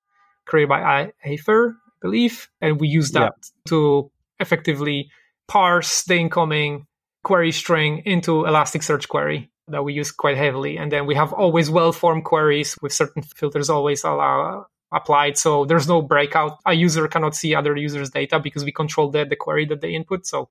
created 0.46 0.68
by 0.68 1.12
Aphyr, 1.24 1.72
I 1.72 1.98
believe, 2.00 2.48
and 2.60 2.80
we 2.80 2.88
used 2.88 3.14
that 3.14 3.34
to 3.68 4.10
effectively 4.38 5.10
parse 5.48 6.04
the 6.04 6.16
incoming 6.16 6.86
query 7.24 7.52
string 7.52 8.02
into 8.06 8.44
Elasticsearch 8.44 9.08
query 9.08 9.50
that 9.68 9.82
we 9.82 9.92
use 9.92 10.12
quite 10.12 10.36
heavily. 10.36 10.76
And 10.76 10.90
then 10.90 11.06
we 11.06 11.14
have 11.14 11.32
always 11.32 11.70
well-formed 11.70 12.24
queries 12.24 12.76
with 12.80 12.92
certain 12.92 13.22
filters 13.22 13.68
always 13.68 14.04
allow 14.04 14.66
applied. 14.92 15.36
So 15.36 15.64
there's 15.64 15.88
no 15.88 16.00
breakout. 16.00 16.58
A 16.64 16.72
user 16.72 17.06
cannot 17.08 17.34
see 17.34 17.54
other 17.54 17.76
users' 17.76 18.10
data 18.10 18.38
because 18.38 18.64
we 18.64 18.72
control 18.72 19.10
the, 19.10 19.24
the 19.24 19.36
query 19.36 19.66
that 19.66 19.80
they 19.80 19.94
input. 19.94 20.26
So 20.26 20.48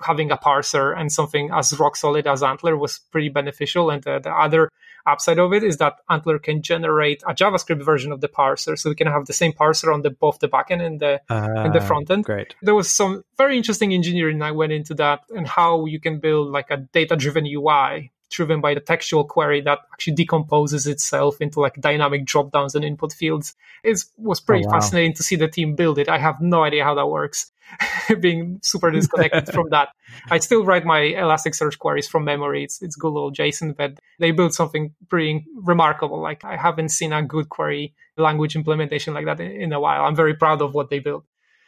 having 0.00 0.30
a 0.30 0.36
parser 0.36 0.96
and 0.98 1.12
something 1.12 1.50
as 1.52 1.78
rock 1.78 1.96
solid 1.96 2.26
as 2.26 2.42
ANTLR 2.42 2.78
was 2.78 3.00
pretty 3.10 3.28
beneficial. 3.28 3.90
And 3.90 4.02
the, 4.02 4.20
the 4.20 4.30
other 4.30 4.70
upside 5.04 5.38
of 5.38 5.52
it 5.52 5.64
is 5.64 5.78
that 5.78 5.96
ANTLR 6.08 6.42
can 6.42 6.62
generate 6.62 7.22
a 7.26 7.34
JavaScript 7.34 7.84
version 7.84 8.12
of 8.12 8.20
the 8.20 8.28
parser. 8.28 8.78
So 8.78 8.88
we 8.88 8.96
can 8.96 9.08
have 9.08 9.26
the 9.26 9.32
same 9.32 9.52
parser 9.52 9.92
on 9.92 10.02
the 10.02 10.10
both 10.10 10.38
the 10.38 10.48
backend 10.48 10.84
and 10.84 11.00
the 11.00 11.20
uh, 11.28 11.48
and 11.56 11.74
the 11.74 11.82
ah, 11.82 11.86
front 11.86 12.10
end. 12.10 12.24
Great. 12.24 12.54
There 12.62 12.74
was 12.74 12.94
some 12.94 13.24
very 13.36 13.56
interesting 13.56 13.92
engineering 13.92 14.38
that 14.38 14.54
went 14.54 14.72
into 14.72 14.94
that 14.94 15.24
and 15.30 15.46
how 15.46 15.86
you 15.86 15.98
can 15.98 16.20
build 16.20 16.50
like 16.50 16.70
a 16.70 16.76
data 16.76 17.16
driven 17.16 17.46
UI 17.46 18.12
driven 18.32 18.60
by 18.60 18.74
the 18.74 18.80
textual 18.80 19.24
query 19.24 19.60
that 19.60 19.80
actually 19.92 20.14
decomposes 20.14 20.86
itself 20.86 21.40
into 21.40 21.60
like 21.60 21.80
dynamic 21.80 22.24
drop 22.24 22.50
downs 22.50 22.74
and 22.74 22.84
input 22.84 23.12
fields. 23.12 23.54
It 23.84 24.02
was 24.18 24.40
oh, 24.40 24.44
pretty 24.44 24.64
oh, 24.64 24.68
wow. 24.68 24.80
fascinating 24.80 25.14
to 25.14 25.22
see 25.22 25.36
the 25.36 25.48
team 25.48 25.74
build 25.76 25.98
it. 25.98 26.08
I 26.08 26.18
have 26.18 26.40
no 26.40 26.62
idea 26.62 26.84
how 26.84 26.94
that 26.94 27.06
works. 27.06 27.52
Being 28.20 28.58
super 28.62 28.90
disconnected 28.90 29.52
from 29.54 29.70
that. 29.70 29.90
I 30.30 30.38
still 30.38 30.64
write 30.64 30.84
my 30.84 31.00
Elasticsearch 31.00 31.78
queries 31.78 32.08
from 32.08 32.24
memory. 32.24 32.64
It's, 32.64 32.82
it's 32.82 32.96
good 32.96 33.12
little 33.12 33.32
JSON, 33.32 33.76
but 33.76 33.98
they 34.18 34.30
built 34.30 34.52
something 34.52 34.94
pretty 35.08 35.46
remarkable. 35.54 36.20
Like 36.20 36.44
I 36.44 36.56
haven't 36.56 36.90
seen 36.90 37.12
a 37.12 37.22
good 37.22 37.48
query 37.48 37.94
language 38.16 38.56
implementation 38.56 39.14
like 39.14 39.26
that 39.26 39.40
in, 39.40 39.52
in 39.52 39.72
a 39.72 39.80
while. 39.80 40.04
I'm 40.04 40.16
very 40.16 40.34
proud 40.34 40.60
of 40.60 40.74
what 40.74 40.90
they 40.90 40.98
built. 40.98 41.24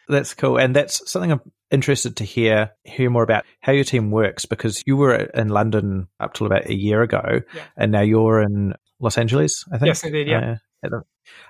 That's 0.09 0.35
cool. 0.35 0.59
And 0.59 0.77
that's 0.77 1.11
something 1.11 1.33
I'm 1.33 1.41
interested 1.75 2.17
to 2.17 2.25
hear 2.25 2.71
hear 2.85 3.11
more 3.11 3.23
about 3.23 3.45
how 3.61 3.73
your 3.73 3.85
team 3.85 4.11
works 4.11 4.47
because 4.47 4.83
you 4.87 4.97
were 4.97 5.15
in 5.15 5.49
London 5.49 6.09
up 6.21 6.35
till 6.35 6.47
about 6.47 6.67
a 6.67 6.75
year 6.75 7.03
ago 7.03 7.43
yeah. 7.55 7.63
and 7.77 7.93
now 7.93 8.01
you're 8.01 8.41
in 8.41 8.75
Los 9.01 9.19
Angeles, 9.19 9.65
I 9.71 9.79
think. 9.79 9.89
Yes, 9.89 10.05
indeed, 10.05 10.29
yeah. 10.29 10.57
Uh, 10.85 11.01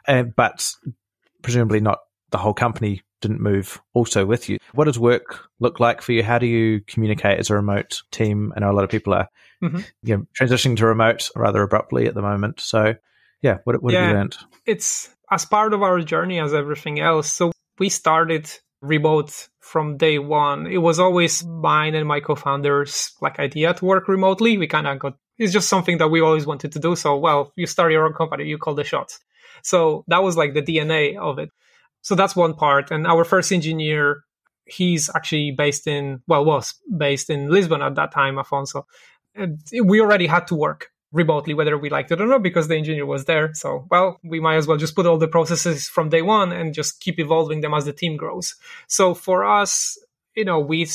uh, 0.08 0.22
but 0.22 0.72
presumably 1.42 1.80
not 1.80 2.00
the 2.30 2.38
whole 2.38 2.54
company 2.54 3.02
didn't 3.20 3.40
move 3.40 3.80
also 3.92 4.26
with 4.26 4.48
you. 4.48 4.58
What 4.72 4.84
does 4.84 4.98
work 4.98 5.48
look 5.60 5.78
like 5.78 6.02
for 6.02 6.12
you? 6.12 6.22
How 6.22 6.38
do 6.38 6.46
you 6.46 6.80
communicate 6.80 7.38
as 7.38 7.50
a 7.50 7.54
remote 7.54 8.02
team? 8.10 8.52
I 8.56 8.60
know 8.60 8.70
a 8.70 8.74
lot 8.74 8.84
of 8.84 8.90
people 8.90 9.14
are 9.14 9.28
mm-hmm. 9.62 9.80
you 10.02 10.16
know, 10.16 10.26
transitioning 10.38 10.76
to 10.78 10.86
remote 10.86 11.30
rather 11.36 11.62
abruptly 11.62 12.06
at 12.06 12.14
the 12.14 12.22
moment. 12.22 12.60
So, 12.60 12.94
yeah, 13.40 13.58
what, 13.64 13.82
what 13.82 13.92
yeah, 13.92 14.00
have 14.00 14.10
you 14.10 14.16
learned? 14.16 14.36
It's 14.66 15.08
as 15.30 15.44
part 15.44 15.72
of 15.72 15.82
our 15.82 16.00
journey 16.00 16.40
as 16.40 16.52
everything 16.54 17.00
else. 17.00 17.32
So 17.32 17.52
we 17.78 17.88
started 17.88 18.50
remote 18.84 19.48
from 19.60 19.96
day 19.96 20.18
one. 20.18 20.66
It 20.66 20.78
was 20.78 21.00
always 21.00 21.44
mine 21.44 21.94
and 21.94 22.06
my 22.06 22.20
co-founders 22.20 23.12
like 23.20 23.38
idea 23.38 23.74
to 23.74 23.84
work 23.84 24.08
remotely. 24.08 24.58
We 24.58 24.66
kind 24.66 24.86
of 24.86 24.98
got 24.98 25.16
it's 25.38 25.52
just 25.52 25.68
something 25.68 25.98
that 25.98 26.08
we 26.08 26.20
always 26.20 26.46
wanted 26.46 26.72
to 26.72 26.78
do. 26.78 26.94
So, 26.94 27.16
well, 27.16 27.52
you 27.56 27.66
start 27.66 27.92
your 27.92 28.06
own 28.06 28.12
company, 28.12 28.44
you 28.44 28.58
call 28.58 28.74
the 28.74 28.84
shots. 28.84 29.18
So 29.62 30.04
that 30.08 30.22
was 30.22 30.36
like 30.36 30.54
the 30.54 30.62
DNA 30.62 31.16
of 31.16 31.38
it. 31.38 31.50
So 32.02 32.14
that's 32.14 32.36
one 32.36 32.54
part. 32.54 32.90
And 32.90 33.06
our 33.06 33.24
first 33.24 33.50
engineer, 33.50 34.24
he's 34.66 35.10
actually 35.14 35.50
based 35.50 35.86
in, 35.86 36.22
well, 36.28 36.44
was 36.44 36.74
based 36.96 37.30
in 37.30 37.48
Lisbon 37.50 37.82
at 37.82 37.94
that 37.96 38.12
time, 38.12 38.36
Afonso. 38.36 38.84
And 39.34 39.60
we 39.82 40.00
already 40.00 40.26
had 40.26 40.46
to 40.48 40.54
work 40.54 40.90
remotely, 41.14 41.54
whether 41.54 41.78
we 41.78 41.88
liked 41.88 42.10
it 42.10 42.20
or 42.20 42.26
not, 42.26 42.42
because 42.42 42.68
the 42.68 42.76
engineer 42.76 43.06
was 43.06 43.24
there. 43.24 43.54
So, 43.54 43.86
well, 43.90 44.20
we 44.24 44.40
might 44.40 44.56
as 44.56 44.66
well 44.66 44.76
just 44.76 44.96
put 44.96 45.06
all 45.06 45.16
the 45.16 45.28
processes 45.28 45.88
from 45.88 46.08
day 46.08 46.22
one 46.22 46.52
and 46.52 46.74
just 46.74 47.00
keep 47.00 47.18
evolving 47.18 47.60
them 47.60 47.72
as 47.72 47.84
the 47.84 47.92
team 47.92 48.16
grows. 48.16 48.56
So 48.88 49.14
for 49.14 49.44
us, 49.44 49.96
you 50.34 50.44
know, 50.44 50.58
we 50.58 50.86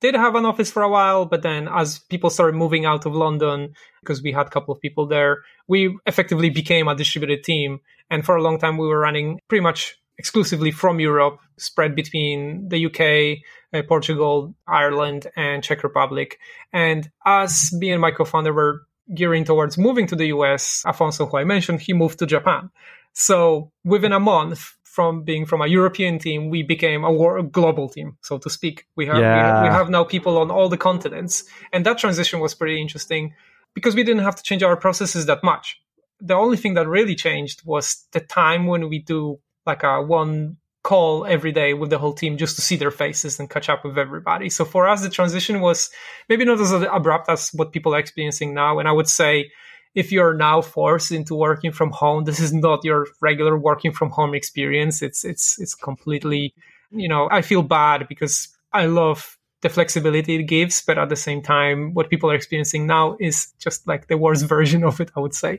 did 0.00 0.14
have 0.14 0.34
an 0.34 0.46
office 0.46 0.70
for 0.70 0.82
a 0.82 0.88
while, 0.88 1.26
but 1.26 1.42
then 1.42 1.68
as 1.68 1.98
people 1.98 2.30
started 2.30 2.56
moving 2.56 2.86
out 2.86 3.04
of 3.04 3.14
London, 3.14 3.74
because 4.00 4.22
we 4.22 4.32
had 4.32 4.46
a 4.46 4.50
couple 4.50 4.74
of 4.74 4.80
people 4.80 5.06
there, 5.06 5.42
we 5.68 5.96
effectively 6.06 6.48
became 6.50 6.88
a 6.88 6.96
distributed 6.96 7.44
team. 7.44 7.80
And 8.10 8.24
for 8.24 8.34
a 8.34 8.42
long 8.42 8.58
time, 8.58 8.78
we 8.78 8.86
were 8.86 8.98
running 8.98 9.38
pretty 9.48 9.62
much 9.62 9.98
exclusively 10.18 10.70
from 10.70 11.00
Europe, 11.00 11.38
spread 11.58 11.94
between 11.94 12.68
the 12.68 12.86
UK, 12.86 13.42
uh, 13.74 13.82
Portugal, 13.86 14.54
Ireland, 14.66 15.26
and 15.36 15.62
Czech 15.62 15.84
Republic. 15.84 16.38
And 16.72 17.10
as 17.26 17.70
me 17.74 17.90
and 17.90 18.00
my 18.00 18.10
co-founder 18.10 18.54
were 18.54 18.85
gearing 19.14 19.44
towards 19.44 19.78
moving 19.78 20.06
to 20.08 20.16
the 20.16 20.26
US, 20.26 20.82
Afonso, 20.86 21.30
who 21.30 21.38
I 21.38 21.44
mentioned, 21.44 21.80
he 21.80 21.92
moved 21.92 22.18
to 22.18 22.26
Japan. 22.26 22.70
So 23.12 23.70
within 23.84 24.12
a 24.12 24.20
month 24.20 24.76
from 24.84 25.22
being 25.22 25.46
from 25.46 25.60
a 25.60 25.66
European 25.66 26.18
team, 26.18 26.48
we 26.48 26.62
became 26.62 27.04
a, 27.04 27.12
war, 27.12 27.38
a 27.38 27.42
global 27.42 27.88
team, 27.88 28.16
so 28.22 28.38
to 28.38 28.48
speak. 28.50 28.86
We 28.96 29.06
have, 29.06 29.18
yeah. 29.18 29.34
we 29.34 29.40
have 29.40 29.62
we 29.62 29.68
have 29.68 29.90
now 29.90 30.04
people 30.04 30.38
on 30.38 30.50
all 30.50 30.68
the 30.68 30.78
continents, 30.78 31.44
and 31.72 31.84
that 31.84 31.98
transition 31.98 32.40
was 32.40 32.54
pretty 32.54 32.80
interesting 32.80 33.34
because 33.74 33.94
we 33.94 34.04
didn't 34.04 34.24
have 34.24 34.36
to 34.36 34.42
change 34.42 34.62
our 34.62 34.76
processes 34.76 35.26
that 35.26 35.44
much. 35.44 35.80
The 36.20 36.34
only 36.34 36.56
thing 36.56 36.74
that 36.74 36.88
really 36.88 37.14
changed 37.14 37.62
was 37.66 38.06
the 38.12 38.20
time 38.20 38.66
when 38.66 38.88
we 38.88 39.00
do 39.00 39.38
like 39.66 39.82
a 39.82 40.00
one 40.00 40.56
call 40.86 41.26
every 41.26 41.50
day 41.50 41.74
with 41.74 41.90
the 41.90 41.98
whole 41.98 42.14
team 42.14 42.36
just 42.36 42.54
to 42.54 42.62
see 42.62 42.76
their 42.76 42.92
faces 42.92 43.40
and 43.40 43.50
catch 43.50 43.68
up 43.68 43.84
with 43.84 43.98
everybody. 43.98 44.48
So 44.48 44.64
for 44.64 44.86
us, 44.86 45.02
the 45.02 45.10
transition 45.10 45.60
was 45.60 45.90
maybe 46.28 46.44
not 46.44 46.60
as 46.60 46.70
abrupt 46.70 47.28
as 47.28 47.50
what 47.52 47.72
people 47.72 47.92
are 47.92 47.98
experiencing 47.98 48.54
now. 48.54 48.78
And 48.78 48.88
I 48.88 48.92
would 48.92 49.08
say 49.08 49.50
if 49.96 50.12
you're 50.12 50.34
now 50.34 50.62
forced 50.62 51.10
into 51.10 51.34
working 51.34 51.72
from 51.72 51.90
home, 51.90 52.22
this 52.22 52.38
is 52.38 52.52
not 52.52 52.84
your 52.84 53.08
regular 53.20 53.58
working 53.58 53.90
from 53.90 54.10
home 54.10 54.32
experience. 54.32 55.02
It's 55.02 55.24
it's 55.24 55.58
it's 55.58 55.74
completely, 55.74 56.54
you 56.92 57.08
know, 57.08 57.28
I 57.32 57.42
feel 57.42 57.62
bad 57.62 58.06
because 58.08 58.48
I 58.72 58.86
love 58.86 59.36
the 59.62 59.70
flexibility 59.70 60.36
it 60.36 60.44
gives, 60.44 60.82
but 60.82 60.98
at 60.98 61.08
the 61.08 61.16
same 61.16 61.42
time, 61.42 61.94
what 61.94 62.10
people 62.10 62.30
are 62.30 62.34
experiencing 62.36 62.86
now 62.86 63.16
is 63.18 63.52
just 63.58 63.88
like 63.88 64.06
the 64.06 64.18
worst 64.18 64.46
version 64.56 64.84
of 64.84 65.00
it, 65.00 65.10
I 65.16 65.20
would 65.20 65.34
say, 65.34 65.58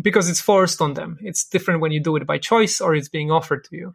because 0.00 0.28
it's 0.30 0.40
forced 0.40 0.80
on 0.80 0.94
them. 0.94 1.18
It's 1.20 1.44
different 1.44 1.80
when 1.80 1.90
you 1.90 2.00
do 2.00 2.14
it 2.14 2.26
by 2.26 2.38
choice 2.38 2.80
or 2.80 2.94
it's 2.94 3.08
being 3.08 3.32
offered 3.32 3.64
to 3.64 3.76
you. 3.76 3.94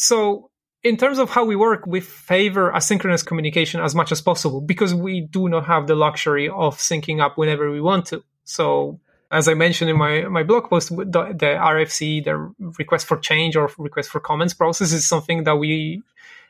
So 0.00 0.50
in 0.82 0.96
terms 0.96 1.18
of 1.18 1.30
how 1.30 1.44
we 1.44 1.56
work, 1.56 1.86
we 1.86 2.00
favor 2.00 2.72
asynchronous 2.72 3.24
communication 3.24 3.80
as 3.80 3.94
much 3.94 4.10
as 4.10 4.20
possible 4.22 4.60
because 4.60 4.94
we 4.94 5.20
do 5.20 5.48
not 5.48 5.66
have 5.66 5.86
the 5.86 5.94
luxury 5.94 6.48
of 6.48 6.78
syncing 6.78 7.20
up 7.20 7.36
whenever 7.36 7.70
we 7.70 7.80
want 7.80 8.06
to. 8.06 8.24
So, 8.44 8.98
as 9.30 9.46
I 9.46 9.54
mentioned 9.54 9.90
in 9.90 9.98
my, 9.98 10.22
my 10.22 10.42
blog 10.42 10.70
post, 10.70 10.88
the, 10.88 11.34
the 11.38 11.52
RFC, 11.74 12.24
the 12.24 12.52
request 12.78 13.06
for 13.06 13.18
change 13.18 13.54
or 13.56 13.70
request 13.78 14.08
for 14.10 14.20
comments 14.20 14.54
process 14.54 14.92
is 14.92 15.06
something 15.06 15.44
that 15.44 15.56
we 15.56 16.02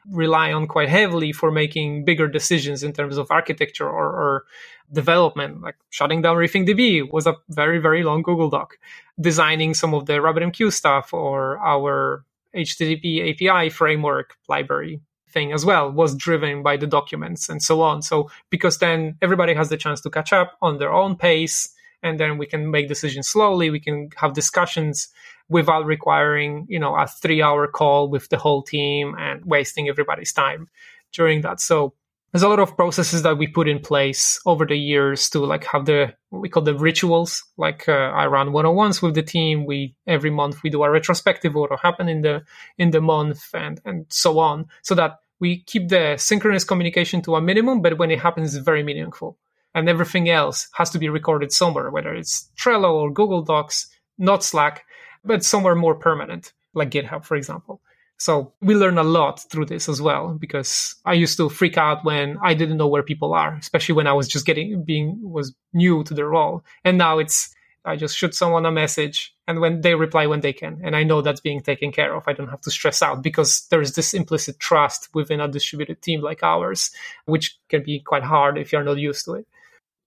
rely 0.09 0.51
on 0.53 0.67
quite 0.67 0.89
heavily 0.89 1.31
for 1.33 1.51
making 1.51 2.05
bigger 2.05 2.27
decisions 2.27 2.83
in 2.83 2.93
terms 2.93 3.19
of 3.19 3.31
architecture 3.31 3.87
or, 3.87 4.07
or 4.07 4.45
development. 4.93 5.61
Like 5.61 5.77
shutting 5.91 6.23
down 6.23 6.37
RethinkDB 6.37 7.13
was 7.13 7.27
a 7.27 7.37
very, 7.49 7.79
very 7.79 8.03
long 8.03 8.23
Google 8.23 8.49
Doc. 8.49 8.79
Designing 9.21 9.75
some 9.75 9.93
of 9.93 10.07
the 10.07 10.15
RabbitMQ 10.15 10.73
stuff 10.73 11.13
or 11.13 11.59
our 11.59 12.25
HTTP 12.55 13.31
API 13.31 13.71
framework 13.71 14.37
library 14.49 15.01
thing 15.31 15.53
as 15.53 15.65
well 15.65 15.91
was 15.91 16.15
driven 16.15 16.63
by 16.63 16.77
the 16.77 16.87
documents 16.87 17.49
and 17.49 17.63
so 17.63 17.81
on. 17.83 18.03
So 18.03 18.31
because 18.51 18.79
then 18.79 19.17
everybody 19.23 19.55
has 19.55 19.69
the 19.69 19.77
chance 19.77 20.01
to 20.03 20.11
catch 20.11 20.33
up 20.33 20.57
on 20.61 20.79
their 20.79 20.93
own 20.93 21.17
pace 21.17 21.73
and 22.03 22.19
then 22.19 22.39
we 22.39 22.47
can 22.47 22.71
make 22.71 22.89
decisions 22.89 23.29
slowly. 23.29 23.71
We 23.71 23.81
can 23.81 24.11
have 24.17 24.33
discussions 24.33 25.09
without 25.49 25.85
requiring, 25.85 26.67
you 26.69 26.79
know, 26.79 26.97
a 26.97 27.07
three 27.07 27.43
hour 27.43 27.67
call 27.67 28.09
with 28.09 28.29
the 28.29 28.39
whole 28.39 28.63
team 28.63 29.15
and 29.19 29.45
wasting 29.45 29.89
everybody's 29.89 30.33
time 30.33 30.69
during 31.13 31.43
that. 31.43 31.61
So 31.61 31.95
there's 32.33 32.43
a 32.43 32.49
lot 32.49 32.61
of 32.61 32.77
processes 32.77 33.23
that 33.23 33.39
we 33.39 33.47
put 33.47 33.69
in 33.69 33.81
place 33.81 34.41
over 34.47 34.65
the 34.65 34.77
years 34.77 35.29
to 35.31 35.41
like 35.41 35.65
have 35.65 35.87
the 35.87 36.15
we 36.31 36.49
call 36.49 36.63
the 36.63 36.75
rituals 36.75 37.45
like 37.57 37.89
uh, 37.89 37.93
i 37.93 38.27
run 38.27 38.53
one-on-ones 38.53 39.03
with 39.03 39.15
the 39.15 39.23
team. 39.23 39.67
We 39.67 39.95
every 40.07 40.31
month 40.31 40.63
we 40.63 40.71
do 40.71 40.83
a 40.83 40.91
retrospective 40.91 41.55
what 41.55 41.71
will 41.71 41.77
happen 41.77 42.09
in 42.09 42.21
the 42.21 42.43
in 42.79 42.91
the 42.91 43.01
month 43.01 43.51
and 43.55 43.81
and 43.85 44.07
so 44.09 44.39
on 44.39 44.67
so 44.83 44.95
that 44.95 45.19
we 45.41 45.63
keep 45.63 45.89
the 45.89 46.17
synchronous 46.19 46.65
communication 46.65 47.23
to 47.23 47.37
a 47.37 47.41
minimum 47.41 47.83
but 47.83 47.99
when 47.99 48.11
it 48.11 48.21
happens 48.21 48.55
it's 48.55 48.65
very 48.65 48.83
meaningful. 48.83 49.39
And 49.73 49.89
everything 49.89 50.29
else 50.29 50.69
has 50.73 50.91
to 50.91 50.99
be 50.99 51.09
recorded 51.09 51.53
somewhere 51.53 51.91
whether 51.91 52.15
it's 52.15 52.51
trello 52.57 52.93
or 52.93 53.13
google 53.13 53.43
docs 53.43 53.89
not 54.19 54.43
slack 54.45 54.85
but 55.25 55.45
somewhere 55.45 55.77
more 55.77 55.95
permanent 55.95 56.53
like 56.75 56.91
github 56.91 57.25
for 57.25 57.37
example 57.37 57.81
so 58.21 58.53
we 58.61 58.75
learn 58.75 58.99
a 58.99 59.03
lot 59.03 59.41
through 59.51 59.65
this 59.65 59.89
as 59.89 60.03
well 60.03 60.35
because 60.39 60.95
I 61.07 61.15
used 61.15 61.39
to 61.39 61.49
freak 61.49 61.79
out 61.79 62.05
when 62.05 62.37
I 62.43 62.53
didn't 62.53 62.77
know 62.77 62.87
where 62.87 63.03
people 63.03 63.33
are, 63.33 63.55
especially 63.55 63.95
when 63.95 64.07
I 64.07 64.13
was 64.13 64.29
just 64.29 64.45
getting 64.45 64.85
being 64.85 65.19
was 65.23 65.55
new 65.73 66.05
to 66.05 66.13
the 66.13 66.27
role. 66.27 66.63
And 66.85 66.99
now 66.99 67.19
it's 67.19 67.55
I 67.87 67.97
just 67.97 68.15
shoot 68.15 68.35
someone 68.35 68.67
a 68.67 68.71
message 68.71 69.35
and 69.49 69.59
when 69.59 69.81
they 69.81 69.95
reply 69.95 70.27
when 70.27 70.43
they 70.43 70.53
can. 70.53 70.83
And 70.85 70.95
i 70.95 71.03
know 71.03 71.23
that's 71.23 71.41
being 71.41 71.63
taken 71.63 71.93
care 71.93 72.15
of. 72.15 72.25
I 72.27 72.35
don't 72.35 72.51
have 72.51 72.61
to 72.61 72.71
stress 72.71 73.01
out 73.01 73.23
because 73.23 73.67
there's 73.71 73.95
this 73.95 74.13
implicit 74.13 74.59
trust 74.59 75.09
within 75.15 75.41
a 75.41 75.49
distributed 75.49 76.03
team 76.03 76.21
like 76.21 76.43
ours 76.43 76.91
which 77.25 77.59
can 77.71 77.83
be 77.83 78.01
quite 78.01 78.23
hard 78.23 78.59
if 78.59 78.71
you're 78.71 78.85
not 78.85 78.99
used 78.99 79.25
to 79.25 79.33
it. 79.37 79.47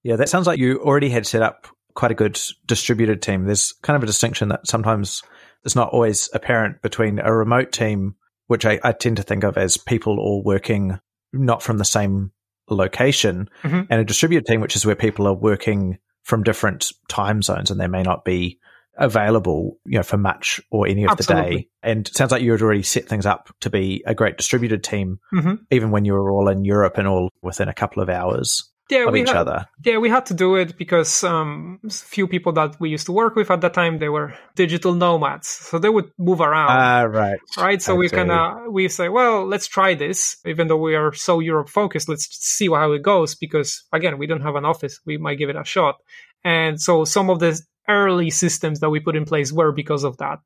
Yeah 0.03 0.17
that 0.17 0.29
sounds 0.29 0.45
like 0.45 0.59
you 0.59 0.79
already 0.81 1.09
had 1.09 1.25
set 1.25 1.41
up 1.41 1.65
quite 1.95 2.11
a 2.11 2.15
good 2.15 2.39
distributed 2.67 3.23
team. 3.23 3.45
There's 3.45 3.71
kind 3.81 3.97
of 3.97 4.03
a 4.03 4.07
distinction 4.07 4.49
that 4.49 4.67
sometimes 4.67 5.23
is 5.65 5.75
not 5.75 5.89
always 5.89 6.29
apparent 6.33 6.81
between 6.81 7.19
a 7.19 7.33
remote 7.33 7.71
team 7.71 8.15
which 8.47 8.65
I, 8.65 8.79
I 8.83 8.91
tend 8.91 9.17
to 9.17 9.23
think 9.23 9.43
of 9.43 9.57
as 9.57 9.77
people 9.77 10.19
all 10.19 10.43
working 10.43 10.99
not 11.31 11.63
from 11.63 11.77
the 11.77 11.85
same 11.85 12.31
location 12.69 13.49
mm-hmm. 13.63 13.81
and 13.89 14.01
a 14.01 14.05
distributed 14.05 14.45
team 14.45 14.61
which 14.61 14.75
is 14.75 14.85
where 14.85 14.95
people 14.95 15.27
are 15.27 15.33
working 15.33 15.97
from 16.23 16.43
different 16.43 16.91
time 17.09 17.41
zones 17.41 17.71
and 17.71 17.79
they 17.79 17.87
may 17.87 18.03
not 18.03 18.23
be 18.23 18.59
available, 18.97 19.79
you 19.85 19.97
know, 19.97 20.03
for 20.03 20.17
much 20.17 20.61
or 20.69 20.87
any 20.87 21.03
of 21.03 21.11
Absolutely. 21.11 21.49
the 21.49 21.57
day. 21.57 21.67
And 21.81 22.07
it 22.07 22.15
sounds 22.15 22.31
like 22.31 22.43
you 22.43 22.51
had 22.51 22.61
already 22.61 22.83
set 22.83 23.07
things 23.07 23.25
up 23.25 23.53
to 23.61 23.69
be 23.69 24.03
a 24.05 24.13
great 24.13 24.37
distributed 24.37 24.83
team, 24.83 25.19
mm-hmm. 25.33 25.55
even 25.71 25.91
when 25.91 26.05
you 26.05 26.13
were 26.13 26.31
all 26.31 26.47
in 26.47 26.63
Europe 26.63 26.97
and 26.97 27.07
all 27.07 27.29
within 27.41 27.67
a 27.69 27.73
couple 27.73 28.03
of 28.03 28.09
hours 28.09 28.71
yeah, 28.93 29.07
of 29.07 29.15
each 29.15 29.27
had, 29.27 29.37
other. 29.37 29.65
Yeah, 29.83 29.97
we 29.97 30.09
had 30.09 30.25
to 30.27 30.33
do 30.33 30.55
it 30.55 30.77
because 30.77 31.23
um, 31.23 31.79
few 31.89 32.27
people 32.27 32.51
that 32.53 32.79
we 32.79 32.89
used 32.89 33.05
to 33.07 33.11
work 33.11 33.35
with 33.35 33.51
at 33.51 33.61
that 33.61 33.73
time 33.73 33.99
they 33.99 34.09
were 34.09 34.33
digital 34.55 34.93
nomads, 34.93 35.47
so 35.47 35.79
they 35.79 35.89
would 35.89 36.11
move 36.17 36.41
around. 36.41 36.69
Ah, 36.71 36.99
uh, 37.01 37.05
right, 37.05 37.39
right. 37.57 37.81
So 37.81 37.95
we 37.95 38.09
kind 38.09 38.31
of 38.31 38.71
we 38.71 38.87
say, 38.87 39.09
well, 39.09 39.45
let's 39.45 39.67
try 39.67 39.93
this. 39.93 40.37
Even 40.45 40.67
though 40.67 40.77
we 40.77 40.95
are 40.95 41.13
so 41.13 41.39
Europe 41.39 41.69
focused, 41.69 42.09
let's 42.09 42.27
see 42.29 42.67
how 42.67 42.91
it 42.91 43.01
goes. 43.01 43.35
Because 43.35 43.83
again, 43.91 44.17
we 44.17 44.27
don't 44.27 44.41
have 44.41 44.55
an 44.55 44.65
office. 44.65 44.99
We 45.05 45.17
might 45.17 45.37
give 45.37 45.49
it 45.49 45.55
a 45.55 45.65
shot. 45.65 45.95
And 46.43 46.79
so 46.79 47.05
some 47.05 47.29
of 47.29 47.39
the 47.39 47.59
early 47.89 48.29
systems 48.29 48.79
that 48.79 48.89
we 48.89 48.99
put 48.99 49.15
in 49.15 49.25
place 49.25 49.51
were 49.51 49.71
because 49.71 50.03
of 50.03 50.17
that. 50.17 50.39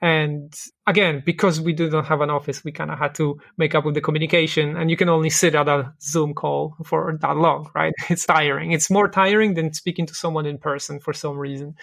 And 0.00 0.52
again, 0.86 1.22
because 1.24 1.60
we 1.60 1.72
didn't 1.72 2.04
have 2.04 2.20
an 2.20 2.30
office, 2.30 2.64
we 2.64 2.72
kind 2.72 2.90
of 2.90 2.98
had 2.98 3.14
to 3.16 3.38
make 3.56 3.74
up 3.74 3.84
with 3.84 3.94
the 3.94 4.00
communication. 4.00 4.76
And 4.76 4.90
you 4.90 4.96
can 4.96 5.08
only 5.08 5.30
sit 5.30 5.54
at 5.54 5.68
a 5.68 5.92
Zoom 6.00 6.34
call 6.34 6.76
for 6.84 7.18
that 7.20 7.36
long, 7.36 7.70
right? 7.74 7.92
It's 8.10 8.26
tiring. 8.26 8.72
It's 8.72 8.90
more 8.90 9.08
tiring 9.08 9.54
than 9.54 9.72
speaking 9.72 10.06
to 10.06 10.14
someone 10.14 10.46
in 10.46 10.58
person 10.58 11.00
for 11.00 11.12
some 11.12 11.38
reason. 11.38 11.76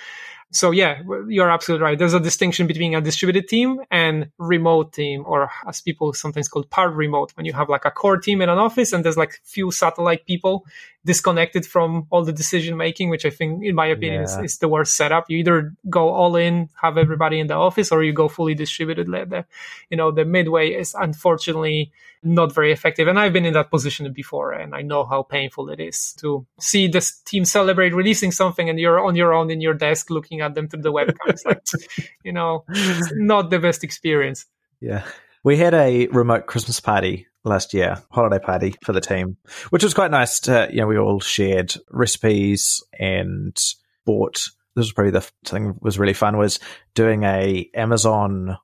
So 0.51 0.71
yeah, 0.71 1.01
you're 1.27 1.49
absolutely 1.49 1.83
right. 1.83 1.97
There's 1.97 2.15
a 2.15 2.19
distinction 2.19 2.65
between 2.65 2.95
a 2.95 3.01
distributed 3.01 3.47
team 3.47 3.81
and 3.91 4.31
remote 4.39 4.93
team, 4.93 5.23
or 5.27 5.51
as 5.67 5.79
people 5.79 6.11
sometimes 6.13 6.47
call 6.47 6.63
part 6.63 6.93
remote, 6.95 7.31
when 7.35 7.45
you 7.45 7.53
have 7.53 7.69
like 7.69 7.85
a 7.85 7.91
core 7.91 8.17
team 8.17 8.41
in 8.41 8.49
an 8.49 8.57
office 8.57 8.91
and 8.91 9.05
there's 9.05 9.17
like 9.17 9.39
few 9.43 9.71
satellite 9.71 10.25
people 10.25 10.65
disconnected 11.05 11.67
from 11.67 12.07
all 12.09 12.23
the 12.23 12.33
decision 12.33 12.77
making, 12.77 13.09
which 13.09 13.25
I 13.25 13.29
think, 13.29 13.63
in 13.63 13.75
my 13.75 13.85
opinion, 13.85 14.25
yeah. 14.27 14.39
is, 14.39 14.53
is, 14.53 14.57
the 14.57 14.67
worst 14.67 14.95
setup. 14.95 15.29
You 15.29 15.37
either 15.37 15.73
go 15.87 16.09
all 16.09 16.35
in, 16.35 16.69
have 16.81 16.97
everybody 16.97 17.39
in 17.39 17.47
the 17.47 17.53
office, 17.53 17.91
or 17.91 18.03
you 18.03 18.11
go 18.11 18.27
fully 18.27 18.55
distributed. 18.55 18.88
The, 18.97 19.45
you 19.89 19.97
know, 19.97 20.11
the 20.11 20.25
midway 20.25 20.73
is 20.73 20.95
unfortunately 20.99 21.91
not 22.23 22.53
very 22.53 22.71
effective. 22.71 23.07
And 23.07 23.19
I've 23.19 23.33
been 23.33 23.45
in 23.45 23.53
that 23.53 23.71
position 23.71 24.11
before, 24.11 24.51
and 24.51 24.75
I 24.75 24.81
know 24.81 25.05
how 25.05 25.23
painful 25.23 25.69
it 25.69 25.79
is 25.79 26.13
to 26.19 26.45
see 26.59 26.87
this 26.87 27.19
team 27.21 27.45
celebrate 27.45 27.93
releasing 27.93 28.31
something, 28.31 28.69
and 28.69 28.79
you're 28.79 28.99
on 28.99 29.15
your 29.15 29.33
own 29.33 29.51
in 29.51 29.61
your 29.61 29.73
desk 29.73 30.09
looking 30.09 30.41
at 30.41 30.55
them 30.55 30.67
through 30.67 30.81
the 30.81 30.91
webcam. 30.91 31.15
It's 31.27 31.45
like, 31.45 31.63
you 32.23 32.33
know, 32.33 32.65
not 33.13 33.49
the 33.49 33.59
best 33.59 33.83
experience. 33.83 34.45
Yeah. 34.81 35.03
We 35.43 35.57
had 35.57 35.73
a 35.73 36.07
remote 36.07 36.47
Christmas 36.47 36.79
party 36.79 37.27
last 37.45 37.73
year, 37.73 38.01
holiday 38.11 38.43
party 38.43 38.75
for 38.83 38.91
the 38.91 39.01
team, 39.01 39.37
which 39.69 39.83
was 39.83 39.93
quite 39.93 40.11
nice. 40.11 40.41
To, 40.41 40.67
you 40.69 40.81
know, 40.81 40.87
we 40.87 40.97
all 40.97 41.19
shared 41.19 41.73
recipes 41.89 42.83
and 42.97 43.57
bought. 44.05 44.49
This 44.75 44.85
was 44.85 44.93
probably 44.93 45.11
the 45.11 45.29
thing 45.45 45.67
that 45.67 45.81
was 45.81 45.97
really 45.99 46.13
fun 46.13 46.37
was 46.37 46.59
doing 46.93 47.23
a 47.23 47.69
Amazon 47.73 48.57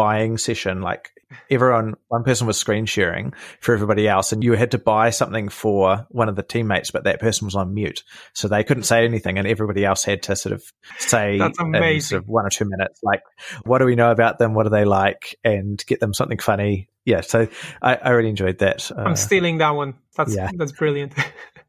buying 0.00 0.38
session. 0.38 0.80
Like 0.80 1.10
everyone, 1.50 1.94
one 2.08 2.24
person 2.24 2.46
was 2.46 2.58
screen 2.58 2.86
sharing 2.86 3.34
for 3.60 3.74
everybody 3.74 4.08
else, 4.08 4.32
and 4.32 4.42
you 4.42 4.54
had 4.54 4.70
to 4.70 4.78
buy 4.78 5.10
something 5.10 5.50
for 5.50 6.06
one 6.08 6.30
of 6.30 6.36
the 6.36 6.42
teammates, 6.42 6.90
but 6.90 7.04
that 7.04 7.20
person 7.20 7.46
was 7.46 7.54
on 7.54 7.74
mute, 7.74 8.02
so 8.32 8.48
they 8.48 8.64
couldn't 8.64 8.84
say 8.84 9.04
anything, 9.04 9.36
and 9.36 9.46
everybody 9.46 9.84
else 9.84 10.02
had 10.02 10.22
to 10.22 10.36
sort 10.36 10.54
of 10.54 10.64
say 10.98 11.36
That's 11.36 11.58
amazing. 11.60 12.00
sort 12.00 12.22
of 12.22 12.28
one 12.28 12.46
or 12.46 12.48
two 12.48 12.64
minutes, 12.64 13.00
like, 13.02 13.20
what 13.64 13.80
do 13.80 13.84
we 13.84 13.94
know 13.94 14.10
about 14.10 14.38
them? 14.38 14.54
What 14.54 14.62
do 14.62 14.70
they 14.70 14.86
like? 14.86 15.38
And 15.44 15.84
get 15.86 16.00
them 16.00 16.14
something 16.14 16.38
funny. 16.38 16.88
Yeah, 17.04 17.20
so 17.20 17.46
I, 17.82 17.96
I 17.96 18.10
really 18.10 18.30
enjoyed 18.30 18.60
that. 18.60 18.90
Uh, 18.90 19.02
I'm 19.02 19.16
stealing 19.16 19.58
that 19.58 19.72
one. 19.72 19.96
That's 20.16 20.34
yeah. 20.34 20.50
that's 20.54 20.72
brilliant. 20.72 21.12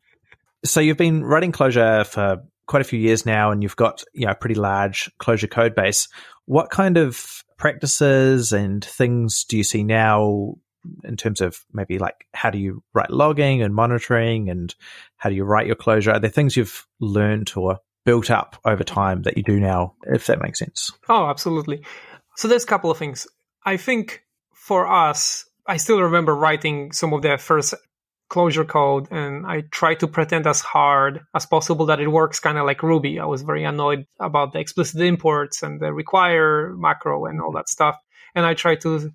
so 0.64 0.80
you've 0.80 0.98
been 0.98 1.26
writing 1.26 1.52
Clojure 1.52 2.06
for 2.08 2.44
quite 2.66 2.82
a 2.82 2.86
few 2.86 3.00
years 3.00 3.26
now, 3.26 3.52
and 3.52 3.62
you've 3.62 3.76
got 3.76 4.06
you 4.14 4.26
know 4.26 4.32
a 4.32 4.36
pretty 4.36 4.56
large 4.56 5.12
Clojure 5.20 5.52
code 5.52 5.76
base. 5.76 6.08
What 6.46 6.70
kind 6.70 6.98
of 6.98 7.44
practices 7.62 8.52
and 8.52 8.84
things 8.84 9.44
do 9.44 9.56
you 9.56 9.64
see 9.64 9.84
now 9.84 10.56
in 11.04 11.16
terms 11.16 11.42
of 11.42 11.64
maybe 11.72 12.00
like 12.00 12.26
how 12.34 12.50
do 12.50 12.58
you 12.58 12.82
write 12.94 13.12
logging 13.12 13.62
and 13.62 13.76
monitoring 13.76 14.50
and 14.50 14.74
how 15.18 15.30
do 15.30 15.36
you 15.36 15.44
write 15.44 15.68
your 15.68 15.76
Clojure? 15.76 16.16
Are 16.16 16.20
there 16.20 16.32
things 16.32 16.58
you've 16.58 16.88
learned 17.00 17.54
or 17.56 17.80
built 18.04 18.32
up 18.32 18.60
over 18.66 18.84
time 18.84 19.22
that 19.22 19.38
you 19.38 19.44
do 19.44 19.60
now, 19.60 19.94
if 20.08 20.26
that 20.26 20.42
makes 20.42 20.58
sense? 20.58 20.92
Oh, 21.08 21.28
absolutely. 21.28 21.86
So 22.36 22.48
there's 22.48 22.64
a 22.64 22.68
couple 22.68 22.90
of 22.90 22.98
things. 22.98 23.28
I 23.64 23.78
think 23.78 24.24
for 24.56 24.92
us, 24.92 25.46
I 25.68 25.78
still 25.78 26.02
remember 26.02 26.36
writing 26.36 26.92
some 26.94 27.14
of 27.14 27.22
the 27.22 27.38
first 27.38 27.76
Clojure 28.32 28.68
code 28.68 29.12
and 29.12 29.46
I 29.46 29.62
try 29.72 29.94
to 29.96 30.08
pretend 30.08 30.48
as 30.48 30.62
hard 30.62 31.20
as 31.36 31.46
possible 31.46 31.88
that 31.88 32.00
it 32.00 32.08
works 32.08 32.40
kind 32.40 32.58
of 32.58 32.66
like 32.66 32.82
Ruby. 32.82 33.20
I 33.20 33.26
was 33.26 33.42
very 33.42 33.66
annoyed 33.66 34.08
about 34.22 34.54
the 34.54 34.60
explicit 34.60 35.02
imports 35.02 35.64
and 35.64 35.82
the 35.82 35.92
require 35.92 36.74
macro 36.78 37.26
and 37.26 37.42
all 37.42 37.52
that 37.52 37.68
stuff. 37.68 37.98
And 38.34 38.46
I 38.46 38.54
try 38.54 38.76
to 38.76 39.12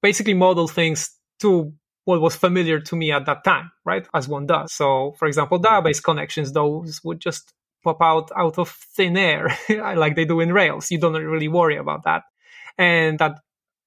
basically 0.00 0.34
model 0.34 0.68
things 0.68 1.10
to 1.40 1.72
what 2.04 2.20
was 2.20 2.36
familiar 2.36 2.78
to 2.78 2.94
me 2.94 3.10
at 3.10 3.26
that 3.26 3.42
time, 3.42 3.72
right? 3.84 4.06
As 4.14 4.28
one 4.28 4.46
does. 4.46 4.72
So, 4.72 5.16
for 5.18 5.26
example, 5.26 5.58
mm-hmm. 5.58 5.88
database 5.88 6.00
connections, 6.02 6.52
those 6.52 7.00
would 7.02 7.18
just 7.18 7.52
pop 7.82 8.00
out 8.00 8.30
out 8.36 8.58
of 8.58 8.68
thin 8.68 9.16
air, 9.16 9.58
like 9.68 10.14
they 10.14 10.24
do 10.24 10.38
in 10.38 10.52
Rails. 10.52 10.92
You 10.92 10.98
don't 10.98 11.14
really 11.14 11.48
worry 11.48 11.78
about 11.78 12.04
that. 12.04 12.22
And 12.78 13.18
that 13.18 13.40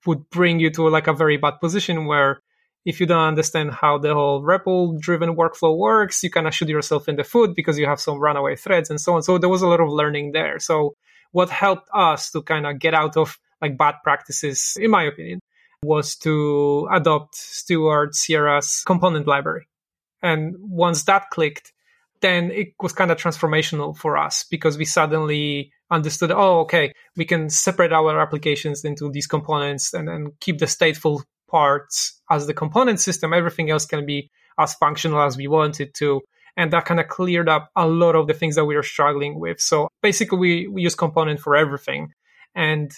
would 0.06 0.30
bring 0.30 0.60
you 0.60 0.70
to 0.72 0.90
like 0.90 1.08
a 1.08 1.14
very 1.14 1.38
bad 1.38 1.62
position 1.62 2.06
where 2.06 2.42
if 2.86 3.00
you 3.00 3.06
don't 3.06 3.28
understand 3.28 3.72
how 3.72 3.98
the 3.98 4.14
whole 4.14 4.42
REPL 4.42 5.00
driven 5.00 5.36
workflow 5.36 5.78
works, 5.78 6.24
you 6.24 6.32
kind 6.32 6.48
of 6.48 6.56
shoot 6.56 6.70
yourself 6.70 7.10
in 7.10 7.16
the 7.16 7.24
foot 7.24 7.56
because 7.56 7.78
you 7.78 7.86
have 7.86 8.00
some 8.00 8.20
runaway 8.20 8.56
threads 8.56 8.90
and 8.90 9.00
so 9.00 9.16
on. 9.16 9.24
So 9.24 9.38
there 9.38 9.50
was 9.50 9.62
a 9.62 9.68
lot 9.68 9.82
of 9.82 9.90
learning 9.90 10.32
there. 10.32 10.60
So 10.60 10.96
what 11.32 11.50
helped 11.50 11.90
us 11.94 12.32
to 12.32 12.42
kind 12.42 12.66
of 12.66 12.80
get 12.80 12.94
out 12.94 13.18
of 13.18 13.38
like 13.62 13.78
bad 13.78 13.96
practices, 14.04 14.78
in 14.80 14.92
my 14.92 15.04
opinion, 15.04 15.40
was 15.84 16.16
to 16.18 16.88
adopt 16.92 17.36
Stuart 17.36 18.16
Sierra's 18.16 18.84
component 18.86 19.28
library. 19.28 19.68
And 20.22 20.56
once 20.60 21.04
that 21.04 21.30
clicked, 21.30 21.72
then 22.22 22.52
it 22.52 22.74
was 22.82 22.94
kind 22.94 23.12
of 23.12 23.18
transformational 23.18 23.96
for 23.96 24.18
us 24.18 24.44
because 24.44 24.78
we 24.78 24.86
suddenly 24.86 25.72
understood, 25.90 26.32
oh, 26.32 26.62
okay, 26.62 26.92
we 27.16 27.26
can 27.26 27.50
separate 27.50 27.94
our 27.94 28.20
applications 28.20 28.84
into 28.84 29.10
these 29.12 29.28
components 29.28 29.94
and 29.94 30.08
then 30.08 30.34
keep 30.40 30.60
the 30.60 30.66
stateful 30.66 31.24
parts 31.50 32.22
as 32.30 32.48
the 32.48 32.54
component 32.54 33.00
system. 33.00 33.34
Everything 33.34 33.70
else 33.70 33.86
can 33.86 34.06
be 34.06 34.30
as 34.58 34.74
functional 34.76 35.22
as 35.22 35.38
we 35.38 35.48
want 35.48 35.80
it 35.80 35.94
to. 35.96 36.22
And 36.58 36.72
that 36.74 36.86
kind 36.86 37.00
of 37.00 37.08
cleared 37.08 37.48
up 37.48 37.70
a 37.76 37.88
lot 37.88 38.16
of 38.16 38.28
the 38.28 38.34
things 38.34 38.56
that 38.56 38.66
we 38.66 38.76
were 38.76 38.84
struggling 38.84 39.40
with. 39.40 39.60
So 39.62 39.88
basically, 40.02 40.38
we, 40.38 40.68
we 40.68 40.82
use 40.82 40.96
component 40.96 41.40
for 41.40 41.56
everything. 41.56 42.14
And 42.56 42.92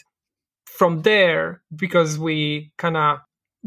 from 0.66 1.02
there, 1.02 1.62
because 1.76 2.18
we 2.18 2.72
kind 2.78 2.98
of 2.98 3.20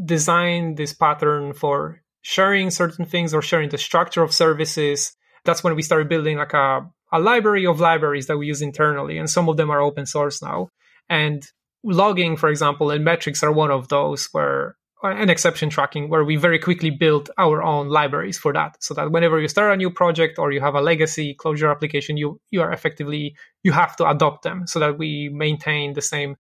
designed 0.03 0.77
this 0.77 0.93
pattern 0.93 1.53
for 1.53 2.01
sharing 2.21 2.71
certain 2.71 3.05
things 3.05 3.33
or 3.33 3.41
sharing 3.41 3.69
the 3.69 3.77
structure 3.77 4.23
of 4.23 4.33
services, 4.33 5.15
that's 5.45 5.63
when 5.63 5.75
we 5.75 5.81
started 5.81 6.09
building 6.09 6.37
like 6.37 6.53
a, 6.53 6.89
a 7.13 7.19
library 7.19 7.65
of 7.65 7.79
libraries 7.79 8.27
that 8.27 8.37
we 8.37 8.47
use 8.47 8.61
internally. 8.61 9.17
And 9.17 9.29
some 9.29 9.47
of 9.47 9.57
them 9.57 9.69
are 9.69 9.79
open 9.79 10.05
source 10.05 10.41
now. 10.41 10.69
And 11.07 11.45
logging, 11.85 12.37
for 12.37 12.49
example, 12.49 12.91
and 12.91 13.03
metrics 13.03 13.43
are 13.43 13.51
one 13.51 13.71
of 13.71 13.87
those 13.87 14.27
where 14.31 14.75
and 15.03 15.29
exception 15.29 15.69
tracking 15.69 16.09
where 16.09 16.23
we 16.23 16.35
very 16.35 16.57
quickly 16.57 16.89
built 16.89 17.29
our 17.37 17.61
own 17.61 17.89
libraries 17.89 18.39
for 18.39 18.51
that 18.53 18.75
so 18.81 18.93
that 18.95 19.11
whenever 19.11 19.39
you 19.39 19.47
start 19.47 19.71
a 19.71 19.77
new 19.77 19.91
project 19.91 20.39
or 20.39 20.51
you 20.51 20.59
have 20.59 20.73
a 20.73 20.81
legacy 20.81 21.35
Clojure 21.35 21.69
application 21.69 22.17
you 22.17 22.39
you 22.49 22.59
are 22.59 22.71
effectively 22.71 23.35
you 23.61 23.71
have 23.71 23.95
to 23.97 24.09
adopt 24.09 24.43
them 24.43 24.65
so 24.65 24.79
that 24.79 24.97
we 24.97 25.29
maintain 25.29 25.93
the 25.93 26.01
same 26.01 26.35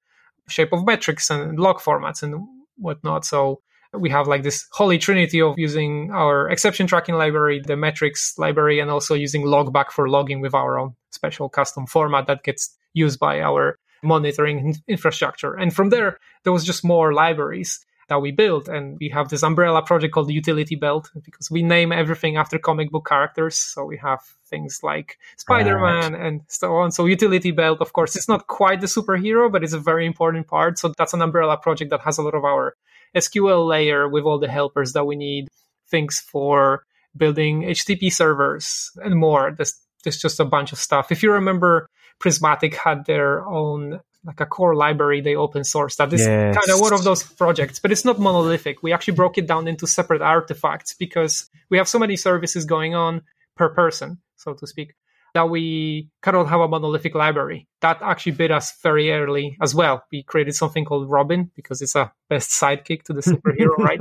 shape 0.48 0.72
of 0.72 0.86
metrics 0.86 1.30
and 1.30 1.60
log 1.60 1.80
formats 1.80 2.24
and 2.24 2.48
whatnot. 2.78 3.26
So 3.26 3.62
we 3.94 4.10
have 4.10 4.28
like 4.28 4.44
this 4.44 4.68
holy 4.72 4.98
trinity 4.98 5.42
of 5.42 5.58
using 5.58 6.12
our 6.12 6.50
exception 6.50 6.88
tracking 6.88 7.16
library 7.16 7.62
the 7.66 7.78
metrics 7.78 8.38
library 8.38 8.80
and 8.80 8.90
also 8.90 9.14
using 9.14 9.44
logback 9.44 9.92
for 9.92 10.10
logging 10.10 10.42
with 10.42 10.54
our 10.54 10.80
own 10.80 10.96
special 11.12 11.48
custom 11.48 11.86
format 11.86 12.28
that 12.28 12.44
gets 12.44 12.76
used 12.94 13.20
by 13.20 13.42
our 13.42 13.78
monitoring 14.04 14.76
infrastructure. 14.88 15.54
And 15.54 15.74
from 15.74 15.90
there, 15.90 16.20
there 16.44 16.54
was 16.54 16.64
just 16.64 16.84
more 16.84 17.14
libraries. 17.14 17.86
that 18.10 18.22
we 18.22 18.32
built. 18.32 18.68
And 18.68 18.98
we 19.00 19.10
have 19.10 19.30
this 19.30 19.44
umbrella 19.44 19.82
project 19.82 20.14
called 20.14 20.28
the 20.28 20.34
Utility 20.34 20.76
Belt 20.76 21.10
because 21.24 21.50
we 21.50 21.64
name 21.64 21.92
everything 21.92 22.38
after 22.38 22.60
comic 22.60 22.92
book 22.92 23.06
characters. 23.08 23.56
So 23.56 23.86
we 23.86 23.98
have 23.98 24.20
things 24.50 24.82
like 24.84 25.18
Spider 25.38 25.80
Man 25.80 26.14
right. 26.14 26.22
and 26.26 26.42
so 26.48 26.76
on. 26.76 26.92
So 26.92 27.06
Utility 27.06 27.52
Belt, 27.52 27.80
of 27.82 27.94
course, 27.94 28.16
it's 28.16 28.28
not 28.28 28.48
quite 28.48 28.82
the 28.82 28.88
superhero, 28.88 29.52
but 29.52 29.64
it's 29.64 29.74
a 29.74 29.80
very 29.80 30.06
important 30.06 30.48
part. 30.48 30.78
So 30.80 30.94
that's 30.98 31.14
an 31.14 31.22
umbrella 31.22 31.58
project 31.58 31.92
that 31.92 32.02
has 32.02 32.18
a 32.18 32.22
lot 32.22 32.36
of 32.36 32.44
our 32.44 32.76
SQL 33.16 33.68
layer 33.68 34.08
with 34.08 34.24
all 34.26 34.40
the 34.40 34.50
helpers 34.50 34.94
that 34.94 35.06
we 35.06 35.16
need, 35.16 35.48
things 35.90 36.20
for 36.20 36.86
building 37.16 37.62
HTTP 37.64 38.12
servers 38.12 38.92
and 39.04 39.16
more. 39.16 39.54
There's, 39.56 39.80
there's 40.04 40.18
just 40.18 40.40
a 40.40 40.46
bunch 40.46 40.72
of 40.72 40.80
stuff. 40.80 41.12
If 41.12 41.24
you 41.24 41.32
remember, 41.32 41.88
Prismatic 42.24 42.74
had 42.74 43.04
their 43.04 43.46
own 43.46 44.00
like 44.24 44.40
a 44.40 44.46
core 44.46 44.76
library 44.76 45.20
they 45.20 45.36
open 45.36 45.66
source 45.66 45.98
that 45.98 46.14
is 46.14 46.22
yes. 46.22 46.56
kind 46.56 46.70
of 46.74 46.80
one 46.80 46.94
of 46.94 47.04
those 47.04 47.22
projects 47.22 47.80
but 47.80 47.92
it's 47.92 48.06
not 48.06 48.18
monolithic. 48.18 48.82
We 48.82 48.94
actually 48.94 49.16
broke 49.16 49.38
it 49.38 49.46
down 49.46 49.68
into 49.68 49.86
separate 49.86 50.22
artifacts 50.22 50.94
because 50.94 51.50
we 51.70 51.78
have 51.78 51.90
so 51.90 52.00
many 52.00 52.16
services 52.16 52.64
going 52.64 52.96
on 52.96 53.24
per 53.58 53.68
person 53.68 54.20
so 54.38 54.54
to 54.54 54.66
speak 54.66 54.96
that 55.34 55.50
we 55.50 56.10
cannot 56.22 56.48
have 56.48 56.60
a 56.60 56.68
monolithic 56.68 57.16
library. 57.16 57.68
That 57.82 58.00
actually 58.02 58.34
bit 58.34 58.52
us 58.52 58.80
very 58.84 59.12
early 59.12 59.58
as 59.62 59.74
well. 59.74 60.04
We 60.12 60.22
created 60.22 60.54
something 60.54 60.86
called 60.86 61.10
Robin 61.10 61.50
because 61.56 61.82
it's 61.82 61.96
a 61.96 62.14
best 62.30 62.52
sidekick 62.52 63.04
to 63.04 63.14
the 63.14 63.22
superhero, 63.32 63.76
right? 63.80 64.00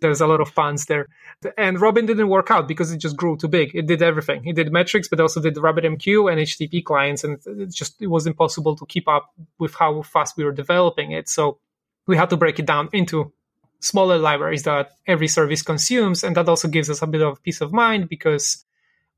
There's 0.00 0.20
a 0.20 0.26
lot 0.26 0.42
of 0.42 0.54
puns 0.54 0.84
there. 0.84 1.08
And 1.56 1.80
Robin 1.80 2.04
didn't 2.04 2.28
work 2.28 2.50
out 2.50 2.68
because 2.68 2.92
it 2.92 2.98
just 2.98 3.16
grew 3.16 3.38
too 3.38 3.48
big. 3.48 3.74
It 3.74 3.86
did 3.86 4.02
everything. 4.02 4.46
It 4.46 4.54
did 4.54 4.70
metrics, 4.70 5.08
but 5.08 5.18
also 5.18 5.40
did 5.40 5.56
RabbitMQ 5.56 6.30
and 6.30 6.40
HTTP 6.40 6.84
clients. 6.84 7.24
And 7.24 7.38
it 7.46 7.72
just 7.72 8.00
it 8.02 8.08
was 8.08 8.26
impossible 8.26 8.76
to 8.76 8.84
keep 8.84 9.08
up 9.08 9.32
with 9.58 9.74
how 9.74 10.02
fast 10.02 10.36
we 10.36 10.44
were 10.44 10.52
developing 10.52 11.12
it. 11.12 11.30
So 11.30 11.58
we 12.06 12.18
had 12.18 12.28
to 12.30 12.36
break 12.36 12.58
it 12.58 12.66
down 12.66 12.90
into 12.92 13.32
smaller 13.80 14.18
libraries 14.18 14.64
that 14.64 14.90
every 15.06 15.28
service 15.28 15.62
consumes. 15.62 16.22
And 16.22 16.36
that 16.36 16.48
also 16.48 16.68
gives 16.68 16.90
us 16.90 17.00
a 17.00 17.06
bit 17.06 17.22
of 17.22 17.42
peace 17.42 17.62
of 17.62 17.72
mind 17.72 18.10
because 18.10 18.64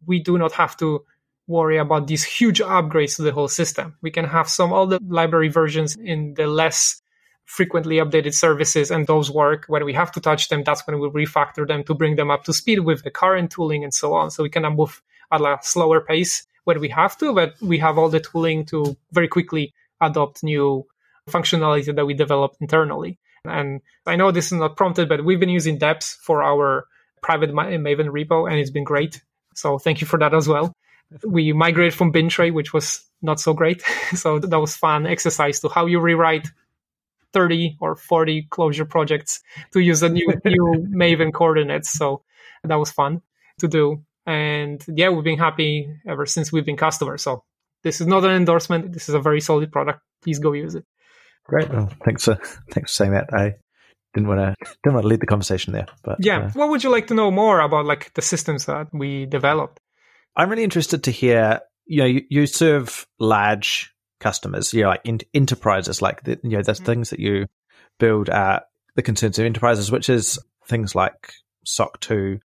we 0.07 0.21
do 0.21 0.39
not 0.39 0.53
have 0.53 0.77
to 0.77 1.05
worry 1.49 1.79
about 1.79 2.07
these 2.07 2.23
huge 2.23 2.61
upgrades 2.61 3.17
to 3.17 3.23
the 3.23 3.33
whole 3.33 3.49
system. 3.49 3.97
We 4.03 4.11
can 4.11 4.27
have 4.27 4.49
some 4.49 4.71
the 4.91 5.01
library 5.09 5.49
versions 5.49 5.97
in 5.97 6.35
the 6.35 6.47
less 6.47 7.03
frequently 7.47 7.97
updated 7.97 8.35
services 8.35 8.91
and 8.91 9.07
those 9.07 9.31
work. 9.31 9.65
When 9.67 9.85
we 9.85 9.95
have 9.95 10.13
to 10.13 10.21
touch 10.21 10.51
them 10.51 10.63
that's 10.63 10.87
when 10.87 11.01
we 11.01 11.09
refactor 11.09 11.67
them 11.67 11.83
to 11.85 11.95
bring 11.95 12.17
them 12.17 12.31
up 12.31 12.45
to 12.45 12.53
speed 12.53 12.81
with 12.81 13.03
the 13.03 13.11
current 13.11 13.51
tooling 13.51 13.83
and 13.83 13.93
so 13.93 14.13
on. 14.13 14.31
So 14.31 14.43
we 14.43 14.51
can 14.51 14.65
move 14.65 15.03
at 15.33 15.41
a 15.41 15.59
slower 15.63 16.03
pace 16.03 16.47
when 16.65 16.79
we 16.81 16.91
have 16.91 17.17
to 17.19 17.33
but 17.33 17.55
we 17.63 17.79
have 17.79 17.97
all 17.97 18.11
the 18.11 18.21
tooling 18.21 18.67
to 18.67 18.97
very 19.13 19.29
quickly 19.29 19.73
adopt 20.03 20.43
new 20.43 20.87
functionality 21.31 21.95
that 21.95 22.07
we 22.07 22.13
developed 22.13 22.57
internally. 22.61 23.19
And 23.45 23.81
i 24.07 24.17
know 24.17 24.31
this 24.31 24.53
is 24.53 24.59
not 24.59 24.77
prompted 24.77 25.09
but 25.09 25.25
we've 25.25 25.41
been 25.41 25.49
using 25.49 25.79
deps 25.79 26.15
for 26.17 26.43
our 26.43 26.87
private 27.23 27.51
maven 27.51 28.11
repo 28.11 28.47
and 28.47 28.59
it's 28.59 28.71
been 28.71 28.85
great. 28.85 29.23
So 29.55 29.79
thank 29.79 30.03
you 30.03 30.07
for 30.07 30.19
that 30.19 30.35
as 30.35 30.47
well 30.47 30.75
we 31.25 31.53
migrated 31.53 31.95
from 31.95 32.13
Bintray, 32.13 32.53
which 32.53 32.73
was 32.73 33.05
not 33.23 33.41
so 33.41 33.55
great. 33.55 33.83
so 34.15 34.39
that 34.39 34.59
was 34.59 34.77
fun 34.77 35.07
exercise 35.07 35.61
to 35.61 35.69
how 35.69 35.87
you 35.87 36.01
rewrite 36.01 36.49
30 37.33 37.77
or 37.81 37.97
40 37.97 38.49
Clojure 38.51 38.89
projects 38.89 39.41
to 39.73 39.81
use 39.81 40.01
the 40.01 40.09
new 40.09 40.27
new 40.45 40.87
Maven 40.91 41.33
coordinates. 41.33 41.91
So 41.91 42.23
that 42.65 42.77
was 42.77 42.91
fun 42.91 43.23
to 43.61 43.69
do. 43.69 44.03
And 44.27 44.85
yeah, 44.89 45.09
we've 45.11 45.25
been 45.25 45.39
happy 45.39 45.89
ever 46.07 46.27
since 46.27 46.53
we've 46.53 46.67
been 46.67 46.77
customers. 46.77 47.23
So 47.23 47.45
this 47.83 48.01
is 48.01 48.07
not 48.07 48.25
an 48.25 48.33
endorsement. 48.33 48.93
This 48.93 49.09
is 49.09 49.15
a 49.15 49.21
very 49.21 49.41
solid 49.41 49.73
product. 49.73 50.01
Please 50.23 50.39
go 50.39 50.53
use 50.53 50.75
it. 50.75 50.85
Great. 51.45 51.71
Well, 51.71 51.91
thanks 52.05 52.25
for 52.25 52.35
thanks 52.71 52.93
for 52.93 52.95
saying 52.95 53.13
that. 53.13 53.33
I 53.33 53.55
didn't 54.13 54.29
want 54.29 54.41
to 54.41 54.55
didn't 54.83 54.95
want 54.95 55.05
to 55.05 55.09
lead 55.09 55.21
the 55.21 55.27
conversation 55.27 55.73
there. 55.73 55.87
But 56.03 56.19
yeah, 56.21 56.39
uh, 56.39 56.51
what 56.51 56.69
would 56.69 56.85
you 56.85 56.91
like 56.91 57.07
to 57.07 57.15
know 57.15 57.31
more 57.31 57.61
about 57.61 57.87
like 57.87 58.13
the 58.15 58.23
systems 58.23 58.67
that 58.67 58.89
we 58.93 59.27
developed? 59.27 59.81
I'm 60.39 60.49
really 60.49 60.65
interested 60.65 61.05
to 61.05 61.11
hear. 61.11 61.61
You 61.85 61.99
know, 61.99 62.07
you, 62.07 62.23
you 62.29 62.47
serve 62.47 63.07
large 63.19 63.93
customers, 64.21 64.73
you 64.73 64.83
know, 64.83 64.91
like 64.91 65.01
in, 65.05 65.21
enterprises, 65.35 66.01
like 66.01 66.23
the, 66.23 66.39
you 66.43 66.51
know, 66.51 66.63
the 66.63 66.73
mm-hmm. 66.73 66.85
things 66.85 67.11
that 67.11 67.21
you 67.21 67.47
build 67.99 68.29
at 68.29 68.69
the 68.95 69.03
concerns 69.03 69.39
of 69.39 69.45
enterprises, 69.45 69.91
which 69.91 70.09
is 70.09 70.39
things 70.67 70.95
like 70.95 71.33
SOC 71.65 72.01
2 72.01 72.41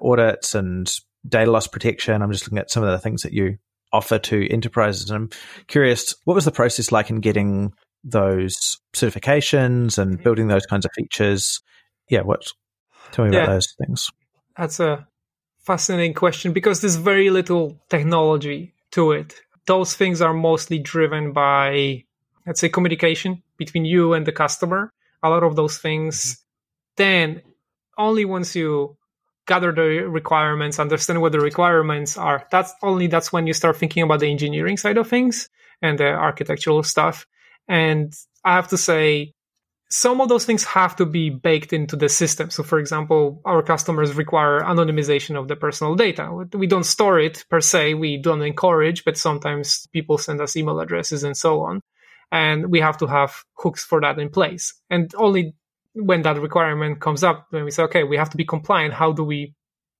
audits 0.00 0.54
and 0.54 0.92
data 1.26 1.50
loss 1.50 1.66
protection. 1.66 2.22
I'm 2.22 2.32
just 2.32 2.46
looking 2.46 2.58
at 2.58 2.70
some 2.70 2.82
of 2.82 2.90
the 2.90 2.98
things 2.98 3.22
that 3.22 3.32
you 3.32 3.58
offer 3.92 4.18
to 4.18 4.48
enterprises. 4.52 5.10
And 5.10 5.16
I'm 5.16 5.30
curious, 5.66 6.14
what 6.24 6.34
was 6.34 6.44
the 6.44 6.52
process 6.52 6.92
like 6.92 7.10
in 7.10 7.20
getting 7.20 7.72
those 8.04 8.78
certifications 8.94 9.98
and 9.98 10.14
mm-hmm. 10.14 10.22
building 10.22 10.48
those 10.48 10.66
kinds 10.66 10.84
of 10.84 10.90
features? 10.94 11.60
Yeah, 12.08 12.22
what? 12.22 12.46
Tell 13.12 13.24
me 13.24 13.32
yeah. 13.32 13.44
about 13.44 13.52
those 13.52 13.74
things. 13.78 14.10
That's 14.56 14.80
a 14.80 15.06
fascinating 15.62 16.14
question 16.14 16.52
because 16.52 16.80
there's 16.80 16.96
very 16.96 17.30
little 17.30 17.80
technology 17.88 18.74
to 18.92 19.12
it. 19.12 19.34
Those 19.66 19.94
things 19.94 20.20
are 20.20 20.34
mostly 20.34 20.78
driven 20.78 21.32
by, 21.32 22.04
let's 22.46 22.60
say, 22.60 22.68
communication 22.68 23.42
between 23.56 23.84
you 23.84 24.12
and 24.12 24.26
the 24.26 24.32
customer. 24.32 24.92
A 25.22 25.30
lot 25.30 25.44
of 25.44 25.56
those 25.56 25.78
things, 25.78 26.44
then 26.96 27.42
only 27.96 28.24
once 28.24 28.56
you 28.56 28.96
gather 29.46 29.72
the 29.72 30.08
requirements, 30.08 30.78
understand 30.78 31.20
what 31.20 31.32
the 31.32 31.40
requirements 31.40 32.16
are, 32.16 32.46
that's 32.50 32.72
only 32.82 33.06
that's 33.06 33.32
when 33.32 33.46
you 33.46 33.52
start 33.52 33.76
thinking 33.76 34.02
about 34.02 34.20
the 34.20 34.30
engineering 34.30 34.76
side 34.76 34.98
of 34.98 35.08
things 35.08 35.48
and 35.80 35.98
the 35.98 36.08
architectural 36.08 36.82
stuff. 36.82 37.26
And 37.68 38.12
I 38.44 38.54
have 38.54 38.68
to 38.68 38.76
say, 38.76 39.34
some 39.92 40.22
of 40.22 40.30
those 40.30 40.46
things 40.46 40.64
have 40.64 40.96
to 40.96 41.04
be 41.04 41.28
baked 41.28 41.70
into 41.70 41.96
the 41.96 42.08
system. 42.08 42.48
So, 42.48 42.62
for 42.62 42.78
example, 42.78 43.42
our 43.44 43.62
customers 43.62 44.14
require 44.14 44.60
anonymization 44.60 45.38
of 45.38 45.48
the 45.48 45.54
personal 45.54 45.96
data. 45.96 46.32
We 46.54 46.66
don't 46.66 46.84
store 46.84 47.20
it 47.20 47.44
per 47.50 47.60
se, 47.60 47.92
we 47.92 48.16
don't 48.16 48.40
encourage, 48.40 49.04
but 49.04 49.18
sometimes 49.18 49.86
people 49.92 50.16
send 50.16 50.40
us 50.40 50.56
email 50.56 50.80
addresses 50.80 51.24
and 51.24 51.36
so 51.36 51.60
on. 51.60 51.82
And 52.30 52.70
we 52.70 52.80
have 52.80 52.96
to 52.98 53.06
have 53.06 53.44
hooks 53.58 53.84
for 53.84 54.00
that 54.00 54.18
in 54.18 54.30
place. 54.30 54.72
And 54.88 55.14
only 55.14 55.54
when 55.92 56.22
that 56.22 56.40
requirement 56.40 57.02
comes 57.02 57.22
up, 57.22 57.48
when 57.50 57.64
we 57.64 57.70
say, 57.70 57.82
okay, 57.82 58.02
we 58.02 58.16
have 58.16 58.30
to 58.30 58.38
be 58.38 58.46
compliant, 58.46 58.94
how 58.94 59.12
do 59.12 59.22
we, 59.22 59.54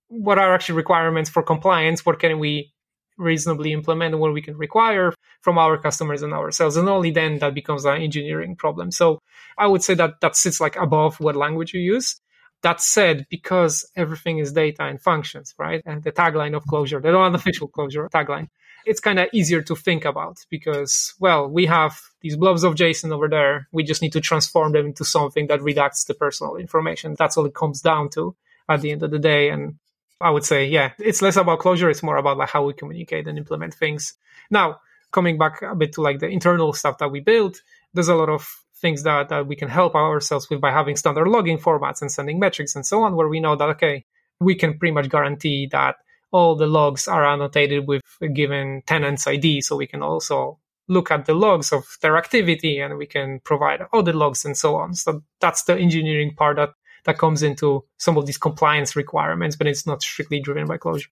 what 0.07 0.39
are 0.39 0.55
actually 0.55 0.77
requirements 0.77 1.29
for 1.29 1.43
compliance? 1.43 2.03
What 2.03 2.17
can 2.17 2.39
we 2.39 2.72
reasonably 3.17 3.73
implement 3.73 4.17
what 4.17 4.33
we 4.33 4.41
can 4.41 4.57
require 4.57 5.13
from 5.41 5.57
our 5.57 5.77
customers 5.77 6.21
and 6.21 6.33
ourselves. 6.33 6.77
And 6.77 6.89
only 6.89 7.11
then 7.11 7.39
that 7.39 7.53
becomes 7.53 7.85
an 7.85 8.01
engineering 8.01 8.55
problem. 8.55 8.91
So 8.91 9.19
I 9.57 9.67
would 9.67 9.83
say 9.83 9.93
that 9.95 10.21
that 10.21 10.35
sits 10.35 10.59
like 10.59 10.75
above 10.75 11.19
what 11.19 11.35
language 11.35 11.73
you 11.73 11.81
use. 11.81 12.19
That 12.61 12.79
said, 12.79 13.25
because 13.29 13.85
everything 13.97 14.37
is 14.37 14.53
data 14.53 14.83
and 14.83 15.01
functions, 15.01 15.53
right? 15.59 15.81
And 15.85 16.01
the 16.01 16.13
tagline 16.13 16.55
of 16.55 16.63
Clojure 16.63 17.01
the 17.01 17.17
unofficial 17.17 17.67
Clojure 17.67 18.09
tagline, 18.09 18.47
it's 18.85 19.01
kind 19.01 19.19
of 19.19 19.27
easier 19.33 19.61
to 19.63 19.75
think 19.75 20.05
about 20.05 20.37
because, 20.49 21.13
well, 21.19 21.49
we 21.49 21.65
have 21.65 21.99
these 22.21 22.37
blobs 22.37 22.63
of 22.63 22.75
JSON 22.75 23.11
over 23.11 23.27
there. 23.27 23.67
We 23.73 23.83
just 23.83 24.01
need 24.01 24.13
to 24.13 24.21
transform 24.21 24.71
them 24.71 24.87
into 24.87 25.03
something 25.03 25.47
that 25.47 25.59
redacts 25.59 26.07
the 26.07 26.13
personal 26.13 26.55
information. 26.55 27.15
That's 27.19 27.35
all 27.35 27.45
it 27.45 27.53
comes 27.53 27.81
down 27.81 28.09
to 28.11 28.33
at 28.69 28.81
the 28.81 28.91
end 28.91 29.03
of 29.03 29.11
the 29.11 29.19
day. 29.19 29.49
And 29.49 29.75
I 30.23 30.29
would 30.29 30.45
say, 30.45 30.65
yeah, 30.65 30.93
it's 30.97 31.21
less 31.21 31.35
about 31.35 31.59
Clojure. 31.59 31.91
It's 31.91 32.01
more 32.01 32.17
about 32.17 32.37
like 32.37 32.49
how 32.49 32.65
we 32.65 32.73
communicate 32.73 33.27
and 33.27 33.37
implement 33.37 33.73
things. 33.73 34.13
Now, 34.49 34.79
coming 35.11 35.37
back 35.37 35.61
a 35.61 35.75
bit 35.75 35.93
to 35.93 36.01
like 36.01 36.19
the 36.19 36.27
internal 36.27 36.73
stuff 36.73 36.97
that 36.99 37.11
we 37.11 37.19
build, 37.19 37.57
there's 37.93 38.07
a 38.07 38.15
lot 38.15 38.29
of 38.29 38.49
things 38.77 39.03
that, 39.03 39.29
that 39.29 39.47
we 39.47 39.55
can 39.55 39.69
help 39.69 39.95
ourselves 39.95 40.49
with 40.49 40.61
by 40.61 40.71
having 40.71 40.95
standard 40.95 41.27
logging 41.27 41.57
formats 41.57 42.01
and 42.01 42.11
sending 42.11 42.39
metrics 42.39 42.75
and 42.75 42.85
so 42.85 43.03
on, 43.03 43.15
where 43.15 43.27
we 43.27 43.39
know 43.39 43.55
that, 43.55 43.69
okay, 43.69 44.05
we 44.39 44.55
can 44.55 44.79
pretty 44.79 44.93
much 44.93 45.09
guarantee 45.09 45.67
that 45.71 45.97
all 46.31 46.55
the 46.55 46.67
logs 46.67 47.07
are 47.07 47.25
annotated 47.25 47.87
with 47.87 48.01
a 48.21 48.27
given 48.27 48.81
tenant's 48.87 49.27
ID. 49.27 49.61
So 49.61 49.75
we 49.75 49.87
can 49.87 50.01
also 50.01 50.57
look 50.87 51.11
at 51.11 51.25
the 51.25 51.33
logs 51.33 51.71
of 51.71 51.85
their 52.01 52.17
activity 52.17 52.79
and 52.79 52.97
we 52.97 53.05
can 53.05 53.39
provide 53.41 53.81
audit 53.93 54.15
logs 54.15 54.43
and 54.43 54.57
so 54.57 54.75
on. 54.75 54.93
So 54.95 55.23
that's 55.39 55.63
the 55.63 55.77
engineering 55.77 56.33
part 56.35 56.57
that 56.57 56.73
that 57.05 57.17
comes 57.17 57.43
into 57.43 57.85
some 57.97 58.17
of 58.17 58.25
these 58.25 58.37
compliance 58.37 58.95
requirements, 58.95 59.55
but 59.55 59.67
it's 59.67 59.85
not 59.85 60.01
strictly 60.01 60.39
driven 60.39 60.67
by 60.67 60.77
Clojure. 60.77 61.07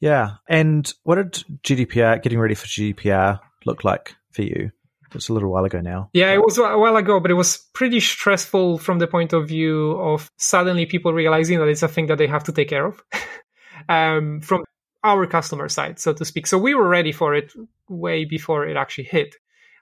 Yeah. 0.00 0.34
And 0.48 0.92
what 1.02 1.16
did 1.16 1.44
GDPR, 1.62 2.22
getting 2.22 2.38
ready 2.38 2.54
for 2.54 2.66
GDPR, 2.66 3.40
look 3.64 3.84
like 3.84 4.14
for 4.32 4.42
you? 4.42 4.70
It's 5.14 5.28
a 5.28 5.32
little 5.32 5.50
while 5.50 5.64
ago 5.64 5.80
now. 5.80 6.10
Yeah, 6.12 6.32
it 6.32 6.44
was 6.44 6.58
a 6.58 6.76
while 6.76 6.96
ago, 6.96 7.18
but 7.18 7.30
it 7.30 7.34
was 7.34 7.66
pretty 7.72 8.00
stressful 8.00 8.78
from 8.78 8.98
the 8.98 9.06
point 9.06 9.32
of 9.32 9.48
view 9.48 9.92
of 9.92 10.30
suddenly 10.36 10.86
people 10.86 11.12
realizing 11.14 11.58
that 11.58 11.68
it's 11.68 11.82
a 11.82 11.88
thing 11.88 12.06
that 12.08 12.18
they 12.18 12.26
have 12.26 12.44
to 12.44 12.52
take 12.52 12.68
care 12.68 12.86
of 12.86 13.02
um, 13.88 14.40
from 14.40 14.64
our 15.04 15.26
customer 15.26 15.68
side, 15.68 15.98
so 15.98 16.12
to 16.12 16.24
speak. 16.24 16.46
So 16.46 16.58
we 16.58 16.74
were 16.74 16.88
ready 16.88 17.12
for 17.12 17.34
it 17.34 17.52
way 17.88 18.24
before 18.24 18.66
it 18.66 18.76
actually 18.76 19.04
hit. 19.04 19.36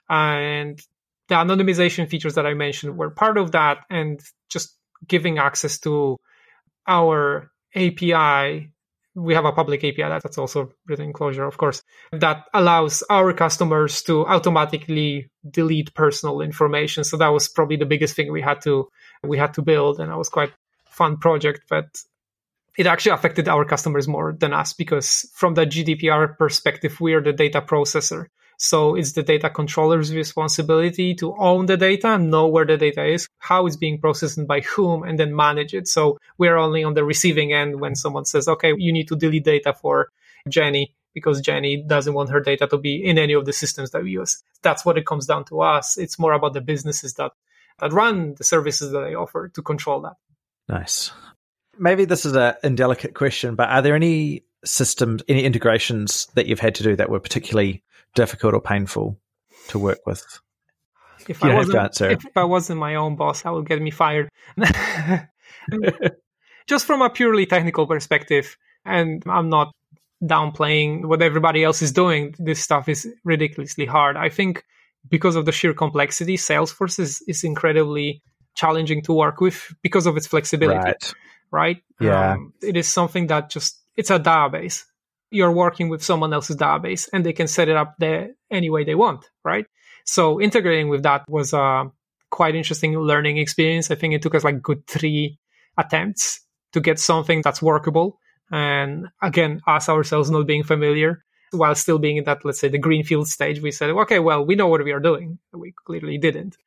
And 0.09 0.79
the 1.27 1.35
anonymization 1.35 2.07
features 2.07 2.35
that 2.35 2.45
I 2.45 2.53
mentioned 2.53 2.97
were 2.97 3.09
part 3.09 3.37
of 3.37 3.51
that. 3.51 3.79
And 3.89 4.21
just 4.49 4.77
giving 5.05 5.37
access 5.37 5.79
to 5.79 6.17
our 6.87 7.51
API. 7.75 8.71
We 9.15 9.33
have 9.33 9.45
a 9.45 9.51
public 9.51 9.83
API 9.83 10.03
that's 10.21 10.37
also 10.37 10.71
written 10.87 11.05
in 11.05 11.13
Clojure, 11.13 11.47
of 11.47 11.57
course, 11.57 11.81
that 12.11 12.45
allows 12.53 13.03
our 13.09 13.33
customers 13.33 14.03
to 14.03 14.25
automatically 14.25 15.29
delete 15.49 15.93
personal 15.95 16.41
information. 16.41 17.03
So 17.03 17.17
that 17.17 17.29
was 17.29 17.47
probably 17.49 17.77
the 17.77 17.85
biggest 17.85 18.15
thing 18.15 18.31
we 18.31 18.41
had 18.41 18.61
to 18.61 18.89
we 19.23 19.37
had 19.37 19.55
to 19.55 19.63
build, 19.63 19.99
and 19.99 20.11
that 20.11 20.17
was 20.17 20.29
quite 20.29 20.51
fun 20.85 21.17
project. 21.17 21.61
But 21.67 21.87
it 22.77 22.85
actually 22.85 23.13
affected 23.13 23.47
our 23.47 23.65
customers 23.65 24.07
more 24.07 24.35
than 24.39 24.53
us 24.53 24.73
because 24.73 25.29
from 25.33 25.55
the 25.55 25.65
GDPR 25.65 26.37
perspective, 26.37 27.01
we 27.01 27.13
are 27.15 27.21
the 27.21 27.33
data 27.33 27.59
processor. 27.59 28.27
So 28.57 28.95
it's 28.95 29.11
the 29.13 29.23
data 29.23 29.49
controller's 29.51 30.13
responsibility 30.13 31.13
to 31.15 31.35
own 31.37 31.67
the 31.67 31.77
data, 31.77 32.17
know 32.17 32.47
where 32.47 32.65
the 32.65 32.75
data 32.77 33.05
is, 33.05 33.29
how 33.37 33.67
it's 33.67 33.75
being 33.75 33.99
processed 33.99 34.37
and 34.37 34.47
by 34.47 34.61
whom, 34.61 35.03
and 35.03 35.19
then 35.19 35.35
manage 35.35 35.75
it. 35.75 35.87
So 35.87 36.17
we're 36.39 36.57
only 36.57 36.83
on 36.83 36.95
the 36.95 37.03
receiving 37.03 37.53
end 37.53 37.79
when 37.79 37.95
someone 37.95 38.25
says, 38.25 38.47
okay, 38.47 38.73
you 38.75 38.91
need 38.91 39.07
to 39.09 39.15
delete 39.15 39.45
data 39.45 39.73
for 39.73 40.09
Jenny 40.49 40.93
because 41.13 41.41
Jenny 41.41 41.77
doesn't 41.77 42.13
want 42.13 42.29
her 42.31 42.39
data 42.39 42.67
to 42.67 42.77
be 42.77 43.03
in 43.03 43.17
any 43.17 43.33
of 43.33 43.45
the 43.45 43.53
systems 43.53 43.91
that 43.91 44.03
we 44.03 44.11
use. 44.11 44.43
That's 44.63 44.85
what 44.85 44.97
it 44.97 45.05
comes 45.05 45.27
down 45.27 45.45
to 45.45 45.61
us. 45.61 45.97
It's 45.97 46.19
more 46.19 46.33
about 46.33 46.53
the 46.53 46.61
businesses 46.61 47.13
that, 47.13 47.31
that 47.79 47.93
run 47.93 48.35
the 48.37 48.43
services 48.43 48.91
that 48.91 49.01
they 49.01 49.15
offer 49.15 49.49
to 49.49 49.61
control 49.61 50.01
that. 50.01 50.13
Nice. 50.67 51.11
Maybe 51.77 52.05
this 52.05 52.25
is 52.25 52.35
a 52.35 52.57
indelicate 52.63 53.13
question, 53.13 53.55
but 53.55 53.69
are 53.69 53.81
there 53.81 53.95
any 53.95 54.43
systems, 54.65 55.21
any 55.27 55.43
integrations 55.43 56.27
that 56.33 56.47
you've 56.47 56.59
had 56.59 56.75
to 56.75 56.83
do 56.83 56.95
that 56.95 57.09
were 57.09 57.19
particularly 57.19 57.83
difficult 58.17 58.53
or 58.53 58.61
painful 58.61 59.17
to 59.69 59.79
work 59.79 59.99
with? 60.05 60.25
If 61.29 61.41
you 61.41 61.51
I 61.51 61.55
wasn't, 61.55 62.01
if 62.01 62.37
I 62.37 62.43
wasn't 62.43 62.79
my 62.79 62.95
own 62.95 63.15
boss, 63.15 63.45
I 63.45 63.51
would 63.51 63.67
get 63.67 63.81
me 63.81 63.91
fired. 63.91 64.29
Just 66.67 66.85
from 66.85 67.01
a 67.01 67.09
purely 67.09 67.45
technical 67.45 67.87
perspective, 67.87 68.57
and 68.83 69.23
I'm 69.27 69.49
not 69.49 69.71
downplaying 70.23 71.05
what 71.05 71.21
everybody 71.21 71.63
else 71.63 71.81
is 71.81 71.91
doing. 71.91 72.35
This 72.39 72.59
stuff 72.59 72.89
is 72.89 73.07
ridiculously 73.23 73.85
hard. 73.85 74.17
I 74.17 74.29
think 74.29 74.63
because 75.09 75.35
of 75.35 75.45
the 75.45 75.51
sheer 75.51 75.73
complexity, 75.73 76.37
Salesforce 76.37 76.99
is, 76.99 77.21
is 77.27 77.43
incredibly 77.43 78.21
challenging 78.55 79.01
to 79.03 79.13
work 79.13 79.39
with 79.39 79.73
because 79.83 80.07
of 80.07 80.17
its 80.17 80.27
flexibility. 80.27 80.79
Right. 80.79 81.13
right? 81.51 81.77
Yeah. 82.01 82.33
Um, 82.33 82.53
it 82.61 82.75
is 82.75 82.87
something 82.87 83.27
that 83.27 83.49
just, 83.49 83.79
it's 83.95 84.09
a 84.09 84.19
database 84.19 84.83
you're 85.31 85.51
working 85.51 85.89
with 85.89 86.03
someone 86.03 86.33
else's 86.33 86.55
database 86.55 87.09
and 87.11 87.25
they 87.25 87.33
can 87.33 87.47
set 87.47 87.69
it 87.69 87.75
up 87.75 87.95
there 87.99 88.29
any 88.51 88.69
way 88.69 88.83
they 88.83 88.95
want, 88.95 89.25
right? 89.43 89.65
So 90.05 90.39
integrating 90.41 90.89
with 90.89 91.03
that 91.03 91.25
was 91.27 91.53
a 91.53 91.91
quite 92.29 92.55
interesting 92.55 92.97
learning 92.97 93.37
experience. 93.37 93.91
I 93.91 93.95
think 93.95 94.13
it 94.13 94.21
took 94.21 94.35
us 94.35 94.43
like 94.43 94.61
good 94.61 94.85
three 94.87 95.37
attempts 95.77 96.41
to 96.73 96.79
get 96.79 96.99
something 96.99 97.41
that's 97.41 97.61
workable. 97.61 98.19
And 98.51 99.07
again, 99.21 99.61
us 99.67 99.89
ourselves 99.89 100.29
not 100.29 100.47
being 100.47 100.63
familiar 100.63 101.23
while 101.51 101.75
still 101.75 101.99
being 101.99 102.17
in 102.17 102.23
that, 102.25 102.43
let's 102.43 102.59
say, 102.59 102.67
the 102.67 102.77
greenfield 102.77 103.27
stage, 103.27 103.61
we 103.61 103.71
said, 103.71 103.89
okay, 103.89 104.19
well, 104.19 104.45
we 104.45 104.55
know 104.55 104.67
what 104.67 104.83
we 104.83 104.91
are 104.91 104.99
doing. 104.99 105.39
We 105.53 105.73
clearly 105.85 106.17
didn't. 106.17 106.57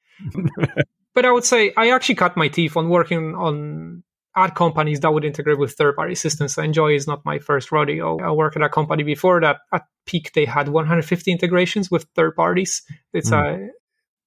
but 1.15 1.25
I 1.25 1.33
would 1.33 1.45
say 1.45 1.73
I 1.77 1.91
actually 1.91 2.15
cut 2.17 2.37
my 2.37 2.49
teeth 2.49 2.77
on 2.77 2.89
working 2.89 3.35
on 3.35 4.03
ad 4.37 4.55
companies 4.55 5.01
that 5.01 5.13
would 5.13 5.25
integrate 5.25 5.59
with 5.59 5.73
third 5.73 5.97
party 5.97 6.15
systems. 6.15 6.55
So 6.55 6.63
Enjoy 6.63 6.95
is 6.95 7.07
not 7.07 7.25
my 7.25 7.39
first 7.39 7.73
rodeo. 7.73 8.19
I 8.21 8.31
worked 8.31 8.57
at 8.57 8.63
a 8.63 8.69
company 8.69 9.03
before 9.03 9.41
that 9.41 9.59
at 9.73 9.85
peak 10.07 10.33
they 10.33 10.45
had 10.45 10.69
150 10.69 11.31
integrations 11.31 11.91
with 11.91 12.07
third 12.15 12.37
parties. 12.37 12.83
It's 13.13 13.31
mm. 13.31 13.67
a 13.67 13.71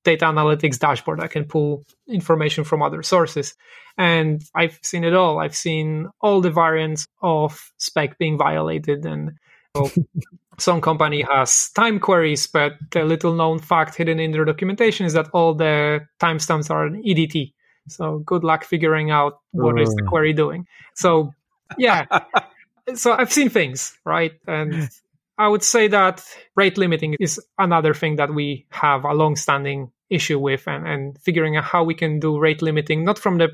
data 0.03 0.25
analytics 0.25 0.77
dashboard 0.77 1.19
that 1.19 1.31
can 1.31 1.45
pull 1.45 1.85
information 2.07 2.63
from 2.63 2.81
other 2.81 3.01
sources. 3.03 3.55
And 3.97 4.43
I've 4.53 4.77
seen 4.83 5.03
it 5.03 5.13
all. 5.13 5.39
I've 5.39 5.55
seen 5.55 6.09
all 6.19 6.41
the 6.41 6.51
variants 6.51 7.07
of 7.21 7.71
spec 7.77 8.17
being 8.17 8.37
violated 8.37 9.05
and 9.05 9.31
so 9.75 9.89
some 10.59 10.81
company 10.81 11.25
has 11.29 11.71
time 11.71 11.99
queries, 11.99 12.47
but 12.47 12.73
the 12.91 13.03
little 13.03 13.33
known 13.33 13.59
fact 13.59 13.95
hidden 13.95 14.19
in 14.19 14.31
their 14.31 14.45
documentation 14.45 15.05
is 15.05 15.13
that 15.13 15.29
all 15.33 15.53
the 15.53 16.01
timestamps 16.19 16.69
are 16.69 16.85
an 16.85 17.01
EDT. 17.03 17.53
So 17.87 18.19
good 18.19 18.43
luck 18.43 18.63
figuring 18.63 19.11
out 19.11 19.39
what 19.51 19.79
is 19.79 19.93
the 19.95 20.03
query 20.03 20.33
doing. 20.33 20.67
So 20.95 21.33
yeah. 21.77 22.05
so 22.95 23.13
I've 23.13 23.31
seen 23.31 23.49
things, 23.49 23.97
right? 24.05 24.33
And 24.47 24.89
I 25.37 25.47
would 25.47 25.63
say 25.63 25.87
that 25.87 26.23
rate 26.55 26.77
limiting 26.77 27.15
is 27.19 27.39
another 27.57 27.93
thing 27.93 28.17
that 28.17 28.33
we 28.33 28.65
have 28.69 29.03
a 29.03 29.13
long-standing 29.13 29.91
issue 30.09 30.39
with 30.39 30.67
and, 30.67 30.87
and 30.87 31.17
figuring 31.19 31.57
out 31.57 31.63
how 31.63 31.83
we 31.83 31.95
can 31.95 32.19
do 32.19 32.39
rate 32.39 32.61
limiting, 32.61 33.03
not 33.03 33.17
from 33.17 33.39
the 33.39 33.49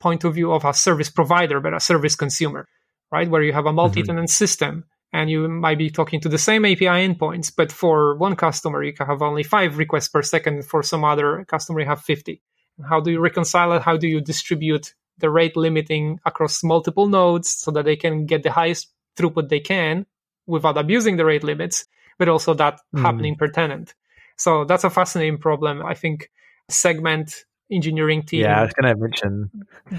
point 0.00 0.24
of 0.24 0.34
view 0.34 0.52
of 0.52 0.64
a 0.64 0.72
service 0.72 1.10
provider, 1.10 1.60
but 1.60 1.74
a 1.74 1.80
service 1.80 2.14
consumer, 2.14 2.66
right? 3.12 3.28
Where 3.28 3.42
you 3.42 3.52
have 3.52 3.66
a 3.66 3.72
multi-tenant 3.72 4.28
mm-hmm. 4.28 4.44
system 4.44 4.84
and 5.12 5.30
you 5.30 5.48
might 5.48 5.78
be 5.78 5.90
talking 5.90 6.20
to 6.20 6.28
the 6.28 6.38
same 6.38 6.64
API 6.64 6.86
endpoints, 6.86 7.52
but 7.54 7.72
for 7.72 8.14
one 8.16 8.36
customer, 8.36 8.82
you 8.82 8.92
can 8.92 9.06
have 9.06 9.22
only 9.22 9.42
five 9.42 9.78
requests 9.78 10.08
per 10.08 10.22
second. 10.22 10.64
For 10.64 10.82
some 10.82 11.04
other 11.04 11.44
customer, 11.46 11.80
you 11.80 11.86
have 11.86 12.02
50. 12.02 12.42
How 12.86 13.00
do 13.00 13.10
you 13.10 13.20
reconcile 13.20 13.72
it? 13.72 13.82
How 13.82 13.96
do 13.96 14.06
you 14.06 14.20
distribute 14.20 14.94
the 15.18 15.30
rate 15.30 15.56
limiting 15.56 16.20
across 16.24 16.62
multiple 16.62 17.08
nodes 17.08 17.50
so 17.50 17.70
that 17.72 17.84
they 17.84 17.96
can 17.96 18.26
get 18.26 18.42
the 18.42 18.52
highest 18.52 18.92
throughput 19.16 19.48
they 19.48 19.60
can 19.60 20.06
without 20.46 20.78
abusing 20.78 21.16
the 21.16 21.24
rate 21.24 21.44
limits, 21.44 21.86
but 22.18 22.28
also 22.28 22.54
that 22.54 22.80
mm. 22.94 23.02
happening 23.02 23.36
per 23.36 23.48
tenant? 23.48 23.94
So 24.36 24.64
that's 24.64 24.84
a 24.84 24.90
fascinating 24.90 25.38
problem. 25.38 25.84
I 25.84 25.94
think 25.94 26.30
segment 26.68 27.44
engineering 27.70 28.22
team. 28.22 28.42
Yeah, 28.42 28.60
I 28.60 28.62
was 28.62 28.72
going 28.72 28.94
to 28.94 29.00
mention 29.00 29.50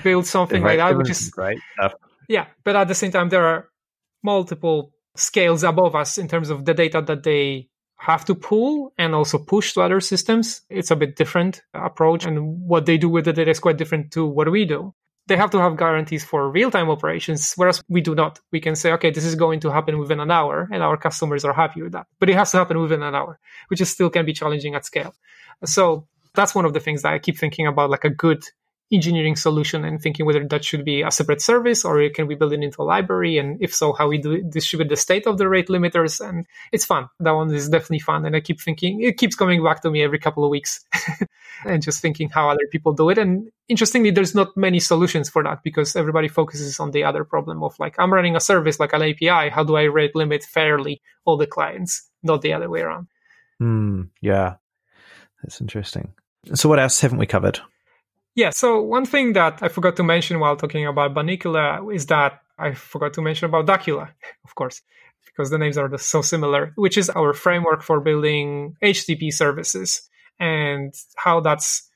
build 0.04 0.26
something 0.26 0.64
like 0.64 0.78
that, 0.78 0.98
which 0.98 1.10
is 1.10 1.30
great 1.30 1.60
stuff. 1.74 1.94
Yeah, 2.28 2.48
but 2.64 2.76
at 2.76 2.88
the 2.88 2.96
same 2.96 3.12
time, 3.12 3.30
there 3.30 3.46
are 3.46 3.70
multiple 4.24 4.94
scales 5.16 5.64
above 5.64 5.96
us 5.96 6.18
in 6.18 6.28
terms 6.28 6.50
of 6.50 6.66
the 6.66 6.74
data 6.74 7.02
that 7.02 7.24
they 7.24 7.68
have 8.00 8.24
to 8.26 8.34
pull 8.34 8.94
and 8.98 9.14
also 9.14 9.38
push 9.38 9.74
to 9.74 9.82
other 9.82 10.00
systems. 10.00 10.62
It's 10.70 10.90
a 10.90 10.96
bit 10.96 11.18
different 11.18 11.62
approach 11.74 12.26
and 12.26 12.62
what 12.62 12.86
they 12.86 12.98
do 12.98 13.10
with 13.10 13.26
the 13.26 13.34
data 13.34 13.52
is 13.52 13.60
quite 13.60 13.78
different 13.78 14.12
to 14.14 14.26
what 14.26 14.50
we 14.50 14.66
do. 14.66 14.94
They 15.28 15.36
have 15.36 15.52
to 15.52 15.60
have 15.60 15.78
guarantees 15.78 16.24
for 16.24 16.50
real-time 16.50 16.90
operations, 16.90 17.54
whereas 17.56 17.84
we 17.88 18.02
do 18.02 18.16
not. 18.16 18.40
We 18.52 18.62
can 18.62 18.76
say, 18.76 18.94
okay, 18.94 19.12
this 19.12 19.26
is 19.26 19.36
going 19.36 19.60
to 19.60 19.70
happen 19.70 20.00
within 20.00 20.22
an 20.22 20.32
hour 20.32 20.68
and 20.72 20.82
our 20.82 20.98
customers 20.98 21.44
are 21.44 21.54
happy 21.54 21.82
with 21.82 21.92
that. 21.92 22.08
But 22.20 22.30
it 22.30 22.36
has 22.36 22.52
to 22.52 22.58
happen 22.58 22.80
within 22.80 23.04
an 23.04 23.14
hour, 23.14 23.38
which 23.68 23.82
is 23.82 23.90
still 23.90 24.10
can 24.10 24.26
be 24.26 24.34
challenging 24.34 24.76
at 24.76 24.86
scale. 24.86 25.14
So 25.66 26.08
that's 26.34 26.56
one 26.56 26.66
of 26.66 26.74
the 26.74 26.80
things 26.80 27.02
that 27.02 27.14
I 27.14 27.20
keep 27.20 27.38
thinking 27.38 27.68
about, 27.68 27.90
like 27.90 28.06
a 28.06 28.10
good 28.10 28.44
engineering 28.92 29.36
solution 29.36 29.86
and 29.86 30.02
thinking 30.02 30.26
whether 30.26 30.44
that 30.46 30.66
should 30.66 30.84
be 30.84 31.02
a 31.02 31.12
separate 31.12 31.42
service 31.42 31.86
or 31.86 32.10
can 32.10 32.28
we 32.28 32.36
build 32.36 32.54
it 32.54 32.64
into 32.64 32.82
a 32.82 32.84
library? 32.84 33.38
And 33.38 33.62
if 33.62 33.74
so 33.74 33.94
how 33.94 34.08
we 34.08 34.18
do 34.18 34.42
distribute 34.42 34.90
the 34.90 34.96
state 34.96 35.28
of 35.28 35.38
the 35.38 35.48
rate 35.48 35.68
limiters. 35.68 36.20
And 36.28 36.46
it's 36.72 36.86
fun. 36.86 37.10
That 37.20 37.32
one 37.32 37.54
is 37.54 37.70
definitely 37.70 38.00
fun. 38.00 38.26
And 38.26 38.36
i 38.36 38.40
keep 38.40 38.60
thinking 38.60 39.02
it 39.02 39.18
keeps 39.18 39.36
coming 39.36 39.64
back 39.64 39.82
to 39.84 39.92
me 39.92 40.04
every 40.04 40.20
couple 40.20 40.44
of 40.44 40.50
weeks 40.50 40.86
and 41.66 41.84
just 41.84 42.02
thinking 42.02 42.30
how 42.30 42.50
other 42.50 42.68
people 42.72 42.94
do 42.94 43.10
it. 43.10 43.18
And 43.18 43.52
interestingly 43.68 44.12
there's 44.12 44.34
not 44.34 44.56
many 44.58 44.80
solutions 44.80 45.30
for 45.30 45.44
that 45.44 45.64
because 45.64 45.96
everybody 45.96 46.28
focuses 46.28 46.80
on 46.80 46.92
the 46.92 47.04
other 47.04 47.24
problem 47.24 47.62
of 47.62 47.80
like 47.80 47.94
i'm 48.00 48.12
running 48.12 48.36
a 48.36 48.40
service 48.40 48.80
like 48.80 48.94
an 48.94 49.04
api 49.04 49.50
how 49.50 49.64
do 49.64 49.76
i 49.76 49.84
rate 49.84 50.16
limit 50.16 50.44
fairly 50.44 51.00
all 51.24 51.38
the 51.38 51.46
clients 51.46 52.10
not 52.24 52.42
the 52.42 52.54
other 52.54 52.70
way 52.70 52.82
around? 52.82 53.08
Mm, 53.62 54.10
yeah. 54.22 54.56
That's 55.44 55.62
interesting. 55.62 56.14
So 56.54 56.70
what 56.70 56.80
else 56.80 57.00
haven't 57.02 57.18
we 57.18 57.26
covered 57.26 57.60
yeah, 58.40 58.52
so 58.52 58.82
one 58.82 59.06
thing 59.06 59.34
that 59.34 59.62
I 59.62 59.68
forgot 59.68 59.98
to 59.98 60.04
mention 60.04 60.40
while 60.40 60.56
talking 60.56 60.86
about 60.88 61.14
Bunnicula 61.14 61.94
is 61.94 62.06
that 62.06 62.40
I 62.58 62.74
forgot 62.74 63.14
to 63.16 63.22
mention 63.22 63.46
about 63.50 63.66
Duckula, 63.66 64.10
of 64.46 64.56
course, 64.56 64.82
because 65.26 65.50
the 65.50 65.58
names 65.58 65.78
are 65.78 65.98
so 65.98 66.22
similar, 66.22 66.72
which 66.76 66.98
is 66.98 67.10
our 67.10 67.34
framework 67.34 67.84
for 67.84 68.00
building 68.00 68.78
HTTP 68.82 69.34
services 69.34 70.10
and 70.40 70.94
how 71.18 71.42
that's 71.42 71.90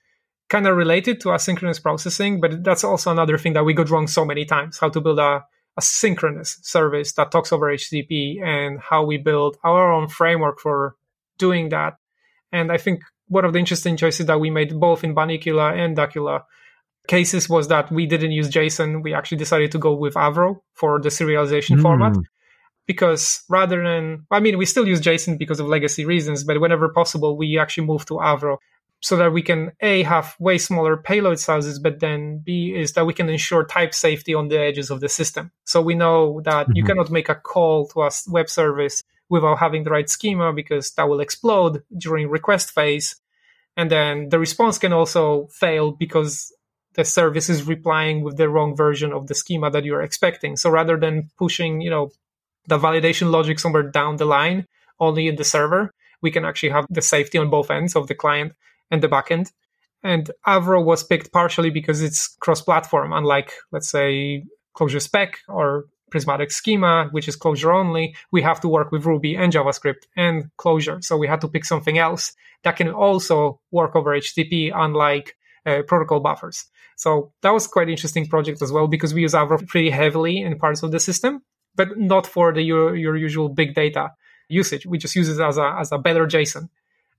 kind 0.50 0.68
of 0.68 0.76
related 0.76 1.22
to 1.22 1.30
asynchronous 1.30 1.82
processing, 1.82 2.42
but 2.42 2.62
that's 2.62 2.84
also 2.84 3.10
another 3.10 3.38
thing 3.38 3.54
that 3.54 3.64
we 3.64 3.74
got 3.74 3.90
wrong 3.90 4.08
so 4.08 4.26
many 4.26 4.44
times, 4.44 4.78
how 4.78 4.90
to 4.90 5.00
build 5.00 5.20
a, 5.20 5.46
a 5.78 5.82
synchronous 5.82 6.60
service 6.62 7.14
that 7.14 7.32
talks 7.32 7.54
over 7.54 7.74
HTTP 7.74 8.44
and 8.44 8.82
how 8.82 9.06
we 9.06 9.18
build 9.18 9.56
our 9.64 9.94
own 9.94 10.10
framework 10.10 10.60
for 10.60 10.98
doing 11.38 11.70
that. 11.70 11.94
And 12.52 12.70
I 12.70 12.78
think 12.78 13.02
one 13.28 13.46
of 13.46 13.54
the 13.54 13.60
interesting 13.60 13.98
choices 13.98 14.26
that 14.28 14.40
we 14.40 14.50
made 14.50 14.80
both 14.80 15.04
in 15.04 15.16
Bunnicula 15.16 15.78
and 15.78 15.98
Duckula 15.98 16.44
cases 17.08 17.50
was 17.50 17.68
that 17.68 17.92
we 17.92 18.06
didn't 18.06 18.32
use 18.32 18.50
JSON. 18.50 19.04
We 19.04 19.14
actually 19.14 19.38
decided 19.38 19.72
to 19.74 19.78
go 19.78 19.94
with 19.94 20.14
Avro 20.14 20.62
for 20.74 21.02
the 21.02 21.10
serialization 21.10 21.78
mm. 21.78 21.82
format 21.82 22.16
because 22.88 23.44
rather 23.50 23.84
than, 23.84 24.26
I 24.32 24.40
mean, 24.40 24.58
we 24.58 24.66
still 24.66 24.88
use 24.88 25.02
JSON 25.02 25.38
because 25.38 25.60
of 25.60 25.68
legacy 25.68 26.06
reasons, 26.06 26.44
but 26.44 26.60
whenever 26.60 26.90
possible, 26.90 27.38
we 27.38 27.58
actually 27.58 27.88
move 27.88 28.06
to 28.08 28.16
Avro 28.16 28.58
so 29.02 29.18
that 29.18 29.34
we 29.34 29.42
can 29.42 29.74
A, 29.82 30.04
have 30.04 30.34
way 30.40 30.58
smaller 30.58 30.96
payload 30.96 31.38
sizes, 31.38 31.78
but 31.78 32.00
then 32.00 32.42
B, 32.44 32.74
is 32.74 32.94
that 32.94 33.06
we 33.06 33.14
can 33.14 33.28
ensure 33.28 33.66
type 33.66 33.94
safety 33.94 34.34
on 34.34 34.48
the 34.48 34.58
edges 34.58 34.90
of 34.90 35.02
the 35.02 35.10
system. 35.10 35.52
So 35.66 35.82
we 35.82 35.94
know 35.94 36.40
that 36.46 36.68
mm-hmm. 36.68 36.76
you 36.78 36.84
cannot 36.86 37.12
make 37.12 37.28
a 37.28 37.36
call 37.36 37.88
to 37.90 38.04
a 38.04 38.12
web 38.30 38.50
service 38.50 39.04
without 39.34 39.58
having 39.58 39.84
the 39.84 39.90
right 39.90 40.08
schema 40.08 40.54
because 40.54 40.92
that 40.92 41.10
will 41.10 41.20
explode 41.20 41.82
during 41.98 42.30
request 42.30 42.70
phase. 42.70 43.16
And 43.76 43.90
then 43.90 44.30
the 44.30 44.38
response 44.38 44.78
can 44.78 44.94
also 44.94 45.48
fail 45.48 45.92
because 45.92 46.54
the 46.94 47.04
service 47.04 47.50
is 47.50 47.64
replying 47.64 48.22
with 48.24 48.38
the 48.38 48.48
wrong 48.48 48.76
version 48.76 49.12
of 49.12 49.26
the 49.26 49.34
schema 49.34 49.72
that 49.72 49.86
you're 49.86 50.04
expecting. 50.04 50.56
So 50.56 50.70
rather 50.70 51.00
than 51.00 51.32
pushing, 51.36 51.82
you 51.82 51.90
know, 51.90 52.12
the 52.68 52.78
validation 52.78 53.32
logic 53.32 53.58
somewhere 53.58 53.90
down 53.90 54.18
the 54.18 54.26
line, 54.26 54.68
only 55.00 55.28
in 55.28 55.36
the 55.38 55.44
server, 55.44 55.92
we 56.22 56.30
can 56.30 56.46
actually 56.46 56.70
have 56.70 56.86
the 56.92 57.02
safety 57.02 57.40
on 57.40 57.50
both 57.50 57.72
ends 57.72 57.96
of 57.96 58.06
the 58.06 58.16
client 58.16 58.54
and 58.92 59.02
the 59.02 59.10
backend. 59.10 59.52
And 60.04 60.30
Avro 60.46 60.86
was 60.86 61.04
picked 61.04 61.34
partially 61.34 61.72
because 61.72 62.04
it's 62.04 62.38
cross-platform, 62.40 63.12
unlike, 63.12 63.52
let's 63.72 63.90
say, 63.90 64.44
Clojure 64.78 65.02
Spec 65.02 65.40
or 65.48 65.86
Prismatic 66.14 66.52
Schema, 66.52 67.08
which 67.10 67.28
is 67.28 67.36
Clojure 67.36 67.74
only. 67.74 68.16
We 68.32 68.44
have 68.44 68.62
to 68.62 68.68
work 68.68 68.92
with 68.92 69.04
Ruby 69.04 69.34
and 69.36 69.52
JavaScript 69.52 70.04
and 70.16 70.52
Clojure. 70.60 71.04
So 71.04 71.18
we 71.18 71.28
had 71.28 71.42
to 71.42 71.48
pick 71.48 71.66
something 71.66 71.98
else 71.98 72.34
that 72.62 72.76
can 72.76 72.90
also 72.90 73.60
work 73.72 73.96
over 73.96 74.12
HTTP, 74.12 74.72
unlike 74.76 75.36
uh, 75.66 75.82
protocol 75.88 76.20
buffers. 76.20 76.66
So 76.98 77.34
that 77.42 77.52
was 77.52 77.66
quite 77.66 77.90
interesting 77.90 78.28
project 78.28 78.62
as 78.62 78.72
well 78.72 78.88
because 78.88 79.12
we 79.12 79.22
use 79.24 79.34
Avro 79.34 79.68
pretty 79.68 79.90
heavily 79.90 80.38
in 80.38 80.60
parts 80.60 80.84
of 80.84 80.92
the 80.92 81.00
system, 81.00 81.42
but 81.76 81.98
not 81.98 82.28
for 82.28 82.54
the 82.54 82.62
your, 82.62 82.96
your 82.96 83.18
usual 83.18 83.50
big 83.50 83.74
data 83.74 84.12
usage. 84.50 84.86
We 84.86 85.00
just 85.00 85.16
use 85.16 85.30
it 85.30 85.42
as 85.42 85.58
a 85.58 85.76
as 85.80 85.92
a 85.92 85.98
better 85.98 86.28
JSON, 86.28 86.70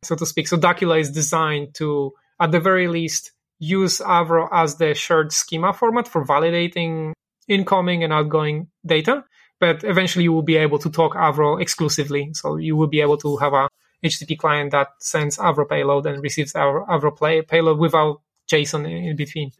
so 0.05 0.15
to 0.15 0.25
speak. 0.25 0.47
So 0.47 0.57
Duckula 0.57 1.01
is 1.01 1.11
designed 1.11 1.75
to, 1.81 2.13
at 2.39 2.53
the 2.53 2.61
very 2.61 2.87
least, 2.87 3.33
use 3.59 3.99
Avro 3.99 4.49
as 4.53 4.77
the 4.77 4.95
shared 4.95 5.33
schema 5.33 5.73
format 5.73 6.07
for 6.07 6.25
validating 6.25 7.13
incoming 7.49 8.05
and 8.05 8.13
outgoing 8.13 8.69
data. 8.85 9.25
But 9.61 9.85
eventually, 9.85 10.25
you 10.25 10.33
will 10.33 10.43
be 10.43 10.57
able 10.57 10.79
to 10.81 10.91
talk 10.91 11.15
Avro 11.15 11.61
exclusively. 11.61 12.31
So 12.35 12.57
you 12.57 12.77
will 12.77 12.89
be 12.89 13.01
able 13.01 13.17
to 13.19 13.37
have 13.37 13.53
a 13.53 13.69
HTTP 14.05 14.39
client 14.39 14.73
that 14.73 14.89
sends 15.01 15.39
Avro 15.39 15.69
payload 15.69 16.07
and 16.07 16.23
receives 16.23 16.53
Avro, 16.53 16.87
Avro 16.89 17.17
play, 17.17 17.43
payload 17.43 17.79
without 17.79 18.21
JSON 18.51 18.87
in 18.87 19.17
between. 19.17 19.53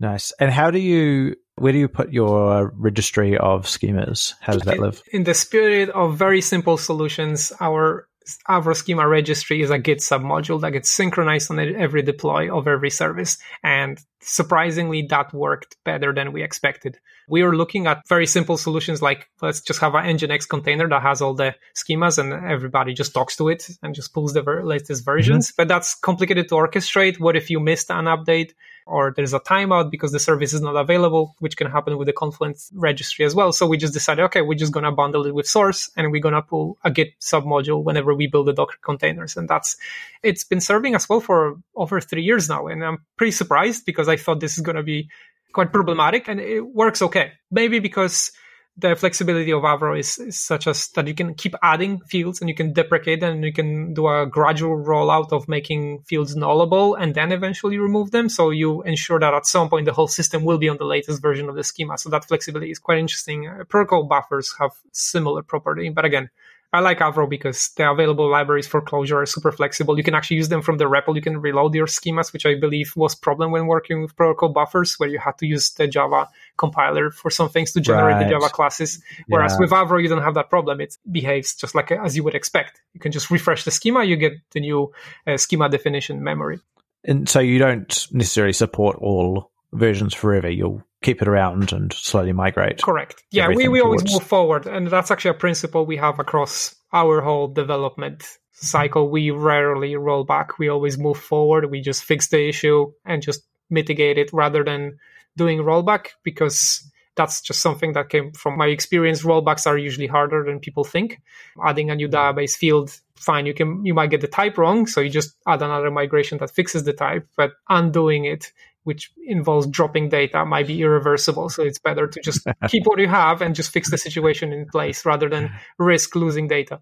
Nice. 0.00 0.32
And 0.40 0.50
how 0.50 0.70
do 0.70 0.78
you 0.78 1.36
where 1.56 1.72
do 1.72 1.78
you 1.78 1.88
put 1.88 2.12
your 2.12 2.72
registry 2.76 3.36
of 3.36 3.66
schemas? 3.66 4.34
How 4.40 4.54
does 4.54 4.62
that 4.62 4.78
live? 4.78 5.02
In 5.12 5.24
the 5.24 5.34
spirit 5.34 5.90
of 5.90 6.16
very 6.16 6.40
simple 6.40 6.78
solutions, 6.78 7.52
our 7.60 8.08
Avro 8.48 8.74
schema 8.74 9.06
registry 9.06 9.62
is 9.62 9.70
a 9.70 9.78
Git 9.78 9.98
submodule 9.98 10.60
that 10.62 10.70
gets 10.70 10.90
synchronized 10.90 11.50
on 11.50 11.58
every 11.58 12.02
deploy 12.02 12.56
of 12.56 12.66
every 12.66 12.90
service. 12.90 13.38
And 13.62 14.00
surprisingly, 14.20 15.06
that 15.10 15.32
worked 15.34 15.76
better 15.84 16.12
than 16.14 16.32
we 16.32 16.42
expected. 16.42 16.98
We 17.28 17.42
were 17.42 17.56
looking 17.56 17.86
at 17.86 18.06
very 18.08 18.26
simple 18.26 18.56
solutions 18.56 19.02
like 19.02 19.28
let's 19.40 19.60
just 19.60 19.80
have 19.80 19.94
an 19.94 20.04
Nginx 20.04 20.48
container 20.48 20.88
that 20.88 21.02
has 21.02 21.22
all 21.22 21.34
the 21.34 21.54
schemas 21.74 22.18
and 22.18 22.32
everybody 22.32 22.94
just 22.94 23.14
talks 23.14 23.36
to 23.36 23.48
it 23.48 23.68
and 23.82 23.94
just 23.94 24.12
pulls 24.12 24.32
the 24.32 24.42
ver- 24.42 24.64
latest 24.64 25.04
versions. 25.04 25.48
Mm-hmm. 25.48 25.54
But 25.56 25.68
that's 25.68 25.94
complicated 25.94 26.48
to 26.48 26.54
orchestrate. 26.56 27.20
What 27.20 27.36
if 27.36 27.50
you 27.50 27.60
missed 27.60 27.90
an 27.90 28.06
update? 28.06 28.52
or 28.86 29.12
there's 29.14 29.34
a 29.34 29.40
timeout 29.40 29.90
because 29.90 30.12
the 30.12 30.18
service 30.18 30.52
is 30.52 30.60
not 30.60 30.76
available, 30.76 31.34
which 31.38 31.56
can 31.56 31.70
happen 31.70 31.96
with 31.96 32.06
the 32.06 32.12
Confluent 32.12 32.58
registry 32.74 33.24
as 33.24 33.34
well. 33.34 33.52
So 33.52 33.66
we 33.66 33.76
just 33.76 33.92
decided, 33.92 34.22
okay, 34.24 34.42
we're 34.42 34.58
just 34.58 34.72
going 34.72 34.84
to 34.84 34.92
bundle 34.92 35.26
it 35.26 35.34
with 35.34 35.46
source 35.46 35.90
and 35.96 36.10
we're 36.10 36.20
going 36.20 36.34
to 36.34 36.42
pull 36.42 36.78
a 36.84 36.90
Git 36.90 37.18
submodule 37.20 37.84
whenever 37.84 38.14
we 38.14 38.26
build 38.26 38.46
the 38.46 38.52
Docker 38.52 38.76
containers. 38.82 39.36
And 39.36 39.48
that's, 39.48 39.76
it's 40.22 40.44
been 40.44 40.60
serving 40.60 40.94
us 40.94 41.08
well 41.08 41.20
for 41.20 41.58
over 41.74 42.00
three 42.00 42.22
years 42.22 42.48
now. 42.48 42.66
And 42.66 42.84
I'm 42.84 43.04
pretty 43.16 43.32
surprised 43.32 43.86
because 43.86 44.08
I 44.08 44.16
thought 44.16 44.40
this 44.40 44.56
is 44.56 44.64
going 44.64 44.76
to 44.76 44.82
be 44.82 45.08
quite 45.52 45.72
problematic 45.72 46.28
and 46.28 46.40
it 46.40 46.60
works 46.60 47.02
okay. 47.02 47.32
Maybe 47.50 47.78
because 47.78 48.32
the 48.76 48.96
flexibility 48.96 49.52
of 49.52 49.62
Avro 49.62 49.98
is, 49.98 50.18
is, 50.18 50.40
such 50.40 50.66
as 50.66 50.88
that 50.88 51.06
you 51.06 51.14
can 51.14 51.34
keep 51.34 51.54
adding 51.62 52.00
fields 52.00 52.40
and 52.40 52.48
you 52.48 52.54
can 52.54 52.72
deprecate 52.72 53.20
them 53.20 53.34
and 53.34 53.44
you 53.44 53.52
can 53.52 53.92
do 53.92 54.08
a 54.08 54.26
gradual 54.26 54.82
rollout 54.82 55.30
of 55.30 55.46
making 55.46 56.02
fields 56.06 56.34
nullable 56.34 56.96
and 56.98 57.14
then 57.14 57.32
eventually 57.32 57.76
remove 57.78 58.12
them. 58.12 58.30
So 58.30 58.50
you 58.50 58.82
ensure 58.82 59.20
that 59.20 59.34
at 59.34 59.46
some 59.46 59.68
point 59.68 59.84
the 59.84 59.92
whole 59.92 60.08
system 60.08 60.44
will 60.44 60.58
be 60.58 60.70
on 60.70 60.78
the 60.78 60.86
latest 60.86 61.20
version 61.20 61.50
of 61.50 61.54
the 61.54 61.64
schema. 61.64 61.98
So 61.98 62.08
that 62.10 62.24
flexibility 62.24 62.70
is 62.70 62.78
quite 62.78 62.98
interesting. 62.98 63.46
Protocol 63.68 64.04
buffers 64.04 64.54
have 64.58 64.72
similar 64.92 65.42
property, 65.42 65.90
but 65.90 66.06
again, 66.06 66.30
I 66.74 66.80
like 66.80 67.00
Avro 67.00 67.28
because 67.28 67.70
the 67.76 67.90
available 67.90 68.30
libraries 68.30 68.66
for 68.66 68.80
Clojure 68.80 69.22
are 69.22 69.26
super 69.26 69.52
flexible. 69.52 69.98
You 69.98 70.02
can 70.02 70.14
actually 70.14 70.38
use 70.38 70.48
them 70.48 70.62
from 70.62 70.78
the 70.78 70.86
REPL. 70.86 71.14
You 71.14 71.20
can 71.20 71.38
reload 71.38 71.74
your 71.74 71.86
schemas, 71.86 72.32
which 72.32 72.46
I 72.46 72.54
believe 72.54 72.94
was 72.96 73.14
problem 73.14 73.50
when 73.50 73.66
working 73.66 74.00
with 74.00 74.16
protocol 74.16 74.48
buffers, 74.48 74.94
where 74.94 75.08
you 75.08 75.18
had 75.18 75.36
to 75.38 75.46
use 75.46 75.70
the 75.72 75.86
Java 75.86 76.30
compiler 76.56 77.10
for 77.10 77.30
some 77.30 77.50
things 77.50 77.72
to 77.72 77.80
generate 77.82 78.14
right. 78.14 78.24
the 78.24 78.30
Java 78.30 78.48
classes. 78.48 79.02
Whereas 79.28 79.52
yeah. 79.52 79.58
with 79.60 79.70
Avro, 79.70 80.02
you 80.02 80.08
don't 80.08 80.22
have 80.22 80.34
that 80.34 80.48
problem. 80.48 80.80
It 80.80 80.96
behaves 81.10 81.54
just 81.54 81.74
like 81.74 81.92
as 81.92 82.16
you 82.16 82.24
would 82.24 82.34
expect. 82.34 82.80
You 82.94 83.00
can 83.00 83.12
just 83.12 83.30
refresh 83.30 83.64
the 83.64 83.70
schema, 83.70 84.04
you 84.04 84.16
get 84.16 84.32
the 84.52 84.60
new 84.60 84.92
uh, 85.26 85.36
schema 85.36 85.68
definition 85.68 86.24
memory. 86.24 86.60
And 87.04 87.28
so 87.28 87.40
you 87.40 87.58
don't 87.58 88.06
necessarily 88.12 88.52
support 88.54 88.96
all 88.96 89.50
versions 89.72 90.14
forever. 90.14 90.48
You'll 90.48 90.82
keep 91.02 91.20
it 91.20 91.28
around 91.28 91.72
and 91.72 91.92
slowly 91.92 92.32
migrate. 92.32 92.82
Correct. 92.82 93.22
Yeah, 93.30 93.48
we, 93.48 93.68
we 93.68 93.80
always 93.80 94.04
move 94.10 94.22
forward. 94.22 94.66
And 94.66 94.88
that's 94.88 95.10
actually 95.10 95.32
a 95.32 95.34
principle 95.34 95.84
we 95.84 95.96
have 95.96 96.18
across 96.18 96.74
our 96.92 97.20
whole 97.20 97.48
development 97.48 98.24
cycle. 98.52 99.10
We 99.10 99.30
rarely 99.30 99.96
roll 99.96 100.24
back. 100.24 100.58
We 100.58 100.68
always 100.68 100.98
move 100.98 101.18
forward. 101.18 101.70
We 101.70 101.80
just 101.80 102.04
fix 102.04 102.28
the 102.28 102.48
issue 102.48 102.92
and 103.04 103.22
just 103.22 103.42
mitigate 103.70 104.18
it 104.18 104.32
rather 104.32 104.62
than 104.64 104.98
doing 105.36 105.60
rollback 105.60 106.08
because 106.22 106.88
that's 107.14 107.40
just 107.40 107.60
something 107.60 107.92
that 107.92 108.08
came 108.08 108.32
from 108.32 108.56
my 108.56 108.66
experience. 108.66 109.22
Rollbacks 109.22 109.66
are 109.66 109.76
usually 109.76 110.06
harder 110.06 110.44
than 110.44 110.60
people 110.60 110.84
think. 110.84 111.20
Adding 111.62 111.90
a 111.90 111.94
new 111.94 112.08
mm. 112.08 112.12
database 112.12 112.56
field, 112.56 112.98
fine, 113.16 113.46
you 113.46 113.54
can 113.54 113.84
you 113.84 113.94
might 113.94 114.10
get 114.10 114.20
the 114.20 114.28
type 114.28 114.56
wrong, 114.56 114.86
so 114.86 115.00
you 115.00 115.10
just 115.10 115.36
add 115.46 115.62
another 115.62 115.90
migration 115.90 116.38
that 116.38 116.50
fixes 116.50 116.84
the 116.84 116.92
type, 116.92 117.26
but 117.36 117.52
undoing 117.68 118.24
it 118.24 118.52
which 118.84 119.12
involves 119.26 119.66
dropping 119.66 120.08
data 120.08 120.44
might 120.44 120.66
be 120.66 120.80
irreversible. 120.82 121.48
So 121.48 121.62
it's 121.62 121.78
better 121.78 122.06
to 122.06 122.20
just 122.20 122.46
keep 122.68 122.86
what 122.86 122.98
you 122.98 123.08
have 123.08 123.40
and 123.40 123.54
just 123.54 123.70
fix 123.70 123.90
the 123.90 123.98
situation 123.98 124.52
in 124.52 124.66
place 124.66 125.04
rather 125.04 125.28
than 125.28 125.52
risk 125.78 126.14
losing 126.16 126.48
data. 126.48 126.80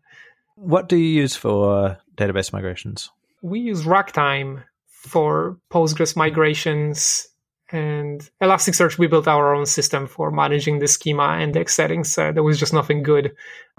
What 0.56 0.88
do 0.88 0.96
you 0.96 1.20
use 1.22 1.36
for 1.36 1.98
database 2.16 2.52
migrations? 2.52 3.10
We 3.42 3.60
use 3.60 3.86
Ragtime 3.86 4.64
for 4.86 5.58
Postgres 5.70 6.16
migrations 6.16 7.26
and 7.72 8.28
Elasticsearch. 8.42 8.98
We 8.98 9.06
built 9.06 9.28
our 9.28 9.54
own 9.54 9.64
system 9.64 10.06
for 10.06 10.30
managing 10.30 10.78
the 10.78 10.88
schema 10.88 11.38
and 11.40 11.54
the 11.54 11.64
settings. 11.66 12.16
Uh, 12.18 12.32
there 12.32 12.42
was 12.42 12.58
just 12.58 12.74
nothing 12.74 13.02
good 13.02 13.32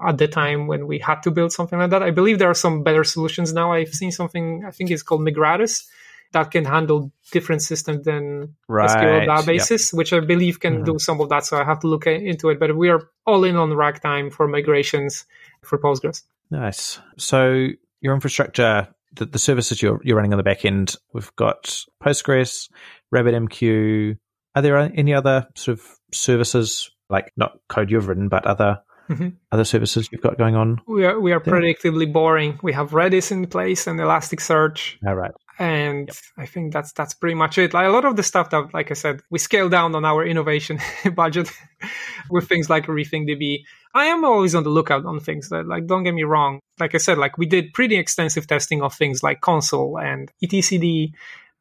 at 0.03 0.17
the 0.17 0.28
time 0.28 0.67
when 0.67 0.88
we 0.88 0.97
had 0.97 1.22
to 1.24 1.32
build 1.32 1.51
something 1.51 1.78
like 1.78 1.89
that. 1.89 2.01
I 2.01 2.11
believe 2.11 2.39
there 2.39 2.49
are 2.49 2.55
some 2.55 2.84
better 2.84 3.03
solutions 3.03 3.53
now. 3.53 3.74
I've 3.74 3.93
seen 3.93 4.11
something, 4.11 4.63
I 4.65 4.72
think 4.72 4.89
it's 4.89 5.03
called 5.03 5.22
Migratus 5.22 5.88
that 6.32 6.51
can 6.51 6.65
handle 6.65 7.11
different 7.32 7.61
systems 7.61 8.05
than 8.05 8.55
right. 8.67 8.89
SQL 8.89 9.27
databases, 9.27 9.91
yep. 9.91 9.97
which 9.97 10.13
I 10.13 10.19
believe 10.21 10.59
can 10.59 10.75
mm-hmm. 10.75 10.84
do 10.84 10.99
some 10.99 11.19
of 11.19 11.29
that. 11.29 11.45
So 11.45 11.57
I 11.57 11.63
have 11.63 11.79
to 11.82 11.88
look 11.88 12.07
into 12.07 12.49
it. 12.49 12.59
But 12.59 12.75
we 12.75 12.89
are 12.89 13.09
all 13.25 13.43
in 13.43 13.55
on 13.55 13.73
Ragtime 13.73 14.29
for 14.29 14.47
migrations 14.47 15.25
for 15.63 15.77
Postgres. 15.77 16.23
Nice. 16.49 16.99
So 17.17 17.67
your 17.99 18.13
infrastructure, 18.13 18.88
the, 19.13 19.25
the 19.25 19.39
services 19.39 19.82
you're, 19.82 19.99
you're 20.03 20.15
running 20.15 20.34
on 20.34 20.38
the 20.38 20.43
back 20.43 20.65
end, 20.65 20.95
we've 21.13 21.34
got 21.36 21.84
Postgres, 22.01 22.69
RabbitMQ. 23.13 24.17
Are 24.55 24.61
there 24.61 24.77
any 24.77 25.13
other 25.13 25.47
sort 25.55 25.79
of 25.79 25.86
services, 26.13 26.91
like 27.09 27.32
not 27.36 27.59
code 27.69 27.91
you've 27.91 28.07
written, 28.07 28.29
but 28.29 28.45
other 28.45 28.82
Mm-hmm. 29.09 29.29
other 29.51 29.65
services 29.65 30.07
you've 30.09 30.21
got 30.21 30.38
going 30.38 30.55
on? 30.55 30.79
We 30.88 31.03
are 31.03 31.19
we 31.19 31.34
are 31.34 31.41
there? 31.41 31.55
predictably 31.55 32.13
boring. 32.13 32.57
We 32.63 32.71
have 32.71 32.91
Redis 32.91 33.29
in 33.29 33.45
place 33.47 33.86
and 33.86 33.99
Elasticsearch. 33.99 35.05
All 35.05 35.15
right 35.15 35.32
and 35.60 36.08
yep. 36.08 36.18
I 36.38 36.45
think 36.45 36.74
that's 36.74 36.91
that's 36.93 37.14
pretty 37.14 37.36
much 37.36 37.58
it. 37.58 37.74
Like 37.74 37.88
a 37.88 37.91
lot 37.91 38.06
of 38.06 38.16
the 38.16 38.24
stuff 38.24 38.49
that, 38.52 38.74
like 38.74 38.91
I 38.91 38.95
said, 38.95 39.22
we 39.30 39.39
scale 39.39 39.70
down 39.70 39.95
on 39.95 40.06
our 40.06 40.26
innovation 40.26 40.80
budget 41.16 41.52
with 42.30 42.47
things 42.47 42.70
like 42.70 42.88
rethink 42.88 43.30
db 43.30 43.64
I 43.93 44.06
am 44.06 44.24
always 44.24 44.56
on 44.56 44.64
the 44.64 44.70
lookout 44.70 45.06
on 45.06 45.20
things 45.20 45.49
that, 45.49 45.68
like, 45.68 45.86
don't 45.86 46.04
get 46.04 46.14
me 46.14 46.24
wrong. 46.24 46.62
Like 46.80 46.95
I 46.95 46.97
said, 46.97 47.18
like 47.18 47.38
we 47.38 47.45
did 47.45 47.74
pretty 47.74 47.97
extensive 47.97 48.47
testing 48.47 48.82
of 48.82 48.93
things 48.93 49.22
like 49.22 49.41
Consul 49.41 49.99
and 49.99 50.32
etcd, 50.43 51.12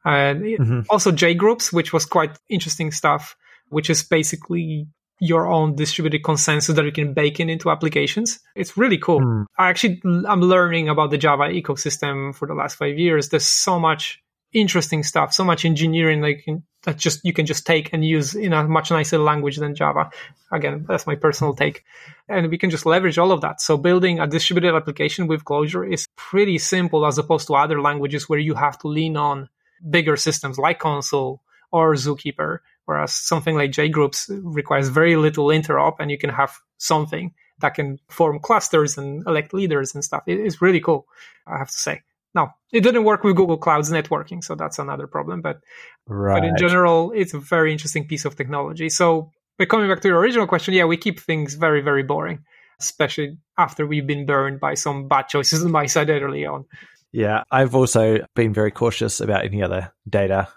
and 0.05 0.41
mm-hmm. 0.41 0.79
also 0.89 1.11
JGroups, 1.11 1.73
which 1.73 1.93
was 1.93 2.05
quite 2.05 2.37
interesting 2.49 2.91
stuff. 2.91 3.35
Which 3.69 3.89
is 3.89 4.03
basically 4.03 4.87
your 5.21 5.47
own 5.47 5.75
distributed 5.75 6.23
consensus 6.23 6.75
that 6.75 6.83
you 6.83 6.91
can 6.91 7.13
bake 7.13 7.39
in 7.39 7.47
into 7.47 7.69
applications. 7.69 8.39
It's 8.55 8.75
really 8.75 8.97
cool. 8.97 9.21
Mm. 9.21 9.45
I 9.57 9.69
actually 9.69 10.01
I'm 10.03 10.41
learning 10.41 10.89
about 10.89 11.11
the 11.11 11.17
Java 11.17 11.43
ecosystem 11.43 12.35
for 12.35 12.47
the 12.47 12.55
last 12.55 12.75
five 12.75 12.97
years. 12.97 13.29
There's 13.29 13.45
so 13.45 13.79
much 13.79 14.19
interesting 14.51 15.03
stuff, 15.03 15.31
so 15.31 15.43
much 15.43 15.63
engineering 15.63 16.21
like 16.21 16.45
that 16.83 16.97
just 16.97 17.23
you 17.23 17.33
can 17.33 17.45
just 17.45 17.67
take 17.67 17.93
and 17.93 18.03
use 18.03 18.33
in 18.33 18.51
a 18.51 18.67
much 18.67 18.89
nicer 18.89 19.19
language 19.19 19.57
than 19.57 19.75
Java. 19.75 20.09
Again, 20.51 20.85
that's 20.87 21.05
my 21.05 21.13
personal 21.13 21.53
take. 21.53 21.85
And 22.27 22.49
we 22.49 22.57
can 22.57 22.71
just 22.71 22.87
leverage 22.87 23.19
all 23.19 23.31
of 23.31 23.41
that. 23.41 23.61
So 23.61 23.77
building 23.77 24.19
a 24.19 24.25
distributed 24.25 24.75
application 24.75 25.27
with 25.27 25.45
Clojure 25.45 25.87
is 25.87 26.07
pretty 26.17 26.57
simple 26.57 27.05
as 27.05 27.19
opposed 27.19 27.45
to 27.47 27.53
other 27.53 27.79
languages 27.79 28.27
where 28.27 28.39
you 28.39 28.55
have 28.55 28.79
to 28.79 28.87
lean 28.87 29.17
on 29.17 29.49
bigger 29.87 30.17
systems 30.17 30.57
like 30.57 30.79
Consul 30.79 31.43
or 31.71 31.93
Zookeeper 31.93 32.59
Whereas 32.85 33.13
something 33.13 33.55
like 33.55 33.71
JGroups 33.71 34.41
requires 34.43 34.89
very 34.89 35.15
little 35.15 35.47
interop 35.47 35.95
and 35.99 36.11
you 36.11 36.17
can 36.17 36.29
have 36.29 36.57
something 36.77 37.33
that 37.59 37.75
can 37.75 37.99
form 38.09 38.39
clusters 38.39 38.97
and 38.97 39.25
elect 39.27 39.53
leaders 39.53 39.93
and 39.93 40.03
stuff. 40.03 40.23
it's 40.27 40.61
really 40.61 40.81
cool, 40.81 41.07
I 41.47 41.57
have 41.57 41.69
to 41.69 41.77
say. 41.77 42.01
Now, 42.33 42.55
it 42.71 42.81
didn't 42.81 43.03
work 43.03 43.23
with 43.23 43.35
Google 43.35 43.57
Cloud's 43.57 43.91
networking, 43.91 44.43
so 44.43 44.55
that's 44.55 44.79
another 44.79 45.05
problem. 45.05 45.41
But, 45.41 45.59
right. 46.07 46.39
but 46.39 46.47
in 46.47 46.55
general, 46.57 47.11
it's 47.11 47.33
a 47.33 47.39
very 47.39 47.71
interesting 47.71 48.07
piece 48.07 48.25
of 48.25 48.35
technology. 48.35 48.89
So, 48.89 49.31
but 49.57 49.69
coming 49.69 49.89
back 49.89 50.01
to 50.01 50.07
your 50.07 50.19
original 50.19 50.47
question, 50.47 50.73
yeah, 50.73 50.85
we 50.85 50.97
keep 50.97 51.19
things 51.19 51.55
very, 51.55 51.81
very 51.81 52.03
boring, 52.03 52.43
especially 52.79 53.37
after 53.57 53.85
we've 53.85 54.07
been 54.07 54.25
burned 54.25 54.59
by 54.59 54.75
some 54.75 55.07
bad 55.07 55.27
choices 55.27 55.63
on 55.65 55.71
my 55.71 55.85
side 55.85 56.09
early 56.09 56.45
on. 56.45 56.65
Yeah, 57.11 57.43
I've 57.51 57.75
also 57.75 58.25
been 58.35 58.53
very 58.53 58.71
cautious 58.71 59.19
about 59.19 59.43
any 59.43 59.61
other 59.61 59.93
data 60.09 60.47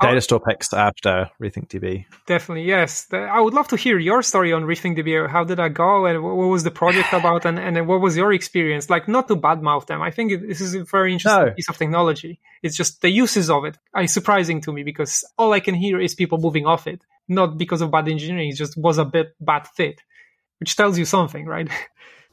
data 0.00 0.20
store 0.20 0.40
picks 0.40 0.72
after 0.72 1.30
RethinkDB. 1.40 2.06
Definitely, 2.26 2.64
yes. 2.64 3.06
I 3.12 3.40
would 3.40 3.54
love 3.54 3.68
to 3.68 3.76
hear 3.76 3.98
your 3.98 4.22
story 4.22 4.52
on 4.52 4.64
RethinkDB. 4.64 5.28
How 5.28 5.44
did 5.44 5.58
that 5.58 5.74
go, 5.74 6.06
and 6.06 6.22
what 6.22 6.34
was 6.34 6.64
the 6.64 6.70
project 6.70 7.12
about, 7.12 7.44
and, 7.44 7.58
and 7.58 7.86
what 7.86 8.00
was 8.00 8.16
your 8.16 8.32
experience? 8.32 8.90
Like, 8.90 9.08
not 9.08 9.28
to 9.28 9.36
badmouth 9.36 9.86
them. 9.86 10.02
I 10.02 10.10
think 10.10 10.46
this 10.46 10.60
is 10.60 10.74
a 10.74 10.84
very 10.84 11.12
interesting 11.12 11.46
no. 11.46 11.52
piece 11.52 11.68
of 11.68 11.76
technology. 11.76 12.40
It's 12.62 12.76
just 12.76 13.00
the 13.00 13.10
uses 13.10 13.50
of 13.50 13.64
it 13.64 13.78
are 13.92 14.06
surprising 14.06 14.60
to 14.62 14.72
me 14.72 14.82
because 14.82 15.24
all 15.38 15.52
I 15.52 15.60
can 15.60 15.74
hear 15.74 16.00
is 16.00 16.14
people 16.14 16.38
moving 16.38 16.66
off 16.66 16.86
it, 16.86 17.02
not 17.28 17.58
because 17.58 17.80
of 17.80 17.90
bad 17.90 18.08
engineering. 18.08 18.50
It 18.50 18.56
just 18.56 18.76
was 18.76 18.98
a 18.98 19.04
bit 19.04 19.34
bad 19.40 19.66
fit, 19.68 20.00
which 20.60 20.76
tells 20.76 20.98
you 20.98 21.04
something, 21.04 21.46
right? 21.46 21.68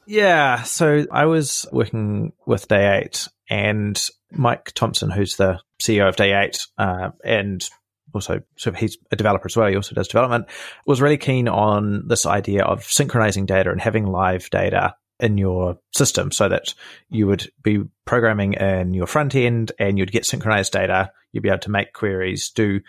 Yeah. 0.08 0.64
So 0.64 1.06
I 1.12 1.26
was 1.26 1.66
working 1.72 2.34
with 2.46 2.68
Day 2.68 3.02
8 3.06 3.28
and 3.50 4.10
Mike 4.32 4.72
Thompson, 4.74 5.10
who's 5.10 5.36
the 5.36 5.60
CEO 5.82 6.08
of 6.08 6.16
Day 6.16 6.34
8, 6.34 6.68
uh, 6.78 7.10
and 7.24 7.68
also 8.14 8.42
of 8.66 8.76
he's 8.76 8.98
a 9.12 9.16
developer 9.16 9.48
as 9.48 9.56
well. 9.56 9.70
He 9.70 9.76
also 9.76 9.96
does 9.96 10.08
development. 10.08 10.46
Was 10.86 11.02
really 11.02 11.18
keen 11.18 11.48
on 11.48 12.08
this 12.08 12.26
idea 12.26 12.64
of 12.64 12.84
synchronizing 12.84 13.46
data 13.46 13.72
and 13.72 13.82
having 13.82 14.06
live 14.06 14.50
data 14.50 14.96
in 15.20 15.38
your 15.38 15.78
system 15.96 16.32
so 16.32 16.50
that 16.50 16.74
you 17.10 17.28
would 17.28 17.50
be 17.64 17.84
programming 18.06 18.54
in 18.54 18.94
your 18.94 19.08
front 19.08 19.36
end 19.36 19.72
and 19.80 19.98
you'd 19.98 20.12
get 20.12 20.26
synchronized 20.26 20.74
data. 20.74 21.12
You'd 21.32 21.44
be 21.44 21.50
able 21.50 21.60
to 21.60 21.72
make 21.72 21.94
queries, 21.94 22.50
do 22.50 22.82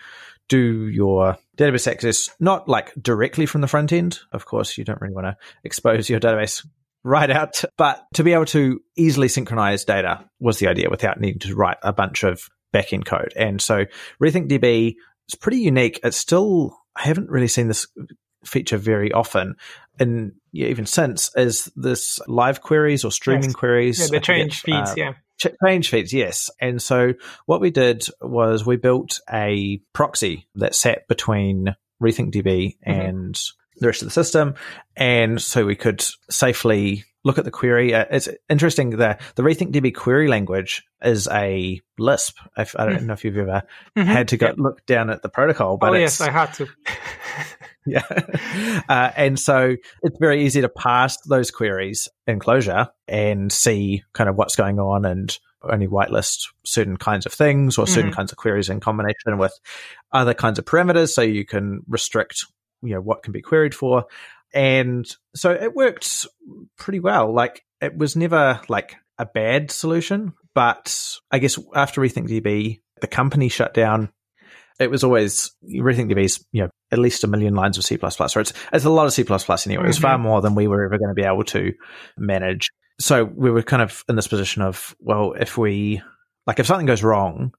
do 0.49 0.87
your 0.87 1.37
database 1.57 1.89
access 1.89 2.29
not 2.39 2.67
like 2.67 2.93
directly 3.01 3.45
from 3.45 3.61
the 3.61 3.67
front 3.67 3.93
end. 3.93 4.19
Of 4.33 4.45
course, 4.45 4.77
you 4.77 4.83
don't 4.83 4.99
really 4.99 5.13
want 5.13 5.27
to 5.27 5.37
expose 5.63 6.09
your 6.09 6.19
database 6.19 6.65
right 7.03 7.29
out. 7.29 7.63
But 7.77 8.05
to 8.15 8.23
be 8.23 8.33
able 8.33 8.45
to 8.47 8.81
easily 8.95 9.27
synchronize 9.27 9.85
data 9.85 10.27
was 10.39 10.59
the 10.59 10.67
idea 10.67 10.89
without 10.89 11.19
needing 11.19 11.39
to 11.39 11.55
write 11.55 11.77
a 11.81 11.93
bunch 11.93 12.23
of 12.23 12.49
backend 12.73 13.05
code. 13.05 13.33
And 13.35 13.61
so 13.61 13.85
RethinkDB 14.21 14.95
is 15.29 15.35
pretty 15.35 15.59
unique. 15.59 15.99
It's 16.03 16.17
still, 16.17 16.77
I 16.95 17.03
haven't 17.03 17.29
really 17.29 17.47
seen 17.47 17.67
this 17.67 17.87
feature 18.45 18.77
very 18.77 19.11
often. 19.11 19.55
And 19.99 20.33
yeah, 20.51 20.67
even 20.67 20.85
since 20.85 21.31
is 21.35 21.71
this 21.75 22.19
live 22.27 22.61
queries 22.61 23.05
or 23.05 23.11
streaming 23.11 23.45
yes. 23.45 23.55
queries. 23.55 23.99
Yeah, 23.99 24.19
the 24.19 24.19
change 24.19 24.61
feeds, 24.61 24.91
uh, 24.91 24.95
yeah. 24.97 25.13
Change 25.63 25.89
feeds, 25.89 26.13
yes. 26.13 26.49
And 26.59 26.81
so 26.81 27.13
what 27.45 27.61
we 27.61 27.71
did 27.71 28.05
was 28.21 28.65
we 28.65 28.77
built 28.77 29.19
a 29.31 29.81
proxy 29.93 30.47
that 30.55 30.75
sat 30.75 31.07
between 31.07 31.75
RethinkDB 32.01 32.77
mm-hmm. 32.85 32.91
and 32.91 33.41
the 33.83 33.89
rest 33.89 34.01
of 34.01 34.07
the 34.07 34.13
system. 34.13 34.55
And 34.95 35.41
so 35.41 35.65
we 35.65 35.75
could 35.75 36.03
safely 36.29 37.03
look 37.23 37.37
at 37.37 37.45
the 37.45 37.51
query. 37.51 37.93
Uh, 37.93 38.05
it's 38.11 38.29
interesting 38.49 38.91
that 38.97 39.21
the 39.35 39.43
RethinkDB 39.43 39.95
query 39.95 40.27
language 40.27 40.83
is 41.01 41.27
a 41.27 41.81
Lisp. 41.97 42.37
If, 42.57 42.75
I 42.77 42.85
don't 42.85 42.99
mm. 42.99 43.05
know 43.05 43.13
if 43.13 43.23
you've 43.23 43.37
ever 43.37 43.63
mm-hmm. 43.95 44.07
had 44.07 44.29
to 44.29 44.37
go 44.37 44.53
look 44.57 44.85
down 44.85 45.09
at 45.09 45.21
the 45.21 45.29
protocol, 45.29 45.77
but 45.77 45.91
oh, 45.91 45.93
yes, 45.93 46.19
I 46.19 46.31
had 46.31 46.53
to. 46.55 46.67
yeah. 47.85 48.03
Uh, 48.89 49.11
and 49.15 49.39
so 49.39 49.75
it's 50.01 50.17
very 50.19 50.45
easy 50.45 50.61
to 50.61 50.69
pass 50.69 51.17
those 51.21 51.51
queries 51.51 52.09
in 52.27 52.39
Clojure 52.39 52.89
and 53.07 53.51
see 53.51 54.03
kind 54.13 54.29
of 54.29 54.35
what's 54.35 54.55
going 54.55 54.79
on 54.79 55.05
and 55.05 55.37
only 55.63 55.87
whitelist 55.87 56.47
certain 56.65 56.97
kinds 56.97 57.25
of 57.25 57.33
things 57.33 57.77
or 57.77 57.87
certain 57.87 58.09
mm-hmm. 58.09 58.15
kinds 58.17 58.31
of 58.33 58.37
queries 58.37 58.69
in 58.69 58.81
combination 58.81 59.37
with 59.37 59.57
other 60.11 60.33
kinds 60.33 60.59
of 60.59 60.65
parameters. 60.65 61.09
So 61.09 61.21
you 61.21 61.45
can 61.45 61.83
restrict 61.87 62.45
you 62.83 62.93
know 62.93 63.01
what 63.01 63.23
can 63.23 63.31
be 63.31 63.41
queried 63.41 63.73
for 63.73 64.05
and 64.53 65.15
so 65.35 65.51
it 65.51 65.75
worked 65.75 66.27
pretty 66.77 66.99
well 66.99 67.33
like 67.33 67.63
it 67.81 67.97
was 67.97 68.15
never 68.15 68.61
like 68.69 68.95
a 69.17 69.25
bad 69.25 69.71
solution 69.71 70.33
but 70.53 71.17
i 71.31 71.39
guess 71.39 71.57
after 71.75 72.01
rethinkdb 72.01 72.79
the 73.01 73.07
company 73.07 73.49
shut 73.49 73.73
down 73.73 74.09
it 74.79 74.89
was 74.89 75.03
always 75.03 75.51
rethinkdb 75.63 76.23
is 76.23 76.45
you 76.51 76.63
know 76.63 76.69
at 76.91 76.99
least 76.99 77.23
a 77.23 77.27
million 77.27 77.55
lines 77.55 77.77
of 77.77 77.83
c++ 77.83 77.97
or 78.01 78.41
it's, 78.41 78.53
it's 78.71 78.85
a 78.85 78.89
lot 78.89 79.07
of 79.07 79.13
c++ 79.13 79.21
anyway 79.21 79.37
mm-hmm. 79.37 79.83
it 79.83 79.87
was 79.87 79.97
far 79.97 80.15
mm-hmm. 80.15 80.23
more 80.23 80.41
than 80.41 80.55
we 80.55 80.67
were 80.67 80.85
ever 80.85 80.97
going 80.97 81.09
to 81.09 81.19
be 81.19 81.25
able 81.25 81.43
to 81.43 81.73
manage 82.17 82.69
so 82.99 83.23
we 83.23 83.49
were 83.49 83.63
kind 83.63 83.81
of 83.81 84.03
in 84.07 84.15
this 84.15 84.27
position 84.27 84.61
of 84.61 84.95
well 84.99 85.33
if 85.39 85.57
we 85.57 86.01
like 86.45 86.59
if 86.59 86.67
something 86.67 86.85
goes 86.85 87.03
wrong 87.03 87.53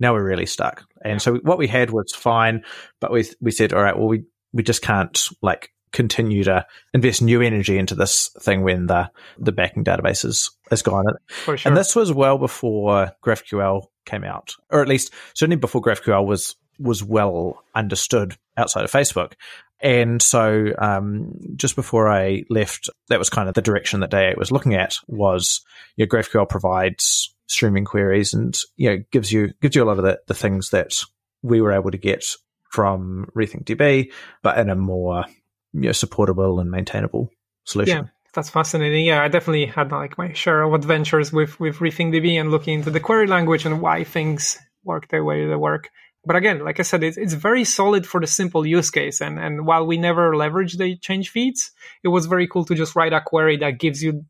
now 0.00 0.12
we're 0.12 0.24
really 0.24 0.46
stuck. 0.46 0.84
And 1.04 1.20
so 1.20 1.36
what 1.36 1.58
we 1.58 1.66
had 1.66 1.90
was 1.90 2.14
fine, 2.14 2.64
but 3.00 3.12
we 3.12 3.24
we 3.40 3.50
said, 3.50 3.72
all 3.72 3.82
right, 3.82 3.96
well 3.96 4.08
we 4.08 4.24
we 4.52 4.62
just 4.62 4.82
can't 4.82 5.28
like 5.42 5.70
continue 5.92 6.44
to 6.44 6.66
invest 6.92 7.22
new 7.22 7.40
energy 7.40 7.78
into 7.78 7.94
this 7.94 8.30
thing 8.40 8.62
when 8.62 8.86
the 8.86 9.10
the 9.38 9.52
backing 9.52 9.84
database 9.84 10.24
is, 10.24 10.50
is 10.70 10.82
gone. 10.82 11.04
Sure. 11.28 11.56
And 11.64 11.76
this 11.76 11.96
was 11.96 12.12
well 12.12 12.38
before 12.38 13.12
GraphQL 13.24 13.86
came 14.04 14.24
out, 14.24 14.54
or 14.70 14.82
at 14.82 14.88
least 14.88 15.12
certainly 15.34 15.56
before 15.56 15.82
GraphQL 15.82 16.26
was 16.26 16.56
was 16.78 17.02
well 17.02 17.62
understood 17.74 18.36
outside 18.56 18.84
of 18.84 18.92
Facebook. 18.92 19.32
And 19.80 20.20
so, 20.20 20.72
um, 20.78 21.32
just 21.56 21.76
before 21.76 22.08
I 22.08 22.42
left, 22.50 22.90
that 23.08 23.18
was 23.18 23.30
kind 23.30 23.48
of 23.48 23.54
the 23.54 23.62
direction 23.62 24.00
that 24.00 24.10
Day 24.10 24.30
8 24.30 24.38
was 24.38 24.50
looking 24.50 24.74
at 24.74 24.96
was, 25.06 25.60
you 25.96 26.04
know, 26.04 26.08
GraphQL 26.08 26.48
provides 26.48 27.32
streaming 27.46 27.84
queries 27.84 28.34
and, 28.34 28.58
you 28.76 28.90
know, 28.90 29.04
gives 29.12 29.30
you, 29.30 29.52
gives 29.60 29.76
you 29.76 29.84
a 29.84 29.86
lot 29.86 29.98
of 29.98 30.04
the, 30.04 30.18
the 30.26 30.34
things 30.34 30.70
that 30.70 31.00
we 31.42 31.60
were 31.60 31.72
able 31.72 31.92
to 31.92 31.98
get 31.98 32.24
from 32.70 33.28
RethinkDB, 33.34 34.12
but 34.42 34.58
in 34.58 34.70
a 34.70 34.76
more 34.76 35.24
you 35.72 35.80
know, 35.82 35.92
supportable 35.92 36.60
and 36.60 36.70
maintainable 36.70 37.30
solution. 37.64 38.04
Yeah. 38.04 38.10
That's 38.34 38.50
fascinating. 38.50 39.06
Yeah, 39.06 39.22
I 39.22 39.28
definitely 39.28 39.66
had 39.66 39.90
like 39.90 40.18
my 40.18 40.32
share 40.32 40.62
of 40.62 40.74
adventures 40.74 41.32
with 41.32 41.58
with 41.58 41.78
RethinkDB 41.78 42.38
and 42.38 42.50
looking 42.50 42.74
into 42.74 42.90
the 42.90 43.00
query 43.00 43.26
language 43.26 43.64
and 43.64 43.80
why 43.80 44.04
things 44.04 44.58
work 44.84 45.08
the 45.08 45.24
way 45.24 45.46
they 45.46 45.56
work. 45.56 45.88
But 46.24 46.36
again, 46.36 46.62
like 46.62 46.78
I 46.78 46.82
said, 46.82 47.02
it's, 47.02 47.16
it's 47.16 47.32
very 47.32 47.64
solid 47.64 48.06
for 48.06 48.20
the 48.20 48.26
simple 48.26 48.66
use 48.66 48.90
case. 48.90 49.22
And 49.22 49.38
and 49.38 49.66
while 49.66 49.86
we 49.86 49.96
never 49.96 50.36
leverage 50.36 50.76
the 50.76 50.96
change 50.98 51.30
feeds, 51.30 51.72
it 52.04 52.08
was 52.08 52.26
very 52.26 52.46
cool 52.46 52.66
to 52.66 52.74
just 52.74 52.94
write 52.94 53.14
a 53.14 53.20
query 53.20 53.56
that 53.58 53.78
gives 53.78 54.02
you 54.02 54.24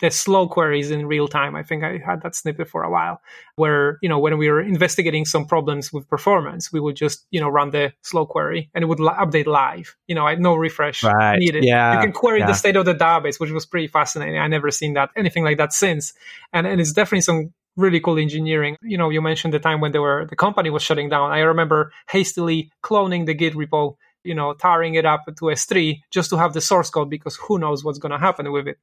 the 0.00 0.10
slow 0.10 0.48
queries 0.48 0.90
in 0.90 1.06
real 1.06 1.28
time. 1.28 1.54
I 1.54 1.62
think 1.62 1.84
I 1.84 1.98
had 1.98 2.22
that 2.22 2.34
snippet 2.34 2.68
for 2.68 2.82
a 2.82 2.90
while 2.90 3.20
where, 3.56 3.98
you 4.02 4.08
know, 4.08 4.18
when 4.18 4.38
we 4.38 4.50
were 4.50 4.60
investigating 4.60 5.24
some 5.24 5.46
problems 5.46 5.92
with 5.92 6.08
performance, 6.08 6.72
we 6.72 6.80
would 6.80 6.96
just, 6.96 7.26
you 7.30 7.40
know, 7.40 7.48
run 7.48 7.70
the 7.70 7.92
slow 8.02 8.26
query 8.26 8.70
and 8.74 8.82
it 8.82 8.86
would 8.86 9.00
li- 9.00 9.08
update 9.18 9.46
live. 9.46 9.96
You 10.06 10.14
know, 10.14 10.26
I 10.26 10.34
no 10.36 10.54
refresh 10.54 11.02
right. 11.02 11.38
needed. 11.38 11.64
Yeah. 11.64 11.94
You 11.94 12.00
can 12.00 12.12
query 12.12 12.40
yeah. 12.40 12.46
the 12.46 12.54
state 12.54 12.76
of 12.76 12.86
the 12.86 12.94
database, 12.94 13.38
which 13.38 13.50
was 13.50 13.66
pretty 13.66 13.88
fascinating. 13.88 14.38
I 14.38 14.48
never 14.48 14.70
seen 14.70 14.94
that 14.94 15.10
anything 15.16 15.44
like 15.44 15.58
that 15.58 15.72
since. 15.72 16.12
And 16.52 16.66
and 16.66 16.80
it's 16.80 16.92
definitely 16.92 17.22
some 17.22 17.52
really 17.76 18.00
cool 18.00 18.18
engineering. 18.18 18.76
You 18.82 18.98
know, 18.98 19.10
you 19.10 19.20
mentioned 19.20 19.54
the 19.54 19.58
time 19.58 19.80
when 19.80 19.92
they 19.92 19.98
were 19.98 20.26
the 20.28 20.36
company 20.36 20.70
was 20.70 20.82
shutting 20.82 21.08
down. 21.08 21.32
I 21.32 21.40
remember 21.40 21.92
hastily 22.08 22.70
cloning 22.82 23.26
the 23.26 23.34
Git 23.34 23.54
repo 23.54 23.96
you 24.24 24.34
know, 24.34 24.52
tarring 24.54 24.94
it 24.94 25.06
up 25.06 25.24
to 25.26 25.32
S3 25.32 26.02
just 26.10 26.30
to 26.30 26.36
have 26.36 26.52
the 26.52 26.60
source 26.60 26.90
code 26.90 27.10
because 27.10 27.36
who 27.36 27.58
knows 27.58 27.82
what's 27.84 27.98
going 27.98 28.12
to 28.12 28.18
happen 28.18 28.50
with 28.52 28.68
it. 28.68 28.78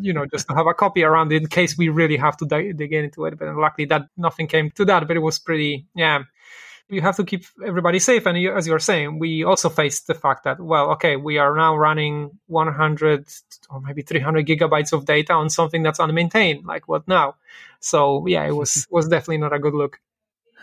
You 0.00 0.12
know, 0.12 0.26
just 0.26 0.48
to 0.48 0.54
have 0.54 0.66
a 0.66 0.74
copy 0.74 1.02
around 1.02 1.32
it 1.32 1.42
in 1.42 1.48
case 1.48 1.76
we 1.76 1.88
really 1.88 2.16
have 2.16 2.36
to 2.38 2.46
dig, 2.46 2.76
dig 2.76 2.92
into 2.92 3.24
it. 3.26 3.38
But 3.38 3.56
luckily 3.56 3.86
that 3.86 4.08
nothing 4.16 4.46
came 4.46 4.70
to 4.72 4.84
that, 4.86 5.06
but 5.06 5.16
it 5.16 5.20
was 5.20 5.38
pretty, 5.38 5.86
yeah. 5.94 6.24
You 6.90 7.00
have 7.00 7.16
to 7.16 7.24
keep 7.24 7.46
everybody 7.64 7.98
safe. 7.98 8.26
And 8.26 8.36
as 8.36 8.66
you're 8.66 8.78
saying, 8.78 9.18
we 9.18 9.42
also 9.42 9.70
faced 9.70 10.06
the 10.06 10.12
fact 10.14 10.44
that, 10.44 10.60
well, 10.60 10.90
okay, 10.92 11.16
we 11.16 11.38
are 11.38 11.56
now 11.56 11.74
running 11.76 12.38
100 12.48 13.26
or 13.70 13.80
maybe 13.80 14.02
300 14.02 14.46
gigabytes 14.46 14.92
of 14.92 15.06
data 15.06 15.32
on 15.32 15.48
something 15.48 15.82
that's 15.82 15.98
unmaintained. 15.98 16.66
Like 16.66 16.86
what 16.86 17.08
now? 17.08 17.36
So 17.80 18.26
yeah, 18.26 18.44
it 18.44 18.52
was, 18.54 18.86
was 18.90 19.08
definitely 19.08 19.38
not 19.38 19.54
a 19.54 19.58
good 19.58 19.72
look. 19.72 19.98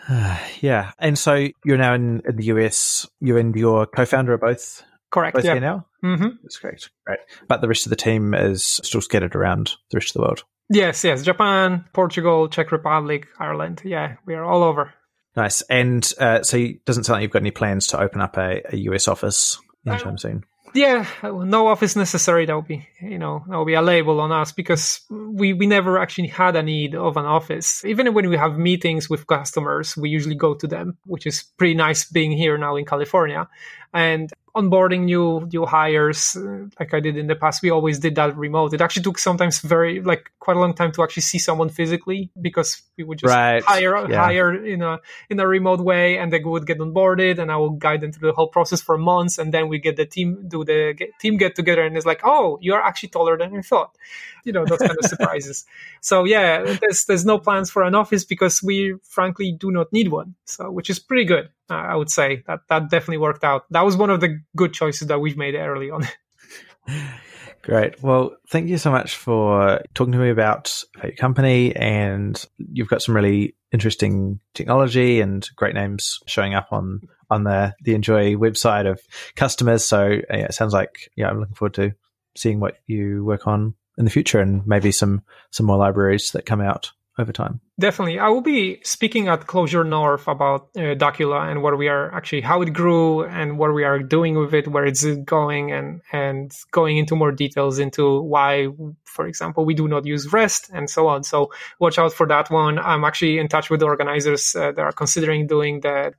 yeah. 0.60 0.92
And 0.98 1.18
so 1.18 1.48
you're 1.64 1.78
now 1.78 1.94
in, 1.94 2.22
in, 2.26 2.36
the 2.36 2.44
US. 2.46 3.08
You 3.20 3.36
and 3.36 3.54
your 3.54 3.86
co-founder 3.86 4.32
are 4.32 4.38
both 4.38 4.82
correct. 5.10 5.36
Both 5.36 5.44
yeah. 5.44 5.52
here 5.52 5.60
now. 5.60 5.86
Mm-hmm. 6.04 6.28
That's 6.42 6.58
great. 6.58 6.88
Great. 7.06 7.20
But 7.48 7.60
the 7.60 7.68
rest 7.68 7.86
of 7.86 7.90
the 7.90 7.96
team 7.96 8.34
is 8.34 8.64
still 8.64 9.00
scattered 9.00 9.36
around 9.36 9.72
the 9.90 9.98
rest 9.98 10.10
of 10.10 10.14
the 10.14 10.22
world. 10.22 10.44
Yes. 10.68 11.04
Yes. 11.04 11.22
Japan, 11.22 11.84
Portugal, 11.92 12.48
Czech 12.48 12.72
Republic, 12.72 13.28
Ireland. 13.38 13.82
Yeah, 13.84 14.16
we 14.26 14.34
are 14.34 14.44
all 14.44 14.62
over. 14.62 14.92
Nice. 15.36 15.62
And 15.62 16.10
uh, 16.18 16.42
so 16.42 16.56
it 16.56 16.84
doesn't 16.84 17.04
sound 17.04 17.16
like 17.16 17.22
you've 17.22 17.30
got 17.30 17.42
any 17.42 17.50
plans 17.50 17.88
to 17.88 18.00
open 18.00 18.20
up 18.20 18.36
a, 18.36 18.62
a 18.72 18.76
US 18.76 19.08
office 19.08 19.58
anytime 19.86 20.14
uh, 20.14 20.18
soon 20.18 20.44
yeah, 20.74 21.06
no 21.22 21.66
office 21.66 21.96
necessary. 21.96 22.46
That 22.46 22.56
would 22.56 22.66
be, 22.66 22.86
you 23.00 23.18
know, 23.18 23.44
that 23.48 23.58
would 23.58 23.66
be 23.66 23.74
a 23.74 23.82
label 23.82 24.20
on 24.20 24.32
us 24.32 24.52
because 24.52 25.00
we, 25.10 25.52
we 25.52 25.66
never 25.66 25.98
actually 25.98 26.28
had 26.28 26.56
a 26.56 26.62
need 26.62 26.94
of 26.94 27.16
an 27.16 27.24
office. 27.24 27.84
Even 27.84 28.12
when 28.14 28.28
we 28.28 28.36
have 28.36 28.58
meetings 28.58 29.10
with 29.10 29.26
customers, 29.26 29.96
we 29.96 30.08
usually 30.08 30.34
go 30.34 30.54
to 30.54 30.66
them, 30.66 30.96
which 31.06 31.26
is 31.26 31.44
pretty 31.56 31.74
nice 31.74 32.04
being 32.04 32.32
here 32.32 32.56
now 32.58 32.76
in 32.76 32.84
California. 32.84 33.48
And 33.92 34.30
onboarding 34.54 35.04
new 35.04 35.48
new 35.50 35.64
hires 35.64 36.36
uh, 36.36 36.66
like 36.78 36.92
i 36.92 37.00
did 37.00 37.16
in 37.16 37.26
the 37.26 37.34
past. 37.34 37.62
We 37.62 37.70
always 37.70 37.98
did 37.98 38.16
that 38.16 38.36
remote. 38.36 38.74
It 38.74 38.82
actually 38.82 39.02
took 39.02 39.18
sometimes 39.18 39.60
very 39.60 40.02
like 40.02 40.30
quite 40.40 40.58
a 40.58 40.60
long 40.60 40.74
time 40.74 40.92
to 40.92 41.02
actually 41.02 41.22
see 41.22 41.38
someone 41.38 41.70
physically 41.70 42.30
because 42.40 42.82
we 42.98 43.04
would 43.04 43.18
just 43.18 43.32
right. 43.32 43.62
hire 43.62 44.10
yeah. 44.10 44.24
hire 44.24 44.52
in 44.52 44.82
a 44.82 44.98
in 45.30 45.40
a 45.40 45.46
remote 45.46 45.80
way 45.80 46.18
and 46.18 46.32
they 46.32 46.40
would 46.40 46.66
get 46.66 46.78
onboarded 46.78 47.38
and 47.38 47.50
i 47.50 47.56
will 47.56 47.70
guide 47.70 48.02
them 48.02 48.12
through 48.12 48.28
the 48.28 48.34
whole 48.34 48.48
process 48.48 48.82
for 48.82 48.98
months 48.98 49.38
and 49.38 49.54
then 49.54 49.68
we 49.68 49.78
get 49.78 49.96
the 49.96 50.04
team 50.04 50.44
do 50.48 50.64
the 50.64 50.92
get, 50.96 51.18
team 51.18 51.38
get 51.38 51.54
together 51.54 51.82
and 51.82 51.96
it's 51.96 52.04
like 52.04 52.20
oh 52.24 52.58
you're 52.60 52.82
actually 52.82 53.08
taller 53.08 53.38
than 53.38 53.56
i 53.56 53.62
thought. 53.62 53.96
You 54.44 54.52
know 54.52 54.64
those 54.64 54.80
kind 54.80 54.98
of 54.98 55.04
surprises. 55.04 55.64
So 56.00 56.24
yeah 56.24 56.76
there's 56.80 57.04
there's 57.04 57.24
no 57.24 57.38
plans 57.38 57.70
for 57.70 57.84
an 57.84 57.94
office 57.94 58.24
because 58.24 58.60
we 58.60 58.96
frankly 59.04 59.52
do 59.52 59.70
not 59.70 59.92
need 59.92 60.08
one. 60.08 60.34
So 60.44 60.70
which 60.70 60.90
is 60.90 60.98
pretty 60.98 61.24
good 61.24 61.48
I 61.74 61.96
would 61.96 62.10
say 62.10 62.42
that 62.46 62.60
that 62.68 62.90
definitely 62.90 63.18
worked 63.18 63.44
out. 63.44 63.64
That 63.70 63.84
was 63.84 63.96
one 63.96 64.10
of 64.10 64.20
the 64.20 64.40
good 64.56 64.72
choices 64.72 65.08
that 65.08 65.20
we've 65.20 65.36
made 65.36 65.54
early 65.54 65.90
on. 65.90 66.06
Great. 67.62 68.02
Well, 68.02 68.36
thank 68.48 68.68
you 68.68 68.76
so 68.76 68.90
much 68.90 69.14
for 69.14 69.80
talking 69.94 70.12
to 70.12 70.18
me 70.18 70.30
about 70.30 70.82
your 71.02 71.12
company. 71.12 71.74
And 71.76 72.44
you've 72.58 72.88
got 72.88 73.02
some 73.02 73.14
really 73.14 73.54
interesting 73.72 74.40
technology 74.54 75.20
and 75.20 75.48
great 75.54 75.74
names 75.74 76.18
showing 76.26 76.54
up 76.54 76.68
on 76.72 77.02
on 77.30 77.44
the 77.44 77.74
the 77.82 77.94
Enjoy 77.94 78.34
website 78.34 78.90
of 78.90 79.00
customers. 79.36 79.84
So 79.84 80.08
yeah, 80.08 80.46
it 80.46 80.54
sounds 80.54 80.72
like 80.72 81.10
yeah, 81.16 81.28
I'm 81.28 81.38
looking 81.38 81.54
forward 81.54 81.74
to 81.74 81.94
seeing 82.36 82.58
what 82.58 82.78
you 82.86 83.24
work 83.24 83.46
on 83.46 83.74
in 83.96 84.04
the 84.04 84.10
future 84.10 84.40
and 84.40 84.66
maybe 84.66 84.90
some 84.90 85.22
some 85.50 85.66
more 85.66 85.76
libraries 85.76 86.32
that 86.32 86.46
come 86.46 86.60
out 86.60 86.90
over 87.18 87.32
time. 87.32 87.60
Definitely. 87.78 88.18
I 88.18 88.28
will 88.28 88.40
be 88.40 88.80
speaking 88.84 89.28
at 89.28 89.46
Clojure 89.46 89.86
North 89.86 90.26
about 90.28 90.70
uh, 90.76 90.94
Duckula 90.94 91.50
and 91.50 91.62
what 91.62 91.76
we 91.76 91.88
are 91.88 92.12
actually, 92.14 92.40
how 92.40 92.62
it 92.62 92.72
grew 92.72 93.24
and 93.24 93.58
what 93.58 93.74
we 93.74 93.84
are 93.84 93.98
doing 93.98 94.38
with 94.38 94.54
it, 94.54 94.68
where 94.68 94.86
it's 94.86 95.04
going 95.24 95.72
and, 95.72 96.00
and 96.12 96.52
going 96.70 96.96
into 96.96 97.14
more 97.14 97.32
details 97.32 97.78
into 97.78 98.20
why, 98.22 98.68
for 99.04 99.26
example, 99.26 99.64
we 99.64 99.74
do 99.74 99.88
not 99.88 100.06
use 100.06 100.32
REST 100.32 100.70
and 100.72 100.88
so 100.88 101.06
on. 101.08 101.22
So 101.22 101.52
watch 101.78 101.98
out 101.98 102.12
for 102.12 102.26
that 102.28 102.50
one. 102.50 102.78
I'm 102.78 103.04
actually 103.04 103.38
in 103.38 103.48
touch 103.48 103.68
with 103.68 103.80
the 103.80 103.86
organizers 103.86 104.54
uh, 104.54 104.72
that 104.72 104.80
are 104.80 104.92
considering 104.92 105.46
doing 105.46 105.80
that 105.80 106.14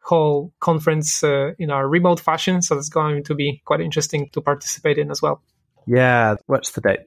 whole 0.00 0.52
conference 0.60 1.24
uh, 1.24 1.52
in 1.58 1.70
a 1.70 1.86
remote 1.86 2.20
fashion. 2.20 2.62
So 2.62 2.78
it's 2.78 2.88
going 2.88 3.24
to 3.24 3.34
be 3.34 3.62
quite 3.64 3.80
interesting 3.80 4.28
to 4.30 4.40
participate 4.40 4.98
in 4.98 5.10
as 5.10 5.20
well. 5.20 5.42
Yeah. 5.86 6.36
What's 6.46 6.70
the 6.70 6.80
date? 6.80 7.00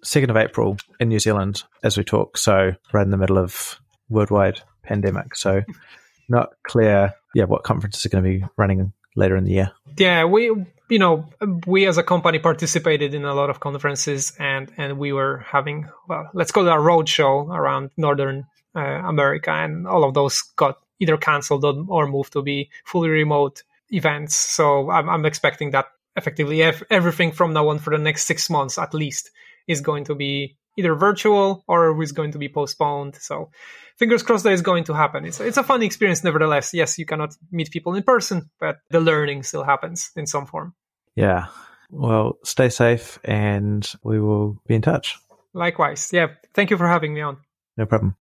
Uh, 0.00 0.06
2nd 0.06 0.30
of 0.30 0.36
April 0.36 0.76
in 0.98 1.08
New 1.08 1.18
Zealand 1.18 1.62
as 1.82 1.96
we 1.96 2.04
talk. 2.04 2.36
So, 2.36 2.72
right 2.92 3.02
in 3.04 3.10
the 3.10 3.16
middle 3.16 3.38
of 3.38 3.80
worldwide 4.08 4.60
pandemic. 4.82 5.36
So, 5.36 5.62
not 6.28 6.50
clear, 6.64 7.14
yeah, 7.34 7.44
what 7.44 7.64
conferences 7.64 8.04
are 8.06 8.08
going 8.08 8.24
to 8.24 8.30
be 8.30 8.44
running 8.56 8.92
later 9.16 9.36
in 9.36 9.44
the 9.44 9.52
year. 9.52 9.72
Yeah, 9.96 10.24
we, 10.24 10.52
you 10.88 10.98
know, 10.98 11.28
we 11.66 11.86
as 11.86 11.98
a 11.98 12.02
company 12.02 12.38
participated 12.38 13.14
in 13.14 13.24
a 13.24 13.34
lot 13.34 13.50
of 13.50 13.60
conferences 13.60 14.32
and, 14.38 14.70
and 14.76 14.98
we 14.98 15.12
were 15.12 15.44
having, 15.46 15.88
well, 16.08 16.30
let's 16.32 16.52
call 16.52 16.66
it 16.66 16.72
a 16.72 16.78
road 16.78 17.08
show 17.08 17.48
around 17.50 17.90
Northern 17.96 18.46
uh, 18.74 18.80
America. 18.80 19.50
And 19.50 19.86
all 19.86 20.04
of 20.04 20.14
those 20.14 20.42
got 20.42 20.78
either 21.00 21.16
canceled 21.16 21.64
or 21.64 22.06
moved 22.06 22.32
to 22.34 22.42
be 22.42 22.70
fully 22.84 23.08
remote 23.08 23.62
events. 23.90 24.36
So, 24.36 24.90
I'm, 24.90 25.08
I'm 25.08 25.26
expecting 25.26 25.72
that 25.72 25.86
effectively 26.16 26.62
everything 26.62 27.32
from 27.32 27.52
now 27.52 27.68
on 27.68 27.78
for 27.78 27.90
the 27.90 28.02
next 28.02 28.26
six 28.26 28.50
months 28.50 28.78
at 28.78 28.92
least 28.92 29.30
is 29.70 29.80
going 29.80 30.04
to 30.04 30.14
be 30.14 30.56
either 30.76 30.94
virtual 30.94 31.64
or 31.66 32.02
is 32.02 32.12
going 32.12 32.32
to 32.32 32.38
be 32.38 32.48
postponed. 32.48 33.16
So 33.16 33.50
fingers 33.96 34.22
crossed 34.22 34.44
that 34.44 34.52
is 34.52 34.62
going 34.62 34.84
to 34.84 34.94
happen. 34.94 35.24
It's, 35.24 35.40
it's 35.40 35.56
a 35.56 35.62
fun 35.62 35.82
experience 35.82 36.24
nevertheless. 36.24 36.74
Yes, 36.74 36.98
you 36.98 37.06
cannot 37.06 37.34
meet 37.50 37.70
people 37.70 37.94
in 37.94 38.02
person, 38.02 38.50
but 38.58 38.76
the 38.90 39.00
learning 39.00 39.42
still 39.42 39.64
happens 39.64 40.10
in 40.16 40.26
some 40.26 40.46
form. 40.46 40.74
Yeah. 41.14 41.46
Well, 41.90 42.38
stay 42.44 42.68
safe 42.68 43.18
and 43.24 43.90
we 44.02 44.20
will 44.20 44.60
be 44.66 44.74
in 44.74 44.82
touch. 44.82 45.18
Likewise. 45.52 46.10
Yeah. 46.12 46.28
Thank 46.54 46.70
you 46.70 46.76
for 46.76 46.86
having 46.86 47.14
me 47.14 47.20
on. 47.20 47.38
No 47.76 47.86
problem. 47.86 48.16